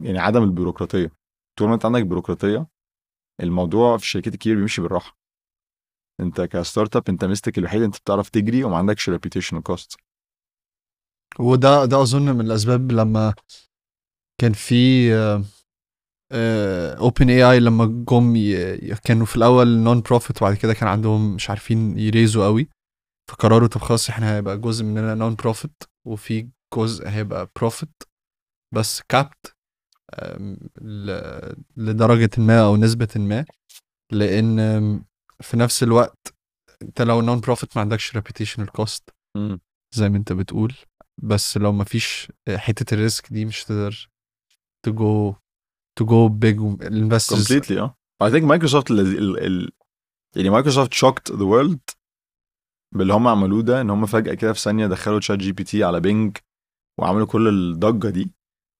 [0.00, 1.12] يعني عدم البيروقراطية.
[1.58, 2.66] طول ما أنت عندك بيروقراطية
[3.42, 5.19] الموضوع في الشركات الكبيره بيمشي بالراحة.
[6.20, 9.96] انت ك startup انت مستك الوحيد انت بتعرف تجري وما عندكش reputation cost
[11.38, 13.34] وده ده أظن من الأسباب لما
[14.40, 15.10] كان في
[16.98, 18.34] OpenAI لما جم
[19.04, 22.68] كانوا في الأول non-profit وبعد كده كان عندهم مش عارفين ي raise وا قوي
[23.30, 28.02] فقرروا طب خلاص إحنا هيبقى جزء مننا non-profit وفي جزء هيبقى profit
[28.74, 29.54] بس capped
[31.76, 33.44] لدرجة ما أو نسبة ما
[34.12, 35.02] لأن
[35.42, 36.34] في نفس الوقت
[36.82, 39.10] أنت لو non-profit ما عندكش reputational cost
[39.94, 40.74] زي ما أنت بتقول
[41.22, 44.10] بس لو ما فيش حتة ال risk دي مش تقدر
[44.88, 45.34] to go
[46.00, 47.96] to go big ال investors completely آه.
[48.22, 48.90] I think مايكروسوفت
[50.36, 51.80] يعني مايكروسوفت shocked the world
[52.94, 56.36] باللي هم عملوه ده إن هم فجأة كده في ثانية دخلوا ChatGPT على Bing
[57.00, 58.30] وعملوا كل الضجة دي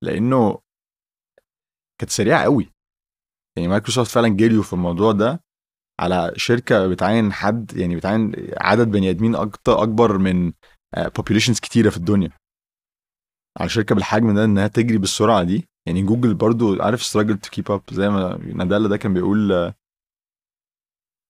[0.05, 0.61] لأنه
[2.01, 2.73] كانت سريعة قوي.
[3.57, 5.41] يعني مايكروسوفت فعلا جريوا في الموضوع ده
[6.01, 10.53] على شركة بتعين حد يعني بتعين عدد بني آدمين أكتر أكبر من
[11.17, 12.31] populations كتيرة في الدنيا.
[13.61, 15.69] على شركة بالحجم ده إنها تجري بالسرعة دي.
[15.87, 19.75] يعني جوجل برضو عارف struggle to keep up زي ما نادالا ده كان بيقول آه،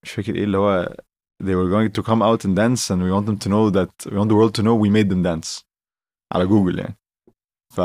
[0.05, 0.95] مش فاكر إيه اللي هو
[1.43, 4.11] they were going to come out and dance and we want them to know that
[4.13, 5.65] we want the world to know we made them dance
[6.35, 6.97] على جوجل يعني.
[7.75, 7.81] ف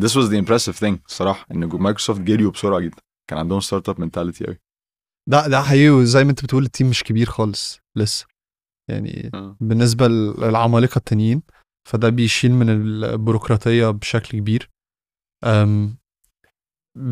[0.00, 3.02] this was the impressive thing الصراحة إن مايكروسوفت جريوا بسرعة جدا.
[3.30, 4.58] كان عندهم startup mentality قوي
[5.28, 8.26] ده ده حقيقي وزي ما أنت بتقول ال team مش كبير خالص لسه.
[8.90, 9.30] يعني
[9.60, 11.42] بالنسبة للعمالقة التانيين
[11.88, 14.70] فده بيشيل من البيروقراطية بشكل كبير.
[15.44, 15.96] أم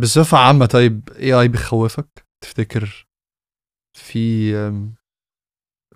[0.01, 3.07] بصفة عامة طيب AI بيخوفك؟ تفتكر
[3.97, 4.53] في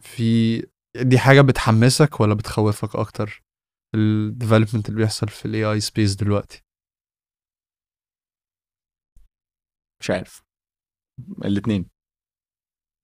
[0.01, 0.59] في
[0.97, 3.43] دي حاجة بتحمسك ولا بتخوفك أكتر
[3.95, 6.63] ال development اللي بيحصل في ال AI space دلوقتي؟
[10.01, 10.43] مش عارف.
[11.45, 11.89] الاثنين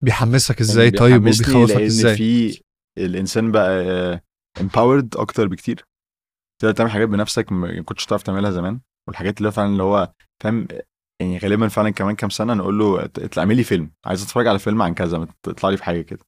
[0.04, 2.60] بيحمسك إزاي طيب وبيخوفك إزاي؟ في
[2.98, 4.20] الإنسان بقى
[4.58, 5.84] empowered أكتر بكتير.
[6.62, 8.80] تقدر تعمل حاجات بنفسك ما كنتش تعرف تعملها زمان.
[9.08, 10.12] والحاجات اللي هو فعلا اللي هو
[10.42, 10.68] فاهم
[11.20, 13.92] يعني غالبا فعلا كمان كام سنة نقول له اطلع اعمل لي فيلم.
[14.06, 16.24] عايز اتفرج على فيلم عن كذا تطلع لي في حاجة كده.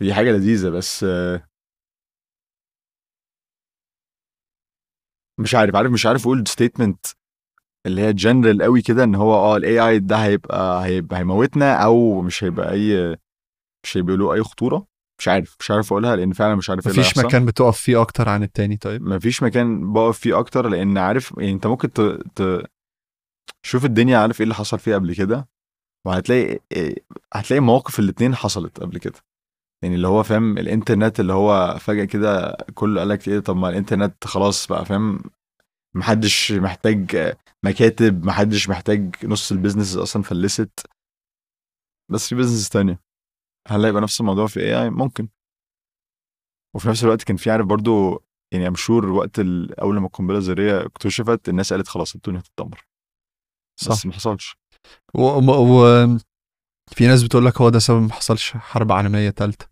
[0.00, 1.48] دي حاجة لذيذة بس آه،
[5.40, 7.06] مش عارف عارف مش عارف أقول statement
[7.86, 12.20] اللي هي جنرال قوي كده إن هو آه ال AI ده هيبقى هيبقى هيموتنا أو
[12.22, 13.16] مش هيبقى أي
[13.84, 14.86] مش هيبقى له أي خطورة.
[15.20, 17.18] مش عارف مش عارف أقولها لأن فعلا مش عارف إيه مفيش.
[17.18, 21.52] مكان بتقف فيه أكتر عن التاني طيب؟ مفيش مكان بقف فيه أكتر لأن عارف يعني
[21.52, 22.00] أنت ممكن ت...
[22.34, 22.62] ت...
[23.66, 25.48] شوف الدنيا عارف إيه اللي حصل فيها قبل كده؟
[26.06, 26.98] وهتلاقي إيه-
[27.34, 29.18] هتلاقي مواقف الاتنين حصلت قبل كده.
[29.82, 33.68] يعني اللي هو فاهم الإنترنت اللي هو فجأة كده كله قال لك إيه طب ما
[33.68, 35.20] الإنترنت خلاص بقى فاهم؟
[35.94, 37.16] محدش محتاج
[37.64, 40.86] مكاتب محدش محتاج نص ال business أصلا فلست.
[42.12, 43.00] بس في business تانية.
[43.68, 45.28] هل هيبقى نفس الموضوع في AI ممكن.
[46.74, 49.38] وفي نفس الوقت كان في عارف برضو يعني I'm sure وقت
[49.82, 52.86] أول ما القنبلة الذرية اكتشفت الناس قالت خلاص الدنيا هتتدمر.
[53.80, 53.92] صح.
[53.92, 54.56] بس ما حصلش.
[55.14, 55.20] و...
[55.22, 56.18] و...
[56.86, 59.66] في ناس بتقول لك هو ده سبب ما حصلش حرب عالمية تالتة.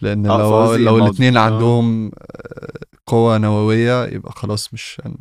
[0.00, 1.38] لأن آه، لو لو آه.
[1.38, 5.16] عندهم آه، قوة نووية يبقى خلاص مش هن...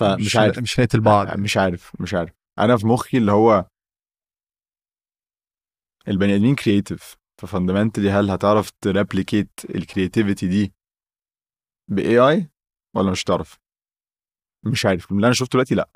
[0.00, 0.58] فمش مش عارف.
[0.58, 1.38] مش هنقتل بعض.
[1.38, 2.32] مش عارف مش عارف.
[2.58, 3.66] أنا في مخي اللي هو
[6.08, 10.72] البني آدمين creative ف fundamentally هل هتعرف ت replicate ال creativity دي
[11.90, 12.50] ب AI
[12.96, 13.58] ولا مش هتعرف؟
[14.66, 15.12] مش عارف.
[15.12, 15.90] من اللي أنا شفته دلوقتي لا.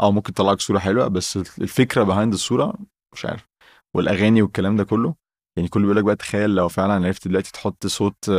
[0.00, 2.78] أو ممكن تطلع لك صورة حلوة بس الفكرة behind الصورة
[3.14, 3.48] مش عارف.
[3.96, 5.14] والأغاني والكلام ده كله.
[5.56, 8.30] يعني كله بيقول لك بقى تخيل لو فعلا عرفت دلوقتي تحط صوت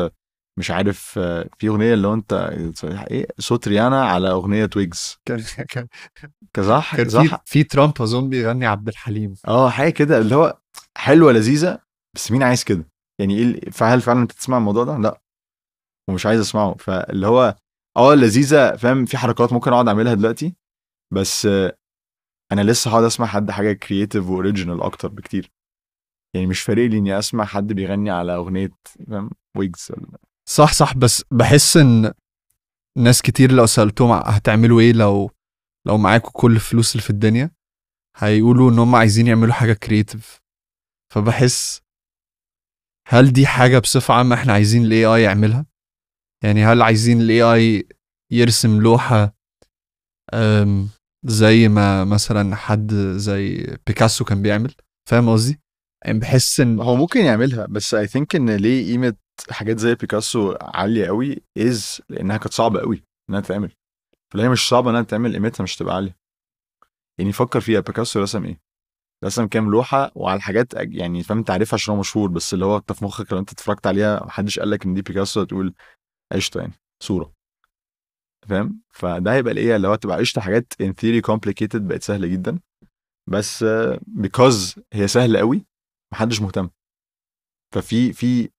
[0.60, 1.00] مش عارف
[1.60, 2.34] في أغنية اللي هو أنت
[3.12, 5.18] إيه؟ صوت ريانا على أغنية ويجز.
[5.26, 5.44] كان
[6.54, 9.34] كان صح؟ كان في صح؟ في ترامب اظن بيغني عبد الحليم.
[9.48, 10.60] آه حاجة كده اللي هو
[10.98, 11.80] حلوة لذيذة
[12.16, 12.88] بس مين عايز كده؟
[13.20, 15.22] يعني إيه فهل فعلا أنت تسمع الموضوع ده؟ لا.
[16.10, 16.76] ومش عايز أسمعه.
[16.76, 17.56] فاللي هو
[17.98, 20.56] آه لذيذة فاهم؟ في حركات ممكن أقعد أعملها دلوقتي
[21.14, 21.46] بس
[22.52, 25.52] أنا لسه هقعد أسمع حد حاجة creative و original أكتر بكتير.
[26.36, 28.72] يعني مش فارق لي إني أسمع حد بيغني على أغنية
[29.10, 30.18] فاهم؟ ويجز ولا
[30.50, 32.14] صح صح بس بحس إن
[32.98, 35.32] ناس كتير لو سألتهم هتعملوا إيه لو
[35.88, 37.52] لو معاكوا كل الفلوس اللي في الدنيا؟
[38.18, 40.40] هيقولوا إن هم عايزين يعملوا حاجة creative
[41.14, 41.82] فبحس
[43.08, 45.66] هل دي حاجة بصفة عامة إحنا عايزين ال AI يعملها؟
[46.44, 47.88] يعني هل عايزين ال AI
[48.32, 49.36] يرسم لوحة
[51.26, 54.76] زي ما مثلا حد زي بيكاسو كان بيعمل؟
[55.10, 55.60] فاهم قصدي؟
[56.06, 59.16] يعني بحس إن هو ممكن يعملها بس I think إن ليه قيمة
[59.50, 63.72] حاجات زي بيكاسو عالية قوي is لأنها كانت صعبة قوي إنها تتعمل.
[64.34, 66.18] فلو هي مش صعبة إنها تتعمل قيمتها مش تبقى عالية.
[67.20, 68.62] يعني فكر فيها بيكاسو رسم إيه؟
[69.24, 72.66] رسم كام لوحة وعلى حاجات أج- يعني فاهم انت عارفها عشان هو مشهور بس اللي
[72.66, 75.74] هو أنت في مخك لو أنت اتفرجت عليها محدش قال لك إن دي بيكاسو هتقول
[76.32, 76.74] قشطة يعني
[77.04, 77.34] صورة.
[78.50, 82.60] فاهم؟ فده هيبقى الإيه؟ اللي هو تبقى قشطه حاجات in theory complicated بقت سهلة جدا.
[83.30, 83.66] بس
[84.02, 85.66] because هي سهلة قوي
[86.14, 86.70] محدش مهتم.
[87.74, 88.50] ففي في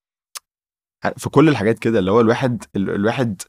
[1.19, 3.43] في كل الحاجات كده اللي هو الواحد ال- الواحد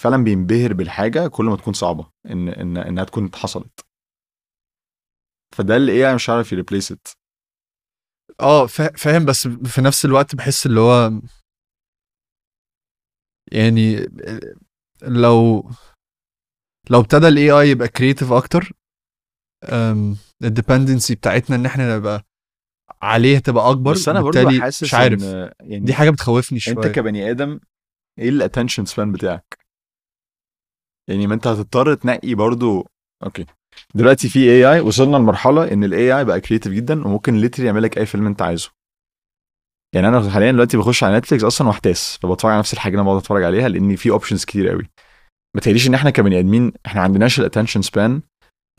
[0.00, 3.80] فعلا بينبهر بالحاجة كل ما تكون صعبة إن إن إنها تكون حصلت.
[5.56, 7.08] فده اللي إيه مش عارف ي replace it.
[8.40, 11.10] آه فا- فاهم بس في نفس الوقت بحس اللي هو
[13.52, 13.96] يعني
[15.02, 15.70] لو
[16.90, 18.72] لو ابتدى ال AI يبقى creative أكتر
[20.44, 22.22] ال dependency بتاعتنا إن إحنا نبقى
[23.04, 25.24] عليه تبقى أكبر بس أنا برضو وبالتالي حاسس مش عارف.
[25.24, 27.60] إن يعني دي حاجة بتخوفني شوية أنت كبني آدم
[28.18, 29.58] إيه ال attention span بتاعك؟
[31.10, 32.86] يعني ما أنت هتضطر تنقي برضو
[33.24, 33.46] okay.
[33.94, 37.98] دلوقتي في AI وصلنا لمرحلة إن ال AI بقى creative جدا وممكن literally يعمل لك
[37.98, 38.70] أي فيلم أنت عايزه.
[39.94, 43.08] يعني أنا حاليا دلوقتي بخش على نتفليكس أصلا وأحتاس فبتفرج على نفس الحاجة اللي أنا
[43.08, 44.90] بقعد أتفرج عليها لأن في options كتير قوي
[45.54, 48.22] ما تهيأليش إن إحنا كبني آدمين إحنا ما عندناش ال attention span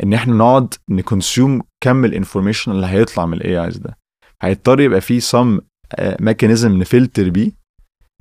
[0.04, 3.98] إن إحنا نقعد ن consume كم ال information اللي هيطلع من ال AIs ده.
[4.41, 5.60] هيضطر يبقى في سم
[5.99, 7.52] ميكانيزم نفلتر بيه.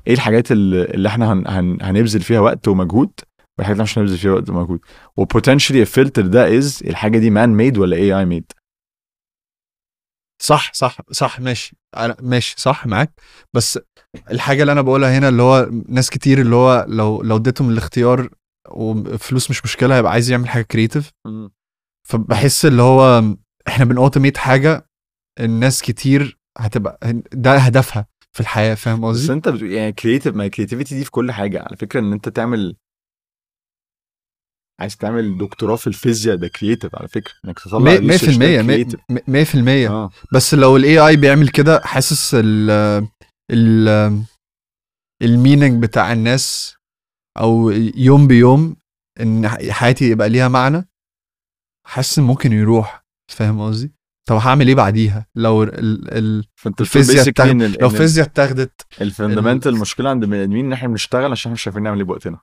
[0.07, 3.11] إيه الحاجات اللي, إحنا هن هن هنبذل فيها وقت ومجهود؟
[3.59, 4.81] والحاجات اللي مش هنبذل فيها وقت ومجهود.
[5.17, 8.53] و potentially ال filter ده is الحاجة دي man made ولا AI made
[10.43, 11.77] صح صح صح ماشي.
[11.97, 13.21] أنا ماشي صح معاك.
[13.55, 13.79] بس
[14.31, 18.29] الحاجة اللي أنا بقولها هنا اللي هو ناس كتير اللي هو لو لو اديتهم الاختيار
[18.71, 21.11] وفلوس مش مشكلة هيبقى عايز يعمل حاجة creative
[22.09, 23.23] فبحس اللي هو
[23.69, 24.87] إحنا بن automate حاجة
[25.41, 26.99] الناس كتير هتبقى
[27.33, 31.05] ده هدفها في الحياة فاهم بس قصدي؟ انت بتقول يعني creative ما ال creativity دي
[31.05, 31.63] في كل حاجة.
[31.63, 32.77] على فكرة إن أنت تعمل
[34.81, 37.35] عايز تعمل دكتوراه في الفيزياء ده creative على فكرة.
[37.45, 39.01] إنك تطلع 100% research ده 100% creative.
[39.87, 40.11] 100% آه.
[40.33, 42.71] بس لو ال AI بيعمل كده حاسس ال
[43.51, 43.89] ال
[45.23, 46.77] ال meaning بتاع الناس
[47.39, 48.77] أو يوم بيوم
[49.21, 50.89] إن حياتي يبقى ليها معنى
[51.87, 53.93] حاسس ممكن يروح فاهم قصدي؟
[54.29, 56.45] طب هعمل إيه بعديها؟ لو ال ال
[56.81, 57.25] الفيزياء
[57.81, 61.53] لو الفيزياء اتاخدت ال fundamental ال- المشكلة عند البني آدمين إن إحنا بنشتغل عشان إحنا
[61.53, 62.41] مش عارفين نعمل إيه بوقتنا.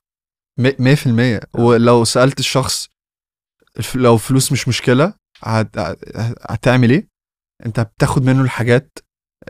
[0.61, 2.89] 100% ولو سألت الشخص
[3.95, 5.13] لو فلوس مش مشكلة
[5.43, 5.77] هت...
[6.49, 7.07] هتعمل إيه؟
[7.65, 8.99] أنت بتاخد منه الحاجات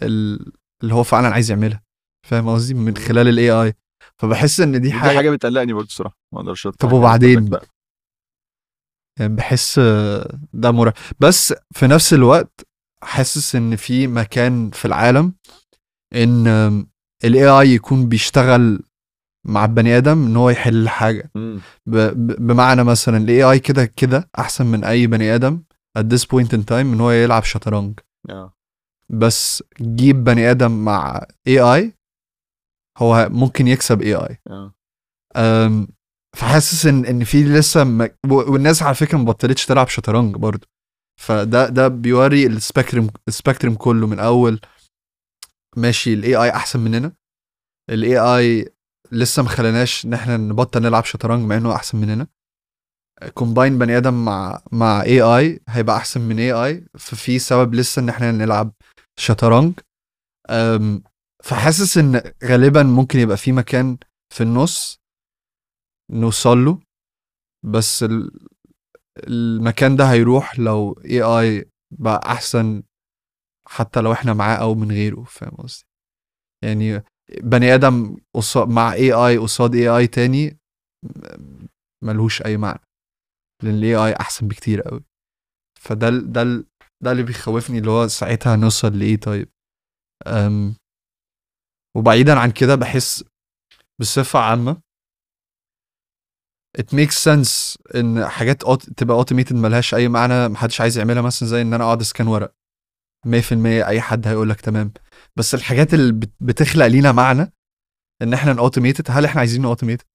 [0.03, 0.51] ال-
[0.83, 1.81] اللي هو فعلا عايز يعملها.
[2.27, 3.73] فاهم قصدي؟ من خلال الاي اي
[4.17, 7.49] فبحس إن دي دي حاجة, حاجة بتقلقني برضه الصراحة ما أقدرش طب وبعدين؟
[9.19, 9.79] يعني بحس
[10.53, 10.93] ده مرعب.
[11.19, 12.61] بس في نفس الوقت
[13.03, 15.33] حاسس إن في مكان في العالم
[16.15, 16.47] إن
[17.23, 18.83] ال AI يكون بيشتغل
[19.47, 21.31] مع البني آدم إن هو يحل حاجة
[21.85, 25.63] بمعنى مثلا ال AI كده كده أحسن من أي بني آدم
[25.99, 27.99] at this point in time إن هو يلعب شطرنج.
[28.29, 28.53] آه.
[29.09, 31.93] بس جيب بني آدم مع AI
[32.97, 34.37] هو ممكن يكسب AI
[35.35, 35.87] آه.
[36.37, 38.07] فحاسس ان إن في لسه م...
[38.31, 40.67] والناس على فكرة ما بطلتش تلعب شطرنج برضه.
[41.21, 44.59] فده ده بيوري ال spectrum ال spectrum كله من اول
[45.77, 47.11] ماشي ال AI أحسن مننا.
[47.89, 48.69] ال AI
[49.11, 52.27] لسه ما خلاناش إن إحنا نبطل نلعب شطرنج مع إنه أحسن مننا.
[53.33, 58.31] combine بني آدم مع مع AI هيبقى أحسن من AI ففي سبب لسه إن إحنا
[58.31, 58.73] نلعب
[59.19, 59.73] شطرنج.
[61.43, 63.97] فحاسس إن غالبا ممكن يبقى في مكان
[64.33, 65.00] في النص
[66.11, 66.79] نوصل له.
[67.65, 68.47] بس ال-
[69.27, 71.69] المكان ده هيروح لو AI
[71.99, 72.83] بقى أحسن
[73.67, 75.85] حتى لو إحنا معاه أو من غيره فاهم قصدي؟
[76.63, 77.03] يعني
[77.43, 78.17] بني آدم
[78.55, 80.57] مع AI قصاد AI تاني
[82.03, 82.79] ملهوش أي معنى
[83.63, 85.03] لأن ال AI أحسن بكتير قوي
[85.79, 86.65] فده ال- ده ال-
[87.03, 89.49] ده اللي بيخوفني اللي هو ساعتها هنوصل لإيه طيب؟
[90.27, 90.75] أم
[91.97, 93.23] وبعيدا عن كده بحس
[93.99, 94.81] بصفة عامة
[96.79, 98.89] it makes sense إن حاجات أوت...
[98.89, 102.27] تبقى automated ملهاش أي معنى محدش عايز يعملها مثلا زي إن أنا أقعد أ scan
[102.27, 102.55] ورق.
[103.27, 104.93] 100% أي حد هيقول لك تمام.
[105.35, 107.53] بس الحاجات اللي بت- بتخلق لينا معنى
[108.21, 110.05] إن إحنا ن automate ها هل إحنا عايزين ناوتوميتد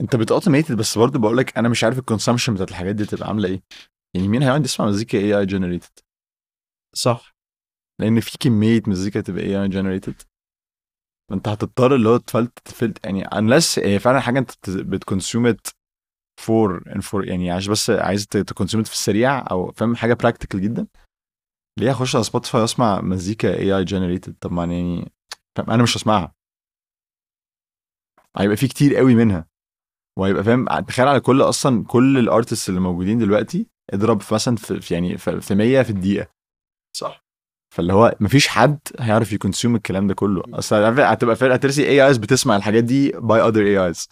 [0.00, 3.28] أنت بتاوتوميتد بس برضه بقول لك أنا مش عارف ال consumption بتاعت الحاجات دي تبقى
[3.28, 3.62] عاملة إيه.
[4.14, 5.98] يعني مين هيقعد يسمع مزيكا AI generated
[6.96, 7.36] صح.
[8.00, 10.22] لأن في كمية مزيكا تبقى AI generated
[11.32, 13.24] انت هتضطر اللي هو تفلت تفلت يعني
[13.78, 15.74] هي فعلا حاجة انت بت consume it
[16.40, 20.60] for for يعني عشان بس عايز ت consume it في السريع أو فاهم حاجة practical
[20.60, 20.86] جدا.
[21.78, 25.12] ليه أخش على سبوتيفاي وأسمع مزيكا AI generated طب ما يعني
[25.56, 26.34] فاهم أنا مش هسمعها.
[28.36, 29.48] هيبقى في كتير قوي منها.
[30.18, 34.94] وهيبقى فاهم تخيل على كل أصلا كل ال artists اللي موجودين دلوقتي اضرب مثلا في
[34.94, 36.28] يعني في 100 في الدقيقة.
[36.96, 37.27] صح.
[37.70, 40.42] فاللي هو مفيش حد هيعرف ي consume الكلام ده كله.
[40.54, 44.08] أصل هتبقى فرقه هترسي AIs بتسمع الحاجات دي by other AIs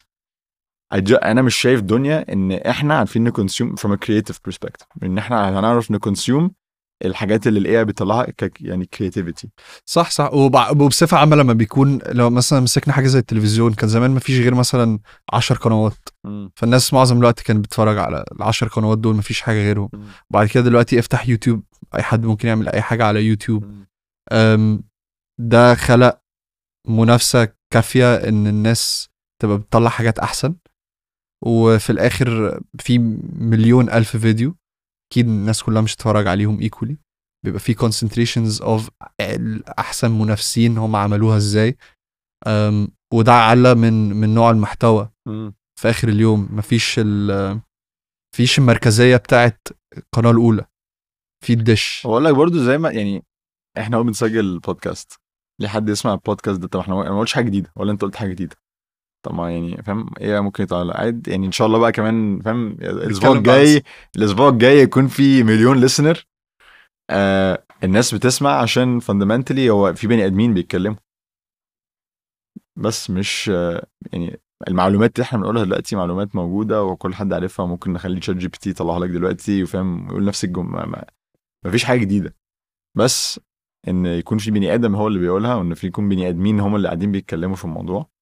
[1.23, 4.87] أنا مش شايف دنيا إن إحنا عارفين ن consume from a creative perspective.
[5.03, 6.51] إن إحنا هنعرف ن consume
[7.05, 8.27] الحاجات اللي ال AI بيطلعها
[8.61, 9.47] يعني creativity.
[9.85, 10.31] صح صح.
[10.35, 14.55] وبصفة عامة لما بيكون لو مثلا مسكنا حاجة زي التلفزيون كان زمان ما فيش غير
[14.55, 14.99] مثلا
[15.33, 16.09] 10 قنوات.
[16.57, 19.89] فالناس معظم الوقت كانت بتتفرج على العشر قنوات دول مفيش حاجة غيرهم.
[19.93, 20.05] مم.
[20.31, 21.63] بعد كده دلوقتي افتح يوتيوب
[21.95, 23.65] أي حد ممكن يعمل أي حاجة على يوتيوب.
[24.33, 24.85] أم،
[25.41, 26.21] ده خلق
[26.89, 29.09] منافسة كافية إن الناس
[29.43, 30.55] تبقى بتطلع حاجات أحسن.
[31.45, 32.99] وفي الآخر في
[33.39, 34.57] مليون ألف فيديو.
[35.13, 36.97] أكيد الناس كلها مش هتتفرج عليهم ايكولي
[37.45, 38.91] بيبقى في concentrations of
[39.79, 41.77] احسن منافسين هم عملوها إزاي.
[43.15, 45.11] وده على من من نوع المحتوى.
[45.81, 47.61] في آخر اليوم مفيش ال
[48.35, 50.67] مفيش المركزية بتاعت القناه الأولى.
[51.45, 53.23] في الدش بقول لك برضو زي ما يعني
[53.79, 55.13] إحنا هو بنسجل بودكاست
[55.61, 56.69] ليه حد يسمع البودكاست ده.
[56.69, 57.73] طب إحنا ما قلتش حاجة جديدة.
[57.77, 58.57] ولا أنت قلت حاجة جديدة؟
[59.27, 62.71] طب ما يعني فاهم؟ إيه ممكن يطلع قاعد يعني إن شاء الله بقى كمان فاهم؟
[62.73, 63.83] الأسبوع الجاي
[64.17, 66.27] الأسبوع الجاي يكون في مليون listener
[67.11, 70.97] آه الناس بتسمع عشان fundamentally هو في بني آدمين بيتكلموا.
[72.77, 77.93] بس مش آه يعني المعلومات اللي إحنا بنقولها دلوقتي معلومات موجودة وكل حد عارفها ممكن
[77.93, 81.05] نخلي ChatGPT يطلعها لك دلوقتي وفاهم؟ يقول نفس الجمله ما
[81.65, 82.35] ما فيش حاجة جديدة.
[82.97, 83.41] بس
[83.89, 86.89] إن يكون في بني آدم هو اللي بيقولها وإن في يكون بني آدمين هم اللي
[86.89, 88.16] قاعدين بيتكلموا في الموضوع.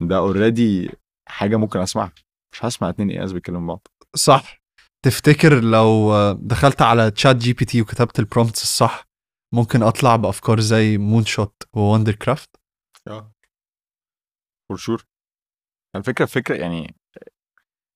[0.00, 0.90] ده already
[1.28, 2.12] حاجة ممكن أسمعها.
[2.54, 3.86] مش هسمع اتنين AIs بيتكلموا بعض.
[4.16, 4.58] صح.
[5.04, 9.04] تفتكر لو دخلت على ChatGPT وكتبت ال prompts الصح
[9.54, 12.48] ممكن أطلع بأفكار زي مون شوت ووندر كرافت
[14.68, 15.04] for sure
[15.96, 16.94] الفكرة فكرة يعني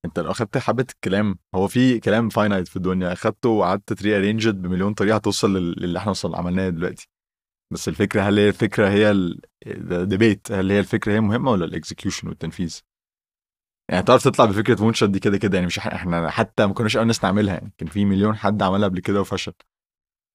[0.05, 3.13] أنت لو أخدت حبة الكلام هو في كلام finite في الدنيا.
[3.13, 7.09] أخدته وقعدت ت rearrange بمليون طريقة هتوصل لل- للي إحنا وصل عملناه دلوقتي.
[7.73, 9.11] بس الفكرة هل هي الفكرة هي
[9.67, 12.81] ال debate هل هي الفكرة هي مهمة ولا ال execution والتنفيذ؟
[13.91, 16.97] يعني تعرف تطلع بفكرة مون شوت دي كده كده يعني مش إحنا حتى ما كناش
[16.97, 19.53] اول ناس نعملها يعني كان في مليون حد عملها قبل كده وفشل.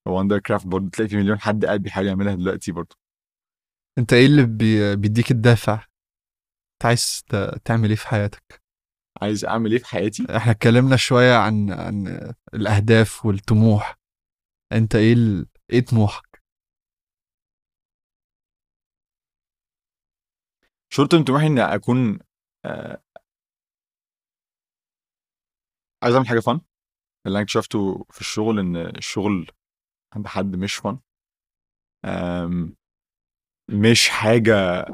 [0.08, 2.96] وندر كرافت برضه تلاقي في مليون حد قاعد بيحاول يعملها دلوقتي برضه.
[3.98, 4.96] أنت إيه اللي بي...
[4.96, 7.24] بيديك الدافع؟ أنت عايز.
[7.66, 8.62] تعمل إيه في حياتك؟
[9.22, 12.08] عايز أعمل إيه في حياتي؟ إحنا اتكلمنا شوية عن عن
[12.54, 14.00] الأهداف والطموح.
[14.74, 15.46] أنت إيه ال...
[15.74, 16.27] إيه طموحك؟
[20.94, 22.20] short term طموحي إني أكون
[22.66, 23.02] آه،
[26.04, 26.62] عايز أعمل حاجة fun
[27.28, 29.52] اللي أنا اكتشفته في الشغل إن الشغل
[30.16, 30.99] عند حد مش fun
[33.70, 34.86] مش حاجة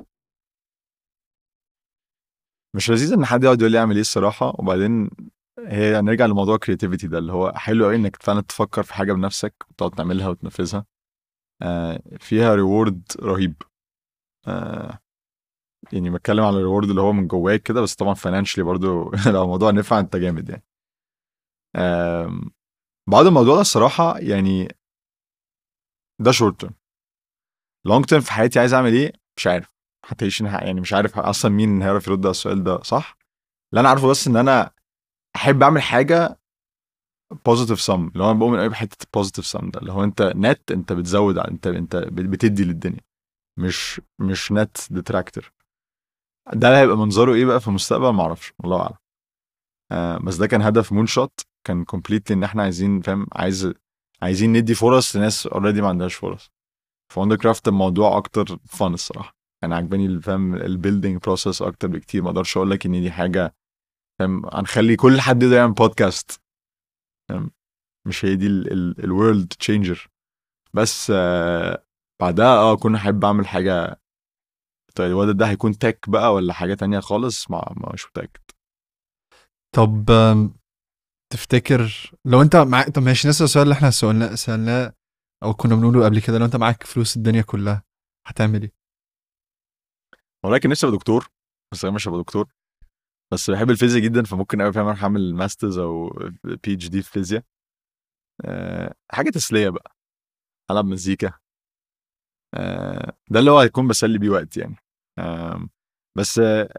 [2.76, 4.48] مش لذيذ إن حد يقعد يقول لي أعمل إيه الصراحة.
[4.60, 5.10] وبعدين
[5.60, 9.14] هي نرجع لموضوع ال creativity ده اللي هو حلو قوي إنك فعلا تفكر في حاجة
[9.14, 10.86] بنفسك وتقعد تعملها وتنفذها.
[11.62, 13.56] آه، فيها reward رهيب.
[14.48, 15.00] آه،
[15.94, 19.44] يعني بتكلم على ال reward اللي هو من جواك كده بس طبعا financially برضو لو
[19.44, 20.64] الموضوع نفع انت جامد يعني.
[23.10, 24.68] بعد الموضوع ده الصراحة يعني
[26.22, 26.74] ده short term
[27.86, 29.74] long term في حياتي عايز أعمل إيه؟ مش عارف.
[30.06, 33.18] هتعيش يعني مش عارف أصلا مين هيعرف يرد على السؤال ده صح؟
[33.72, 34.72] اللي أنا عارفه بس إن أنا
[35.36, 36.40] أحب أعمل حاجة
[37.46, 39.80] positive sum اللي هو أنا بؤمن قوي بحتة ال positive sum ده.
[39.80, 43.00] اللي هو أنت نت أنت بتزود أنت أنت بتدي للدنيا.
[43.60, 45.52] مش مش net detractor
[46.54, 48.96] ده هيبقى منظره إيه بقى في المستقبل؟ ما أعرفش الله أعلم.
[49.92, 53.74] آه بس ده كان هدف مون شوت كان completely إن إحنا عايزين فاهم؟ عايز
[54.22, 56.52] عايزين ندي فرص لناس already ما عندهاش فرص.
[57.14, 59.36] في وندر كرافت الموضوع أكتر fun الصراحة.
[59.64, 62.22] أنا عجباني الفهم ال building process أكتر بكتير.
[62.24, 63.56] ما أقدرش أقول لك إن دي حاجة
[64.20, 66.42] فاهم؟ هنخلي كل حد يقدر يعمل بودكاست
[67.30, 67.52] فاهم؟
[68.08, 68.48] مش هي دي
[69.04, 70.10] ال world changer
[70.74, 71.86] بس آه
[72.22, 74.02] بعدها آه كنا أحب أعمل حاجة
[74.98, 78.42] طيب الواد ده هيكون tech بقى ولا حاجة تانية خالص؟ ما مش متأكد.
[79.76, 80.06] طب
[81.34, 84.94] تفتكر لو انت معاك طب ماشي نسأل السؤال اللي إحنا سألناه سألناه
[85.44, 87.84] أو كنا بنقوله قبل كده لو انت معاك فلوس الدنيا كلها
[88.28, 88.72] هتعمل إيه؟
[90.46, 91.28] ولكن نفسي أبقى دكتور
[91.72, 92.52] بس أنا مش هبقى دكتور.
[93.34, 96.10] بس بحب الفيزياء جدا فممكن قوي فاهم أروح أعمل masters أو
[96.44, 97.44] PhD في فيزياء.
[98.46, 99.96] أه حاجة تسلية بقى.
[100.72, 101.34] ألعب مزيكا.
[102.54, 104.76] أه ده اللي هو هيكون بسلي بيه وقت يعني.
[106.18, 106.70] بس آه،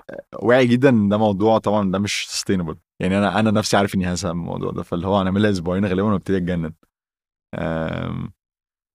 [0.43, 4.07] واعي جدا إن ده موضوع طبعا ده مش sustainable يعني أنا أنا نفسي عارف إني
[4.07, 6.73] من الموضوع ده فاللي هو هنعملها أسبوعين غالبا وأبتدي أتجنن.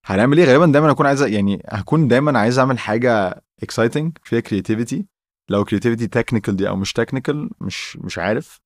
[0.05, 5.05] هنعمل إيه؟ غالبا دايما هكون عايز يعني هكون دايما عايز أعمل حاجة exciting فيها creativity
[5.49, 8.61] لو creativity technical دي أو مش technical مش مش عارف.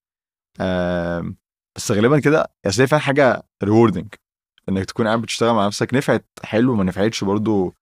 [1.75, 4.13] بس غالبا كده أصل هي فعلا حاجة ريوردنج
[4.69, 5.93] إنك تكون قاعد بتشتغل مع نفسك.
[5.93, 7.73] نفعت حلو ما نفعتش برضو.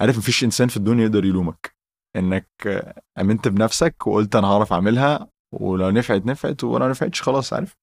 [0.00, 1.79] عارف مفيش إنسان في الدنيا يقدر يلومك.
[2.16, 2.48] إنك
[3.18, 7.76] آمنت بنفسك وقلت أنا هعرف أعملها ولو نفعت نفعت ولو نفعتش خلاص عارف؟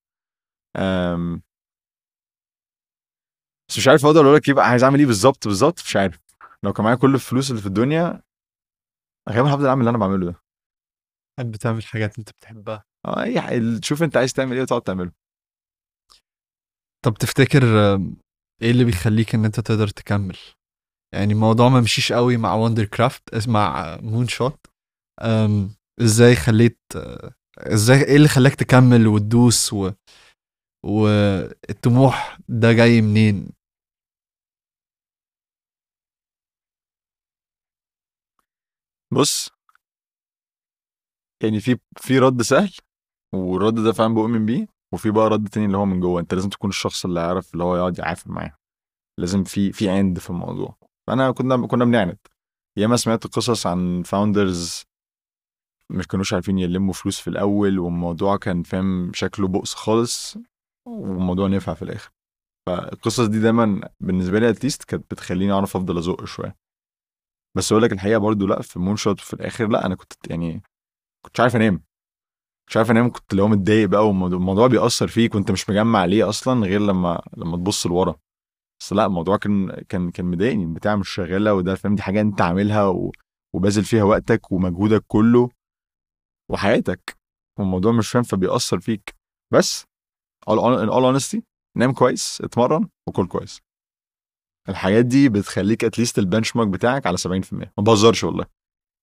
[0.78, 1.42] أم،
[3.70, 6.20] بس مش عارف أقدر أقول لك إيه بقى عايز أعمل إيه بالظبط بالظبط مش عارف.
[6.64, 8.22] لو كان معايا كل الفلوس اللي في الدنيا
[9.30, 10.42] غالبا هفضل أعمل اللي أنا بعمله ده.
[11.38, 12.84] تحب تعمل حاجات أنت بتحبها.
[13.06, 15.12] آه أي ح- تشوف أنت عايز تعمل إيه وتقعد تعمله.
[17.06, 17.64] طب تفتكر
[18.62, 20.38] إيه اللي بيخليك إن أنت تقدر تكمل؟
[21.14, 24.66] يعني الموضوع ما مشيش قوي مع وندر كرافت مع مون شوت
[26.02, 26.80] إزاي خليت
[27.58, 29.92] إزاي إيه اللي خلاك تكمل وتدوس و
[30.86, 33.50] والطموح ده جاي منين؟
[39.12, 39.50] بص
[41.44, 42.74] يعني في في رد سهل
[43.36, 46.22] والرد ده فعلا بؤمن بيه وفي بقى رد تاني اللي هو من جوه.
[46.22, 48.58] أنت لازم تكون الشخص اللي يعرف اللي هو يقعد يعافر معاه.
[49.20, 50.77] لازم في في عند في الموضوع.
[51.08, 52.18] فأنا كنا كنا بنعند.
[52.78, 54.84] ياما سمعت قصص عن founders
[55.90, 60.38] مش كانوش عارفين يلموا فلوس في الأول والموضوع كان فاهم شكله بؤس خالص
[60.86, 62.12] والموضوع نفع في الآخر.
[62.66, 66.56] فالقصص دي دايما بالنسبة لي at least كانت بتخليني أعرف أفضل أزق شوية.
[67.58, 70.62] بس أقول لك الحقيقة برضو لأ في مون شوت في الآخر لأ أنا كنت يعني
[71.26, 71.84] كنتش عارف أنام.
[72.68, 76.06] مش عارف أنام كنت اللي هو متضايق بقى والموضوع الموضوع بيأثر فيك وأنت مش مجمع
[76.06, 78.16] ليه أصلا غير لما لما تبص لورا.
[78.82, 82.42] بس لأ الموضوع كان كان كان مضايقني البتاع مش شغالة وده فاهم دي حاجة أنت
[82.42, 83.12] عاملها و...
[83.56, 85.50] وباذل فيها وقتك ومجهودك كله
[86.52, 87.18] وحياتك
[87.60, 89.16] والموضوع مش فاهم فبيأثر فيك.
[89.54, 89.84] بس
[90.50, 91.40] all, in all honesty
[91.78, 93.60] نام كويس اتمرن وكل كويس.
[94.70, 97.22] الحاجات دي بتخليك اتليست البنش مارك بتاعك على 70%
[97.54, 98.46] ما بهزرش والله.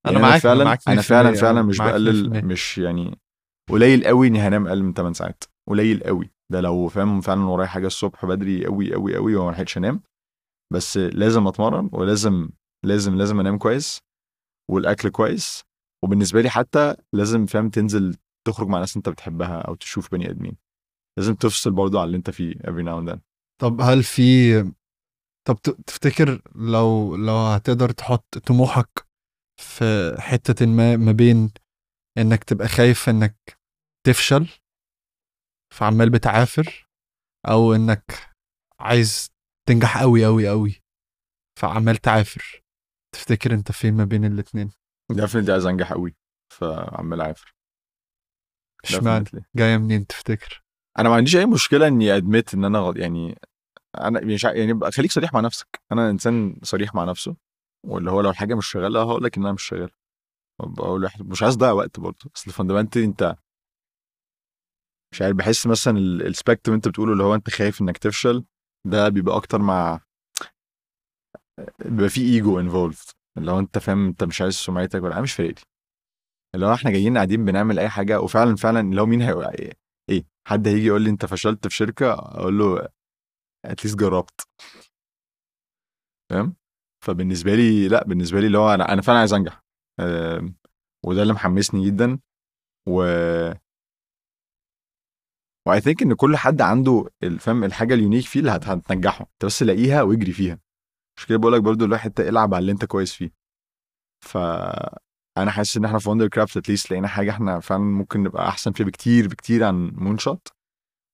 [0.06, 1.94] أنا يعني معاك فعلا معاك أنا 100% فعلا فعلا مش معاك 100%.
[1.94, 3.18] بقلل مش يعني
[3.70, 5.44] قليل قوي إني هنام أقل من 8 ساعات.
[5.68, 6.30] قليل قوي.
[6.52, 10.02] ده لو فاهم فعلا ورايا حاجة الصبح بدري قوي قوي قوي وما لحقتش أنام
[10.72, 12.50] بس لازم أتمرن ولازم
[12.84, 14.00] لازم لازم أنام كويس
[14.70, 15.62] والأكل كويس
[16.04, 18.16] وبالنسبة لي حتى لازم فاهم تنزل
[18.46, 20.56] تخرج مع ناس أنت بتحبها أو تشوف بني آدمين.
[21.18, 23.18] لازم تفصل برضو على اللي أنت فيه every now and then.
[23.60, 24.60] طب هل في
[25.48, 25.56] طب
[25.86, 29.06] تفتكر لو لو هتقدر تحط طموحك
[29.60, 31.50] في حتة ما ما بين
[32.18, 33.36] إنك تبقى خايف إنك
[34.06, 34.48] تفشل
[35.74, 36.88] فعمال بتعافر
[37.48, 38.34] أو إنك
[38.80, 39.30] عايز
[39.68, 40.82] تنجح قوي قوي قوي
[41.60, 42.62] فعمال تعافر.
[43.14, 44.70] تفتكر أنت فين ما بين الاتنين؟
[45.12, 46.16] Definitely عايز أنجح قوي
[46.52, 47.54] فعمال عافر
[48.84, 49.24] إشمعنى.
[49.56, 50.62] جاية منين تفتكر؟
[50.98, 53.38] أنا ما عنديش أي مشكلة إني admit إن أنا غلط يعني
[53.98, 55.82] أنا مش يعني خليك صريح مع نفسك.
[55.92, 57.36] أنا إنسان صريح مع نفسه
[57.86, 59.90] واللي هو لو الحاجة مش شغالة هقول لك إن أنا مش شغال.
[60.60, 62.30] بقول واحد مش عايز أضيع وقت برضه.
[62.36, 63.36] أصل fundamentally أنت
[65.14, 68.44] مش عارف بحس مثلا ال spectrum انت بتقوله اللي هو انت خايف إنك تفشل
[68.86, 70.00] ده بيبقى أكتر مع
[71.84, 75.32] بيبقى فيه ego involved اللي هو أنت فاهم أنت مش عايز سمعتك ولا أنا مش
[75.32, 75.62] فارق لي.
[76.54, 79.72] اللي هو إحنا جايين قاعدين بنعمل أي حاجة وفعلا فعلا لو مين هيقول إيه؟
[80.10, 82.88] إيه؟ حد هيجي يقول لي أنت فشلت في شركة؟ أقول له
[83.64, 84.40] at least جربت.
[86.30, 86.56] فاهم؟
[87.04, 89.62] فبالنسبة لي لأ بالنسبة لي اللي هو أنا أنا فعلا عايز أنجح.
[91.06, 92.18] وده اللي محمسني جدا.
[92.88, 93.04] و
[95.66, 99.20] و I think إن كل حد عنده الفهم الحاجة ال unique فيه اللي هت- هتنجحه.
[99.32, 100.58] أنت بس لاقيها واجري فيها.
[101.18, 103.30] مش كده بقول لك برضو الواحد العب على اللي أنت كويس فيه.
[104.24, 104.38] ف
[105.38, 108.72] أنا حاسس إن إحنا في Wondercraft at least لقينا حاجة إحنا فعلا ممكن نبقى أحسن
[108.72, 110.48] فيها بكتير بكتير عن moonshot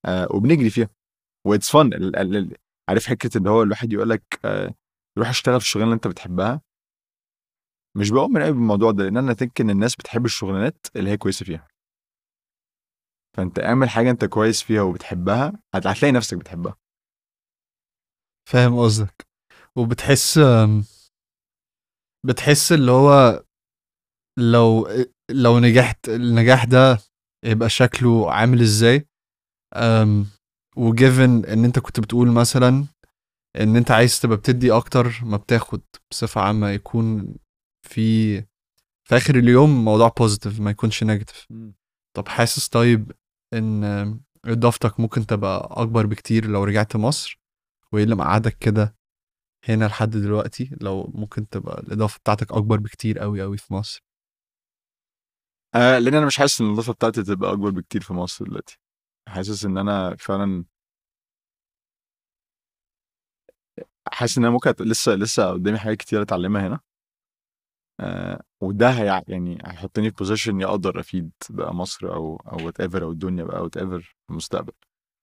[0.06, 0.88] آه وبنجري فيها.
[1.46, 2.12] what's fun
[2.88, 4.74] عارف حتة ان هو الواحد يقول لك آه
[5.18, 6.60] روح اشتغل في الشغلانة اللي أنت بتحبها.
[7.96, 11.44] مش بؤمن قوي بالموضوع ده لأن أنا think إن الناس بتحب الشغلانات اللي هي كويسة
[11.46, 11.68] فيها.
[13.36, 16.76] فانت اعمل حاجة انت كويس فيها وبتحبها هت- هتلاقي نفسك بتحبها.
[18.48, 19.26] فاهم قصدك.
[19.76, 20.40] وبتحس
[22.26, 23.44] بتحس اللي هو
[24.38, 24.88] لو
[25.30, 26.98] لو نجحت النجاح ده
[27.44, 29.06] يبقى شكله عامل إزاي؟
[30.76, 32.86] و given ان انت كنت بتقول مثلا
[33.60, 35.80] ان انت عايز تبقى بتدي أكتر ما بتاخد
[36.10, 37.34] بصفة عامة يكون
[37.88, 38.40] في
[39.08, 41.48] في آخر اليوم موضوع positive ما يكونش negative
[42.16, 43.12] طب حاسس طيب
[43.52, 47.40] إن اضافتك ممكن تبقى أكبر بكتير لو رجعت مصر
[47.92, 48.96] وايه اللي مقعدك كده
[49.68, 54.04] هنا لحد دلوقتي لو ممكن تبقى الإضافة بتاعتك أكبر بكتير قوي قوي في مصر.
[55.74, 58.78] آه لأن أنا مش حاسس إن الإضافة بتاعتي تبقى أكبر بكتير في مصر دلوقتي.
[59.28, 60.64] حاسس إن أنا فعلا
[64.12, 66.80] حاسس إن أنا ممكن لسه لسه قدامي حاجات كتير أتعلمها هنا.
[68.00, 73.02] آه وده هي يعني هيحطني في position اني أقدر أفيد بقى مصر أو أو whatever
[73.02, 74.72] أو الدنيا بقى whatever في المستقبل.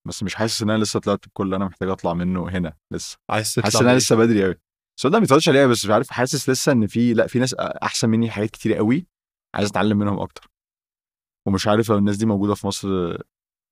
[0.08, 3.18] بس مش حاسس إن أنا لسه طلعت بكل اللي أنا محتاج أطلع منه هنا لسه.
[3.30, 4.56] عايز تطلع حاسس إن أنا بإيه؟ لسه بدري قوي
[4.98, 7.54] السؤال ده ما بيطولش عليا بس مش عارف حاسس لسه إن في لأ في ناس
[7.60, 9.08] أحسن مني حاجات كتير قوي
[9.56, 10.50] عايز أتعلم منهم أكتر.
[11.48, 13.18] ومش عارف لو الناس دي موجودة في مصر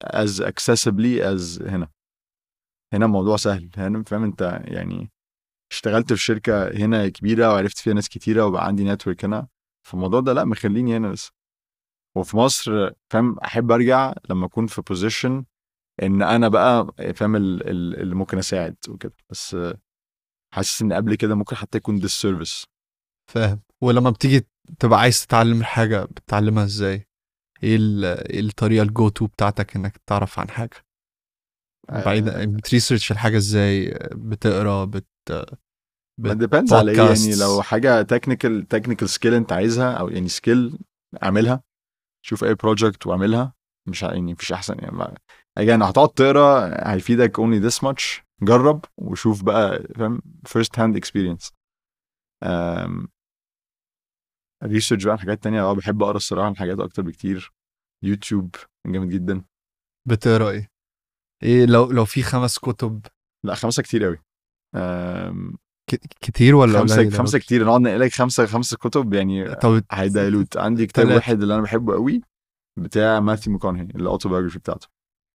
[0.06, 1.90] as accessibly as هنا.
[2.94, 3.70] هنا الموضوع سهل.
[3.78, 5.12] هنا فاهم أنت يعني
[5.72, 9.48] اشتغلت في شركة هنا كبيرة وعرفت فيها ناس كتيرة وبقى عندي نتورك هنا.
[9.88, 11.32] فالموضوع ده لا مخليني هنا لسه.
[12.16, 15.46] وفي مصر فاهم أحب أرجع لما أكون في position
[16.04, 19.14] إن أنا بقى فاهم ال- ال- اللي ممكن أساعد وكده.
[19.30, 19.58] بس
[20.54, 22.66] حاسس إن قبل كده ممكن حتى يكون disservice
[23.32, 23.62] فاهم.
[23.82, 24.48] ولما بتيجي
[24.80, 27.08] تبقى عايز تتعلم حاجة بتتعلمها إزاي؟
[27.64, 27.78] إيه
[28.30, 30.86] إيه الطريقة ال go-to بتاعتك إنك تعرف عن حاجة؟
[31.90, 35.46] بعيدا بت research الحاجة إزاي؟ بتقرأ بت ما
[36.34, 37.36] بت- depends على إيه يعني.
[37.36, 40.80] لو حاجة technical technical skill أنت عايزها أو يعني skill
[41.24, 41.64] اعملها
[42.26, 43.54] شوف أي project واعملها.
[43.88, 45.16] مش يعني مفيش أحسن يعني ما-
[45.60, 48.22] again هتقعد تقرأ هيفيدك only this much.
[48.44, 51.52] جرب وشوف بقى فاهم؟ first hand experience.
[54.64, 55.62] research بقى حاجات تانية.
[55.62, 57.54] آه بحب أقرأ الصراحة عن حاجات أكتر بكتير.
[58.04, 58.56] يوتيوب
[58.88, 59.46] جامد جدا.
[60.08, 60.70] بتقرأ إيه؟
[61.44, 63.06] إيه لو لو في خمس كتب.
[63.46, 64.18] لا خمسة كتير قوي
[66.22, 67.66] كتير ولا خمسة خمسة كتير.
[67.66, 71.16] نقعد نقول لك خمسة خمسة كتب يعني طب هيدايلوت عندي كتاب تلاتة.
[71.16, 72.22] واحد اللي أنا بحبه قوي
[72.80, 74.88] بتاع ماثيو ماكونهي ال autobiography بتاعته.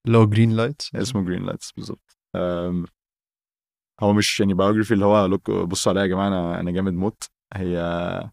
[0.06, 2.18] لو Greenlights اسمه Greenlights بالظبط.
[4.00, 7.24] هو مش يعني biography اللي هو look بصوا عليا يا جماعة أنا أنا جامد موت.
[7.54, 8.30] هي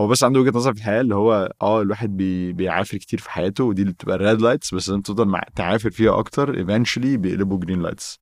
[0.00, 2.52] هو بس عنده وجهة نظر في الحياة اللي هو آه الواحد بي...
[2.52, 5.40] بيعافر كتير في حياته ودي اللي بتبقى ال red lights بس انت تفضل مع...
[5.56, 8.20] تعافر فيها أكتر eventually بيقلبوا green lights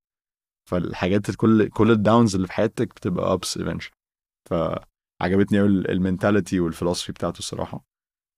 [0.72, 3.96] فالحاجات كل كل ال downs اللي في حياتك بتبقى ups eventually
[4.50, 7.84] فعجبتني قوي ال mentality وال philosophy بتاعته الصراحة.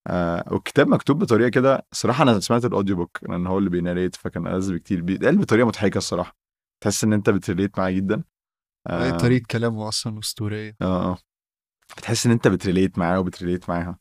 [0.06, 4.16] آه والكتاب مكتوب بطريقة كده صراحة أنا سمعت ال audiobook لأن هو اللي بي narrate
[4.16, 5.02] فكان ألذ بكتير.
[5.02, 6.36] بيتقال بطريقة مضحكة الصراحة.
[6.82, 8.24] تحس إن أنت بت relate معاه جدا.
[8.86, 9.08] آه.
[9.08, 9.16] آه.
[9.16, 10.76] طريقة كلامه أصلا أسطورية.
[10.82, 11.18] آه آه.
[11.96, 13.98] بتحس إن أنت بت relate معاه وبت relate معاها.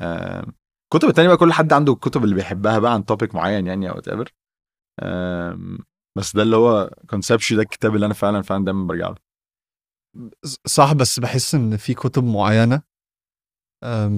[0.00, 0.46] آه
[0.84, 3.94] الكتب التانية بقى كل حد عنده الكتب اللي بيحبها بقى عن topic معين يعني أو
[3.94, 4.32] whatever
[6.18, 9.16] بس ده اللي هو consistently ده الكتاب اللي أنا فعلا فعلا دايما برجع له.
[10.66, 12.82] صح بس بحس إن في كتب معينة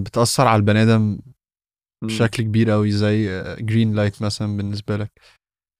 [0.02, 1.18] بتأثر على البني آدم
[2.04, 5.20] بشكل كبير قوي زي Greenlight مثلا بالنسبة لك.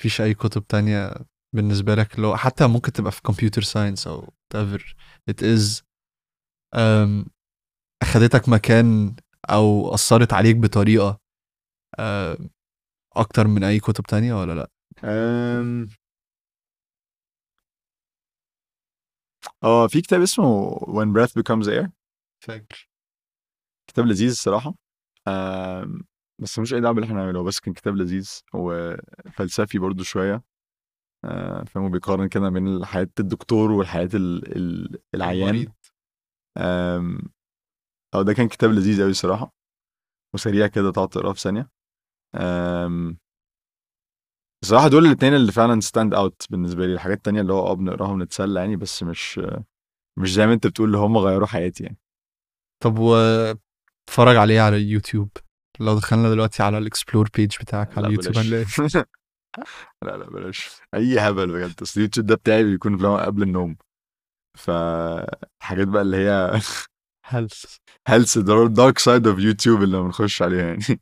[0.01, 1.15] مفيش أي كتب تانية
[1.55, 4.81] بالنسبة لك اللي هو حتى ممكن تبقى في computer science أو whatever
[5.31, 5.83] it is
[6.75, 7.27] أم،
[8.03, 9.17] أخدتك مكان
[9.51, 11.21] أو أثرت عليك بطريقة
[13.17, 14.71] أكتر من أي كتب تانية ولا لأ؟
[19.67, 21.89] آه في كتاب اسمه When Breath Becomes Air.
[22.45, 22.89] فاكر.
[23.91, 24.75] كتاب لذيذ الصراحة.
[25.29, 26.05] أم...
[26.43, 30.43] بس مش أي دعوة باللي إحنا بنعمله بس كان كتاب لذيذ وفلسفي برضو شوية.
[31.25, 34.57] أه، فاهم بيقارن كده بين حياة الدكتور والحياة ال...
[34.57, 34.99] ال...
[35.15, 35.73] العيان.
[36.57, 37.19] أم...
[38.15, 39.55] آه ده كان كتاب لذيذ قوي الصراحة.
[40.35, 41.71] وسريع كده تقعد تقراه في ثانية.
[44.67, 46.93] الصراحة دول الاتنين اللي فعلا stand out بالنسبة لي.
[46.93, 49.41] الحاجات التانية اللي هو آه بنقراهم نتسلى يعني بس مش
[50.19, 51.99] مش زي ما انت بتقول اللي هم غيروا حياتي يعني.
[52.83, 55.29] طب واتفرج عليه على اليوتيوب
[55.81, 58.37] لو دخلنا دلوقتي على ال explore page بتاعك على اليوتيوب.
[58.39, 58.65] هنلاقي.
[60.05, 60.81] لا لا بلاش.
[60.95, 61.83] أي هبل بجد.
[61.83, 63.77] أصل اليوتيوب ده بتاعي بيكون قبل النوم.
[64.59, 66.61] فحاجات بقى اللي هي
[67.25, 71.01] هلس health dark side of YouTube اللي بنخش عليها يعني.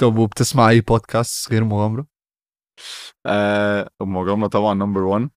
[0.00, 2.06] طب وبتسمع أي بودكاست غير مغامرة؟
[3.26, 5.30] آه مغامرة طبعا number 1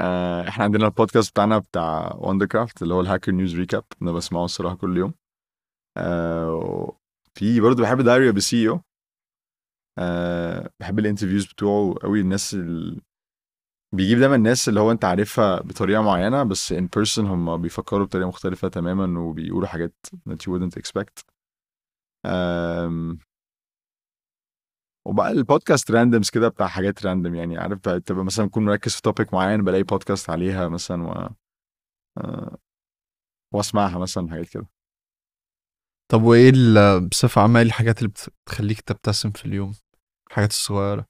[0.00, 4.44] آه إحنا عندنا البودكاست بتاعنا بتاع Wondercraft اللي هو ال Hacker News Recap أنا بسمعه
[4.44, 5.14] الصراحة كل يوم.
[5.96, 6.98] آه
[7.34, 8.80] في برضه بحب Diary of a CEO.
[9.98, 13.00] آه بحب ال interviews بتوعه قوي الناس ال...
[13.94, 18.28] بيجيب دايما الناس اللي هو أنت عارفها بطريقة معينة بس in person هم بيفكروا بطريقة
[18.28, 19.94] مختلفة تماما وبيقولوا حاجات
[20.28, 21.24] that you wouldn't expect.
[25.06, 29.02] وبقى البودكاست randoms كده بتاع حاجات random يعني عارف بقى تبقى مثلا أكون مركز في
[29.02, 31.28] topic معين بلاقي بودكاست عليها مثلا و
[32.18, 32.58] آه،
[33.54, 34.66] وأسمعها مثلا حاجات كده.
[36.12, 36.52] طب وإيه
[37.10, 38.08] بصفة عامة إيه الحاجات اللي
[38.44, 39.72] بتخليك تبتسم في اليوم؟
[40.30, 41.06] الحاجات الصغيرة.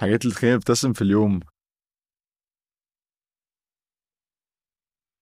[0.00, 1.40] حاجات اللي تخليني أبتسم في اليوم.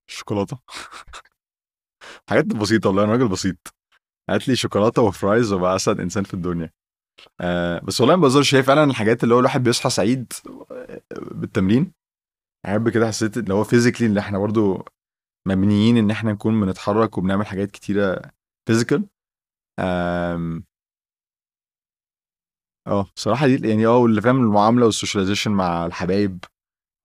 [0.09, 0.59] الشوكولاته
[2.31, 3.57] حاجات بسيطة والله أنا راجل بسيط.
[4.31, 6.73] هات لي شوكولاتة و fries وأبقى أسعد إنسان في الدنيا.
[7.41, 8.51] آه بس والله ما بهزرش.
[8.51, 10.33] شايف فعلا الحاجات اللي هو الواحد بيصحى سعيد
[10.71, 11.93] آه، بالتمرين.
[12.67, 14.85] احب كده حسيت اللي هو physically إن إحنا برضو
[15.49, 18.23] مبنيين إن إحنا نكون بنتحرك وبنعمل حاجات كتيرة
[18.69, 19.05] physical
[19.79, 20.63] آه
[23.17, 26.45] بصراحة دي يعني آه واللي فاهم المعاملة وال socialization مع الحبايب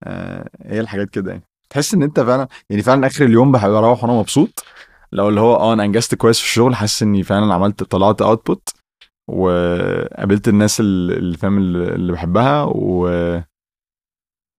[0.03, 1.43] آه هي الحاجات كده يعني.
[1.69, 4.65] تحس إن أنت فعلا يعني فعلا آخر اليوم بحب أروح وأنا مبسوط.
[5.11, 8.69] لو اللي هو آه أنا أنجزت كويس في الشغل حاسس إني فعلا عملت طلعت output
[9.29, 13.09] وقابلت الناس اللي فاهم اللي بحبها و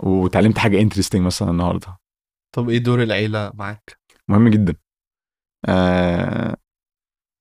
[0.03, 1.99] وتعلمت حاجة interesting مثلا النهارده.
[2.57, 4.75] طب إيه دور العيلة معاك؟ مهم جدا.
[5.69, 6.57] آه...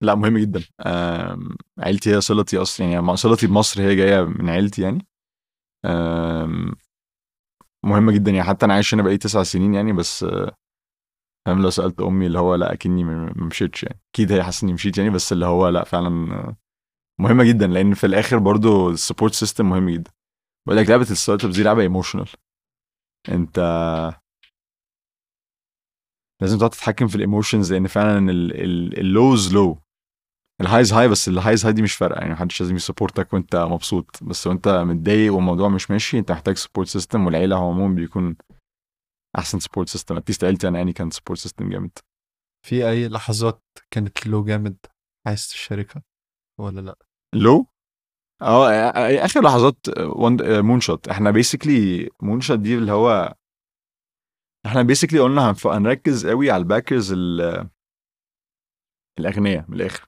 [0.04, 0.64] لا مهم جدا.
[0.80, 1.40] آه...
[1.80, 5.08] عيلتي هي صلتي أصلا يعني صلتي بمصر هي جاية من عيلتي يعني.
[5.86, 6.72] آه...
[7.86, 10.56] مهمه جدا يعني حتى أنا عايش هنا بقالي تسع سنين يعني بس آه،
[11.46, 14.02] فاهم لو سألت أمي اللي هو لا أكني ما ما مشيتش يعني.
[14.16, 16.56] أكيد هي حاسة إني مشيت يعني بس اللي هو لا فعلا آه،
[17.22, 20.12] مهمة جدا لأن في الآخر برضو ال support system مهم جدا.
[20.68, 22.30] بقول لك لعبة ال startup دي لعبة emotional
[23.30, 23.58] أنت
[26.42, 28.32] لازم تقعد تتحكم في ال emotions لأن فعلا
[28.98, 29.80] ال lows low
[30.62, 32.20] ال highs high بس ال highs high دي مش فارقة.
[32.20, 34.24] يعني محدش لازم ي support ك وأنت مبسوط.
[34.24, 38.36] بس وأنت متضايق والموضوع مش ماشي أنت محتاج support system والعيلة عموما بيكون
[39.38, 41.92] أحسن support system at least عيلتي أنا يعني كان support system جامد.
[42.68, 44.78] في أي لحظات كانت low جامد؟
[45.28, 46.04] عايز تشاركها
[46.60, 47.68] ولا لأ؟ low؟
[48.42, 49.78] آه آه، آخر لحظات
[50.64, 53.36] Moonshot إحنا basically Moonshot دي اللي هو
[54.66, 57.70] إحنا basically قلنا هنركز قوي على ال backers ال-
[59.20, 60.08] الاغنياء من الآخر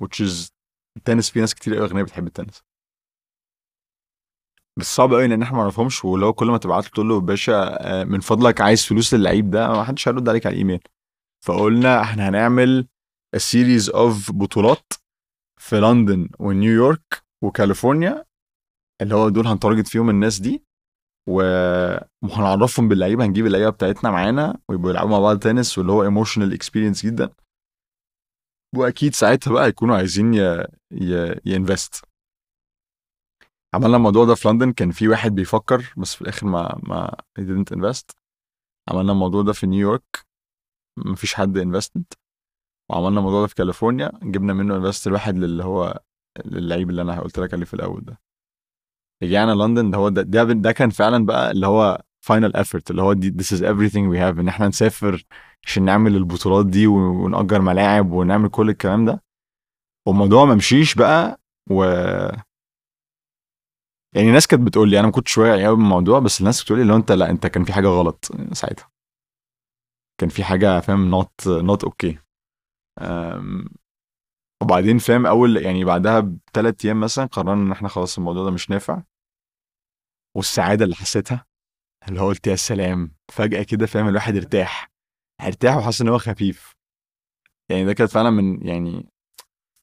[0.00, 0.50] which is
[0.96, 2.62] التنس في ناس كتير قوي اغنياء بتحب التنس.
[4.78, 7.52] بس صعب قوي لأن إحنا ما نعرفهمش ولو كل ما تبعت له تقول له باشا
[8.00, 10.80] آه، من فضلك عايز فلوس للعيب ده ما حدش هيرد عليك على الإيميل.
[11.44, 12.88] فقلنا إحنا هنعمل
[13.36, 14.92] series of بطولات
[15.68, 18.24] في لندن ونيويورك وكاليفورنيا
[19.02, 20.64] اللي هو دول هن target فيهم الناس دي
[21.28, 27.06] وهنعرفهم باللعيبة هنجيب اللعيبة بتاعتنا معانا ويبقوا يلعبوا مع بعض تنس واللي هو emotional experience
[27.06, 27.30] جدا.
[28.76, 30.34] وأكيد ساعتها بقى يكونوا عايزين.
[31.46, 32.04] ي invest.
[33.74, 37.76] عملنا الموضوع ده في لندن كان في واحد بيفكر بس في الآخر ما ما didn't
[37.76, 38.16] invest.
[38.90, 40.26] عملنا الموضوع ده في نيويورك
[40.98, 42.04] مفيش حد invested
[42.90, 46.00] وعملنا الموضوع ده في كاليفورنيا جبنا منه investor واحد اللي هو
[46.46, 48.20] اللعيب اللي أنا قلت لك عليه في الأول ده.
[49.22, 53.02] رجعنا لندن ده هو ده, ده, ده كان فعلا بقى اللي هو final effort اللي
[53.02, 55.24] هو دي this is everything we have إن إحنا نسافر
[55.66, 59.22] عشان نعمل البطولات دي ونأجر ملاعب ونعمل كل الكلام ده.
[60.06, 61.40] والموضوع ما مشيش بقى
[61.70, 61.84] و
[64.14, 66.84] يعني ناس كانت بتقول لي أنا ما كنتش واعي قوي بالموضوع بس الناس بتقول لي
[66.84, 68.90] لو أنت لأ أنت كان في حاجة غلط ساعتها.
[70.20, 72.18] كان في حاجة فاهم not not okay
[74.62, 78.70] وبعدين فاهم أول يعني بعدها بثلاث أيام مثلا قررنا إن إحنا خلاص الموضوع ده مش
[78.70, 79.02] نافع.
[80.36, 81.46] والسعادة اللي حسيتها
[82.08, 84.90] اللي هو قلت يا سلام فجأة كده فاهم الواحد ارتاح.
[85.40, 86.74] ارتاح وحاسس إن هو خفيف.
[87.70, 89.08] يعني ده كانت فعلا من يعني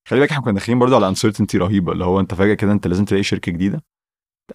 [0.08, 2.88] خلي بالك إحنا كنا داخلين برضو على uncertainty رهيبة اللي هو أنت فجأة كده أنت
[2.88, 3.84] لازم تلاقي شركة جديدة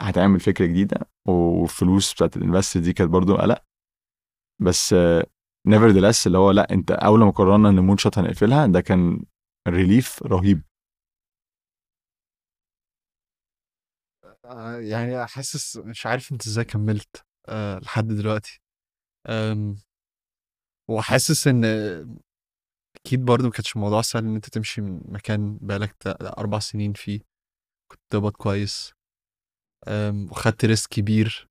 [0.00, 0.96] هتعمل فكرة جديدة
[1.28, 3.64] والفلوس بتاعت ال invest دي كانت برضو قلق.
[4.62, 4.94] بس
[5.66, 9.24] nevertheless اللي هو لا انت أول ما قررنا إن Moonshot هنقفلها ده كان
[9.68, 10.62] relief رهيب.
[14.44, 18.60] آه، يعني حاسس مش عارف أنت إزاي كملت أه لحد دلوقتي.
[20.88, 21.64] وحاسس إن
[22.96, 25.96] أكيد برضه ما كانش الموضوع سهل إن أنت تمشي من مكان بقالك
[26.38, 27.20] أربع سنين فيه.
[27.92, 28.92] كنت تقبض كويس.
[30.30, 31.48] وخدت risk كبير.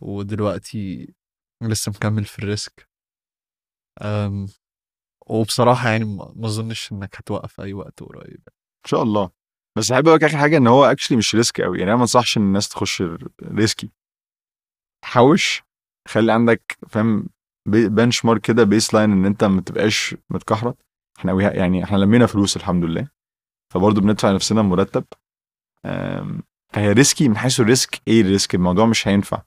[0.00, 1.14] ودلوقتي
[1.62, 2.88] لسه مكمل في ال risk
[4.02, 4.46] أم
[5.26, 8.40] وبصراحة يعني ما أظنش إنك هتوقف أي وقت قريب.
[8.48, 9.30] إن شاء الله.
[9.78, 12.02] بس أحب أقول لك آخر حاجة إن هو actually مش risk قوي يعني أنا ما
[12.02, 13.02] أنصحش إن الناس تخش
[13.42, 13.90] risky.
[15.04, 15.62] حوش
[16.08, 17.28] خلي عندك فاهم
[17.68, 20.76] benchmark كده baseline إن أنت ما تبقاش متكحرت.
[21.18, 23.08] إحنا يعني إحنا لمينا فلوس الحمد لله.
[23.72, 25.04] فبرضه بندفع لنفسنا مرتب.
[26.72, 29.42] فهي risky من حيث ال risk إيه ال risk الموضوع مش هينفع.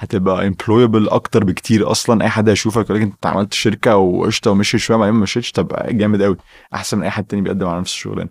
[0.00, 2.24] هتبقى employable أكتر بكتير أصلا.
[2.24, 5.94] أي حد هيشوفك يقول لك أنت عملت شركة وقشطة ومشي شوية بعدين ما مشيتش تبقى
[5.94, 6.36] جامد قوي
[6.74, 8.30] أحسن من أي حد تاني بيقدم على نفس الشغلانة.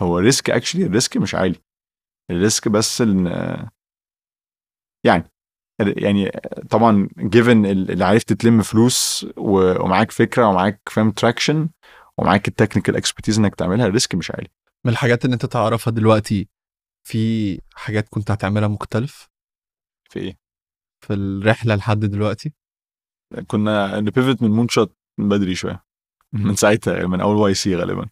[0.00, 1.56] فهو ال risk actually ال risk مش عالي.
[2.30, 3.26] ال risk بس إن
[5.06, 5.24] يعني
[5.80, 6.30] يعني
[6.70, 11.68] طبعا given اللي عرفت تلم فلوس ومعاك فكرة ومعاك فاهم traction
[12.18, 14.48] ومعاك ال technical expertise إنك تعملها ال risk مش عالي.
[14.84, 16.48] من الحاجات اللي أنت تعرفها دلوقتي
[17.08, 19.28] في حاجات كنت هتعملها مختلف؟
[20.10, 20.49] في إيه؟
[21.00, 22.52] في الرحلة لحد دلوقتي؟
[23.46, 25.84] كنا ن pivot من مون شوت من بدري شوية.
[26.32, 28.08] من ساعتها من أول واي سي غالبا.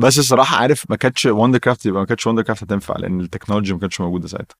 [0.00, 3.25] بس الصراحة عارف ما كانتش وندر كرافت يبقى ما كانتش وندر كرافت هتنفع لأن ال
[3.25, 4.56] technology ما كانتش موجودة ساعتها.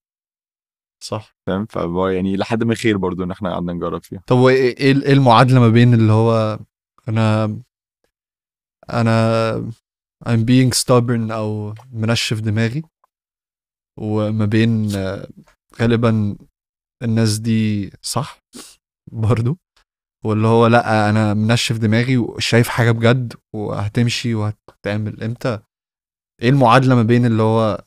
[1.02, 1.36] صح.
[1.46, 1.66] فاهم؟
[2.10, 4.22] يعني لحد ما خير برضو إن إحنا قعدنا نجرب فيها.
[4.26, 6.58] طب وايه إيه إيه المعادلة ما بين اللي هو
[7.08, 7.58] أنا
[8.90, 9.70] أنا
[10.28, 12.82] I'm being stubborn أو منشف دماغي
[13.98, 14.88] وما بين
[15.80, 16.36] غالبا
[17.02, 18.38] الناس دي صح
[19.12, 19.56] برضو
[20.24, 25.62] واللي هو لأ أنا منشف دماغي وشايف حاجة بجد وهتمشي وهتعمل إمتى؟
[26.42, 27.84] إيه المعادلة ما بين اللي هو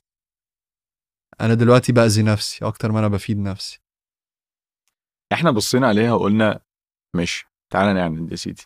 [1.41, 3.79] أنا دلوقتي بأذي نفسي أكتر ما أنا بفيد نفسي؟
[5.33, 6.59] إحنا بصينا عليها وقلنا
[7.15, 8.63] ماشي تعالى نعند يا سيدي.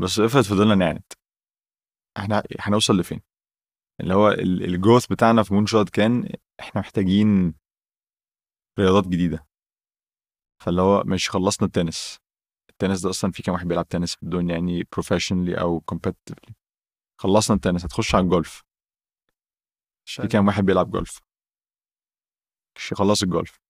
[0.00, 1.02] بس افرض فضلنا نعند.
[2.16, 3.20] إحنا هنوصل لفين؟
[4.00, 7.54] اللي هو ال growth بتاعنا في مون كان إحنا محتاجين
[8.80, 9.46] رياضات جديدة.
[10.62, 12.18] فاللي هو مش خلصنا التنس.
[12.70, 16.54] التنس ده أصلا في كام واحد بيلعب تنس في الدنيا يعني professionally أو competitively
[17.20, 18.62] خلصنا التنس هتخش على الجولف.
[20.08, 21.20] في كام واحد بيلعب جولف؟
[22.76, 23.60] مش خلص الجولف.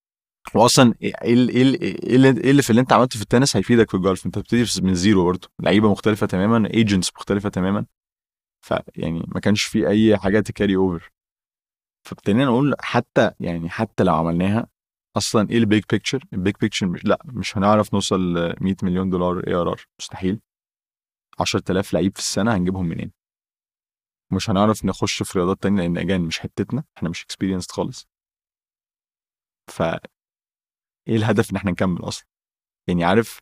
[0.55, 3.97] واصلا إيه إيه إيه اللي إيه اللي في اللي أنت عملته في التنس هيفيدك في
[3.97, 5.49] الجولف؟ أنت بتبتدي من zero برضه.
[5.61, 7.87] لعيبة مختلفة تماما agents مختلفة تماما.
[8.65, 11.11] فيعني ما كانش في أي حاجة ت carry over
[12.07, 14.66] فابتدينا نقول حتى يعني حتى لو عملناها
[15.16, 18.77] أصلا إيه ال big picture ال big picture مش لا مش هنعرف نوصل ل 100
[18.82, 20.41] مليون دولار ARR مستحيل.
[21.41, 23.12] 10000 لعيب في السنة هنجيبهم منين؟
[24.32, 26.85] مش هنعرف نخش في رياضات تانية لأن again مش حتتنا.
[26.97, 28.09] إحنا مش experienced خالص.
[29.70, 29.82] ف
[31.09, 32.27] إيه الهدف إن إحنا نكمل أصلا؟
[32.89, 33.39] يعني عارف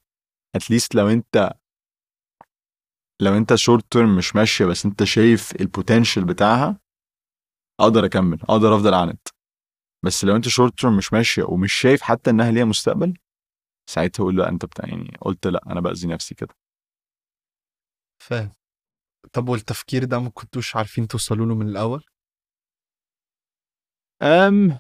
[0.56, 1.50] at least لو أنت
[3.22, 6.80] لو أنت short term مش ماشية بس أنت شايف ال potential بتاعها
[7.80, 9.18] أقدر أكمل أقدر أفضل اعند
[10.04, 13.14] بس لو انت short term مش ماشية ومش شايف حتى إنها ليها مستقبل
[13.90, 16.54] ساعتها أقول لا أنت بتاع يعني قلت لا أنا بأذي نفسي كده.
[18.22, 18.52] فاهم.
[19.32, 22.04] طب والتفكير ده ما كنتوش عارفين توصلوا له من الأول؟
[24.22, 24.78] أم.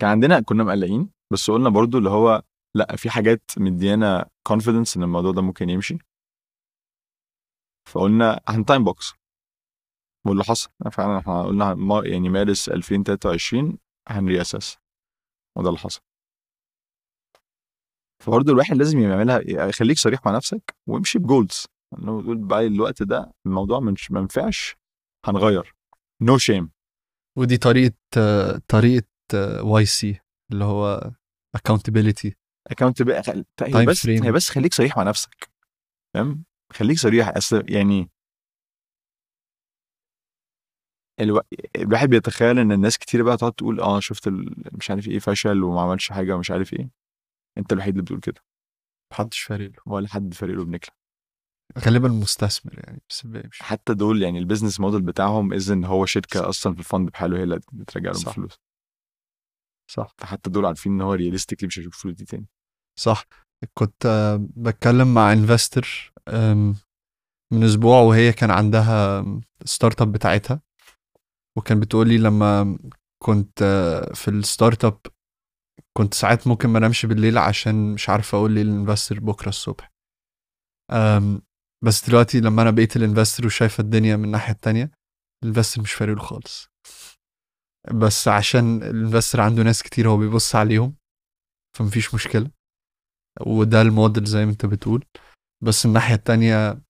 [0.00, 2.42] كان عندنا كنا مقلقين بس قلنا برضو اللي هو
[2.74, 5.98] لا في حاجات مديانا confidence إن الموضوع ده ممكن يمشي.
[7.88, 9.12] فقلنا هن time box
[10.28, 10.70] واللي حصل.
[10.92, 13.78] فعلا إحنا قلنا ما- يعني مارس 2023
[14.08, 14.76] هن reassess
[15.58, 16.00] وده اللي حصل.
[18.22, 21.66] فبرضه الواحد لازم يعملها خليك صريح مع نفسك وامشي ب goals.
[21.98, 24.76] انه تقول بقى الوقت ده الموضوع مش ما ينفعش
[25.26, 25.74] هنغير.
[26.22, 26.70] no no shame
[27.38, 27.94] ودي طريقة
[28.68, 29.06] طريقة
[29.62, 30.20] واي سي
[30.52, 31.10] اللي هو
[31.56, 32.30] accountability.
[33.22, 33.44] خل...
[33.62, 34.06] هي بس.
[34.06, 35.50] هي بس خليك صريح مع نفسك.
[36.14, 37.28] فاهم خليك صريح.
[37.36, 38.10] أصل يعني
[41.20, 41.40] ألو...
[41.76, 44.54] الواحد بيتخيل إن الناس كتير بقى تقعد تقول آه شفت ال...
[44.72, 46.90] مش عارف إيه فشل وما عملش حاجة ومش عارف إيه.
[47.58, 48.40] أنت الوحيد اللي بتقول كده.
[49.12, 49.82] محدش فارق له.
[49.86, 50.96] ولا حد فارق له بنكلة.
[51.78, 56.48] غالبا مستثمر يعني بس مش حتى دول يعني ال business model بتاعهم اذن هو شركة
[56.48, 58.28] أصلا في ال fund بحاله هي اللي بترجع لهم صح.
[58.28, 58.60] الفلوس
[59.90, 60.14] صح.
[60.18, 62.46] فحتى دول عارفين إن هو realistically مش هيشوف الفلوس دي تاني.
[62.98, 63.24] صح.
[63.78, 66.12] كنت بتكلم مع investor
[67.52, 69.24] من أسبوع وهي كان عندها
[69.64, 70.60] startup بتاعتها.
[71.56, 72.78] وكان بتقول لي لما
[73.22, 75.00] كنت آه، في ال startup
[75.96, 79.92] كنت ساعات ممكن ما انامش بالليل عشان مش عارف أقول لل investor بكرة الصبح.
[81.84, 84.90] بس دلوقتي لما أنا بقيت ال investor وشايفة الدنيا من الناحية التانية
[85.44, 86.68] ال investor مش فارق له خالص.
[87.94, 90.96] بس عشان ال investor عنده ناس كتير هو بيبص عليهم
[91.76, 92.50] فمفيش مشكلة.
[93.46, 95.04] وده الموديل زي ما انت بتقول.
[95.64, 96.85] بس الناحية التانية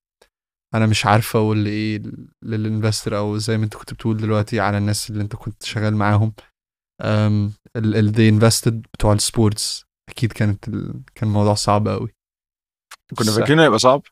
[0.76, 2.02] أنا مش عارفه أقول إيه
[2.42, 5.96] لل investor أو زي ما أنت كنت بتقول دلوقتي على الناس اللي أنت كنت شغال
[5.96, 6.32] معاهم.
[7.76, 11.02] ال they invested بتوع ال sports أكيد كانت ال...
[11.14, 12.14] كان الموضوع صعب قوي
[13.18, 13.34] كنا صح.
[13.40, 14.02] فاكرينه هيبقى صعب؟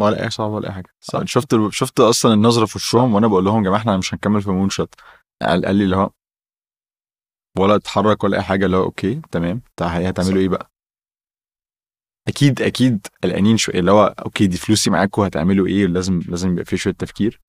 [0.00, 0.90] ولا أي صعب ولا أي حاجة.
[1.00, 1.24] صح.
[1.24, 4.50] شفت شفت أصلا النظرة في وشهم وأنا بقول لهم يا جماعة إحنا مش هنكمل في
[4.50, 4.94] مون شوت
[5.42, 6.10] قال قال لي اللي هو
[7.58, 9.60] ولا اتحرك ولا أي حاجة اللي هو okay تمام.
[9.76, 10.70] تع- هتعملوا إيه بقى؟
[12.28, 16.64] أكيد أكيد قلقانين شوية اللي هو okay دي فلوسي معاكم هتعملوا إيه؟ لازم لازم يبقى
[16.64, 17.40] في شوية تفكير.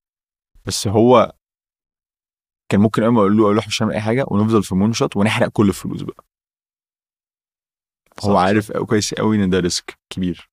[0.65, 1.33] بس هو
[2.71, 4.93] كان ممكن أول ما أقول له أقول له مش هنعمل أي حاجة ونفضل في مون
[4.93, 6.25] شوت ونحرق كل الفلوس بقى.
[8.23, 8.37] هو.
[8.37, 10.49] عارف كويس قوي إن ده risk كبير.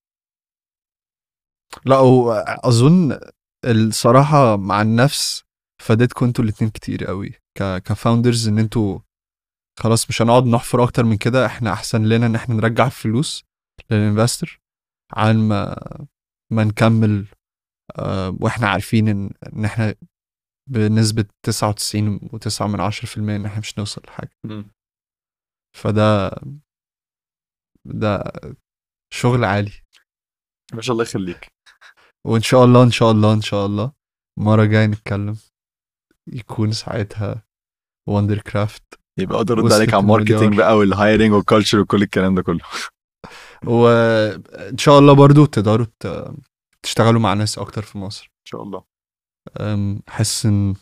[1.84, 3.18] لا واظن
[3.64, 5.42] الصراحة مع النفس
[5.82, 8.98] فادتكم أنتوا الاتنين كتير قوي ك founders إن أنتوا
[9.80, 13.44] خلاص مش هنقعد نحفر أكتر من كده إحنا أحسن لنا إن إحنا نرجع فلوس
[13.90, 14.58] لل investor
[15.12, 15.76] عن ما
[16.52, 17.26] ما نكمل
[17.98, 19.94] آه، وإحنا عارفين ان إن إحنا
[20.70, 24.30] بنسبة 99 و9 من 10% إن إحنا مش نوصل لحاجة.
[25.76, 26.30] فده
[27.84, 28.22] ده
[29.12, 29.72] شغل عالي.
[30.74, 31.48] ما شاء الله يخليك.
[32.26, 33.92] وإن شاء الله إن شاء الله إن شاء الله
[34.38, 35.36] مرة جاية نتكلم.
[36.32, 37.42] يكون ساعتها
[38.08, 38.82] Wondercraft
[39.18, 40.56] يبقى أقدر أرد عليك على ال marketing المليار.
[40.56, 42.60] بقى وال hiring وال culture وكل الكلام ده كله.
[43.66, 45.86] وإن شاء الله برضو تقدروا
[46.82, 48.24] تشتغلوا مع ناس أكتر في مصر.
[48.24, 48.84] إن شاء الله.
[50.08, 50.74] احس ان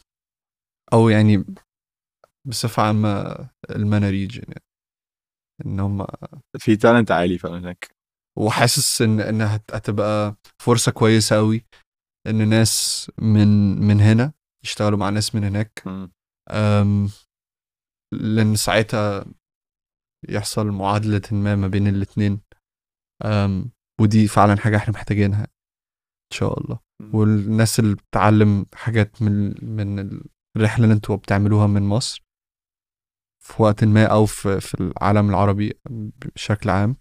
[0.93, 1.45] أو يعني
[2.45, 3.37] بصفة عامة
[3.71, 4.65] ال MENA region يعني.
[5.67, 6.07] إن هم
[6.59, 7.97] في تالنت عالي فعلا هناك.
[8.39, 11.65] وحاسس ان انها هت- هتبقى فرصة كويسة قوي
[12.27, 14.33] إن ناس من من هنا
[14.65, 15.83] يشتغلوا مع ناس من هناك.
[16.51, 17.09] أم،
[18.13, 19.25] لأن ساعتها
[20.29, 22.33] يحصل معادلة ما ما بين الاتنين.
[22.33, 22.41] أم،
[24.01, 26.79] ودي فعلا حاجة إحنا محتاجينها إن شاء الله.
[27.13, 30.21] والناس اللي بتتعلم حاجات من من
[30.57, 32.25] الرحلة اللي أنتوا بتعملوها من مصر
[33.45, 36.97] في وقت ما أو في في العالم العربي بشكل عام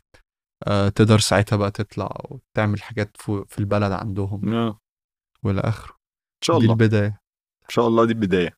[0.67, 4.53] آه، تقدر ساعتها بقى تطلع وتعمل حاجات في البلد عندهم.
[4.53, 4.79] آه.
[5.43, 5.91] والى آخره.
[5.91, 6.73] إن شاء دي الله.
[6.73, 7.21] البداية.
[7.63, 8.57] إن شاء الله دي البداية.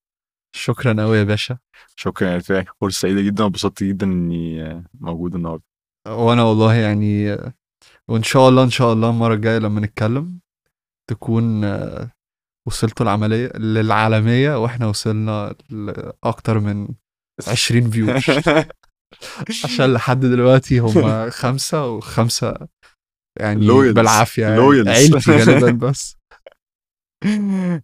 [0.55, 1.57] شكرا قوي يا باشا.
[1.95, 3.43] شكرا يا رفاعي فرصه سعيدة جدا.
[3.43, 5.63] وانبسطت جدا إني موجود النهارده.
[6.07, 7.37] وأنا والله يعني
[8.07, 10.39] وإن شاء الله إن شاء الله المرة الجاية لما نتكلم
[11.09, 12.11] تكون آه،
[12.67, 16.87] وصلتوا العملية للعالمية وإحنا وصلنا لاكتر من
[17.47, 18.07] 20 فيو
[19.63, 22.67] عشان لحد دلوقتي هم خمسة وخمسة
[23.39, 23.93] يعني Loyals.
[23.95, 24.87] بالعافية يعني Loyals.
[24.87, 26.17] عيلتي غالبا بس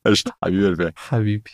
[0.06, 1.52] قشطة حبيبي حبيبي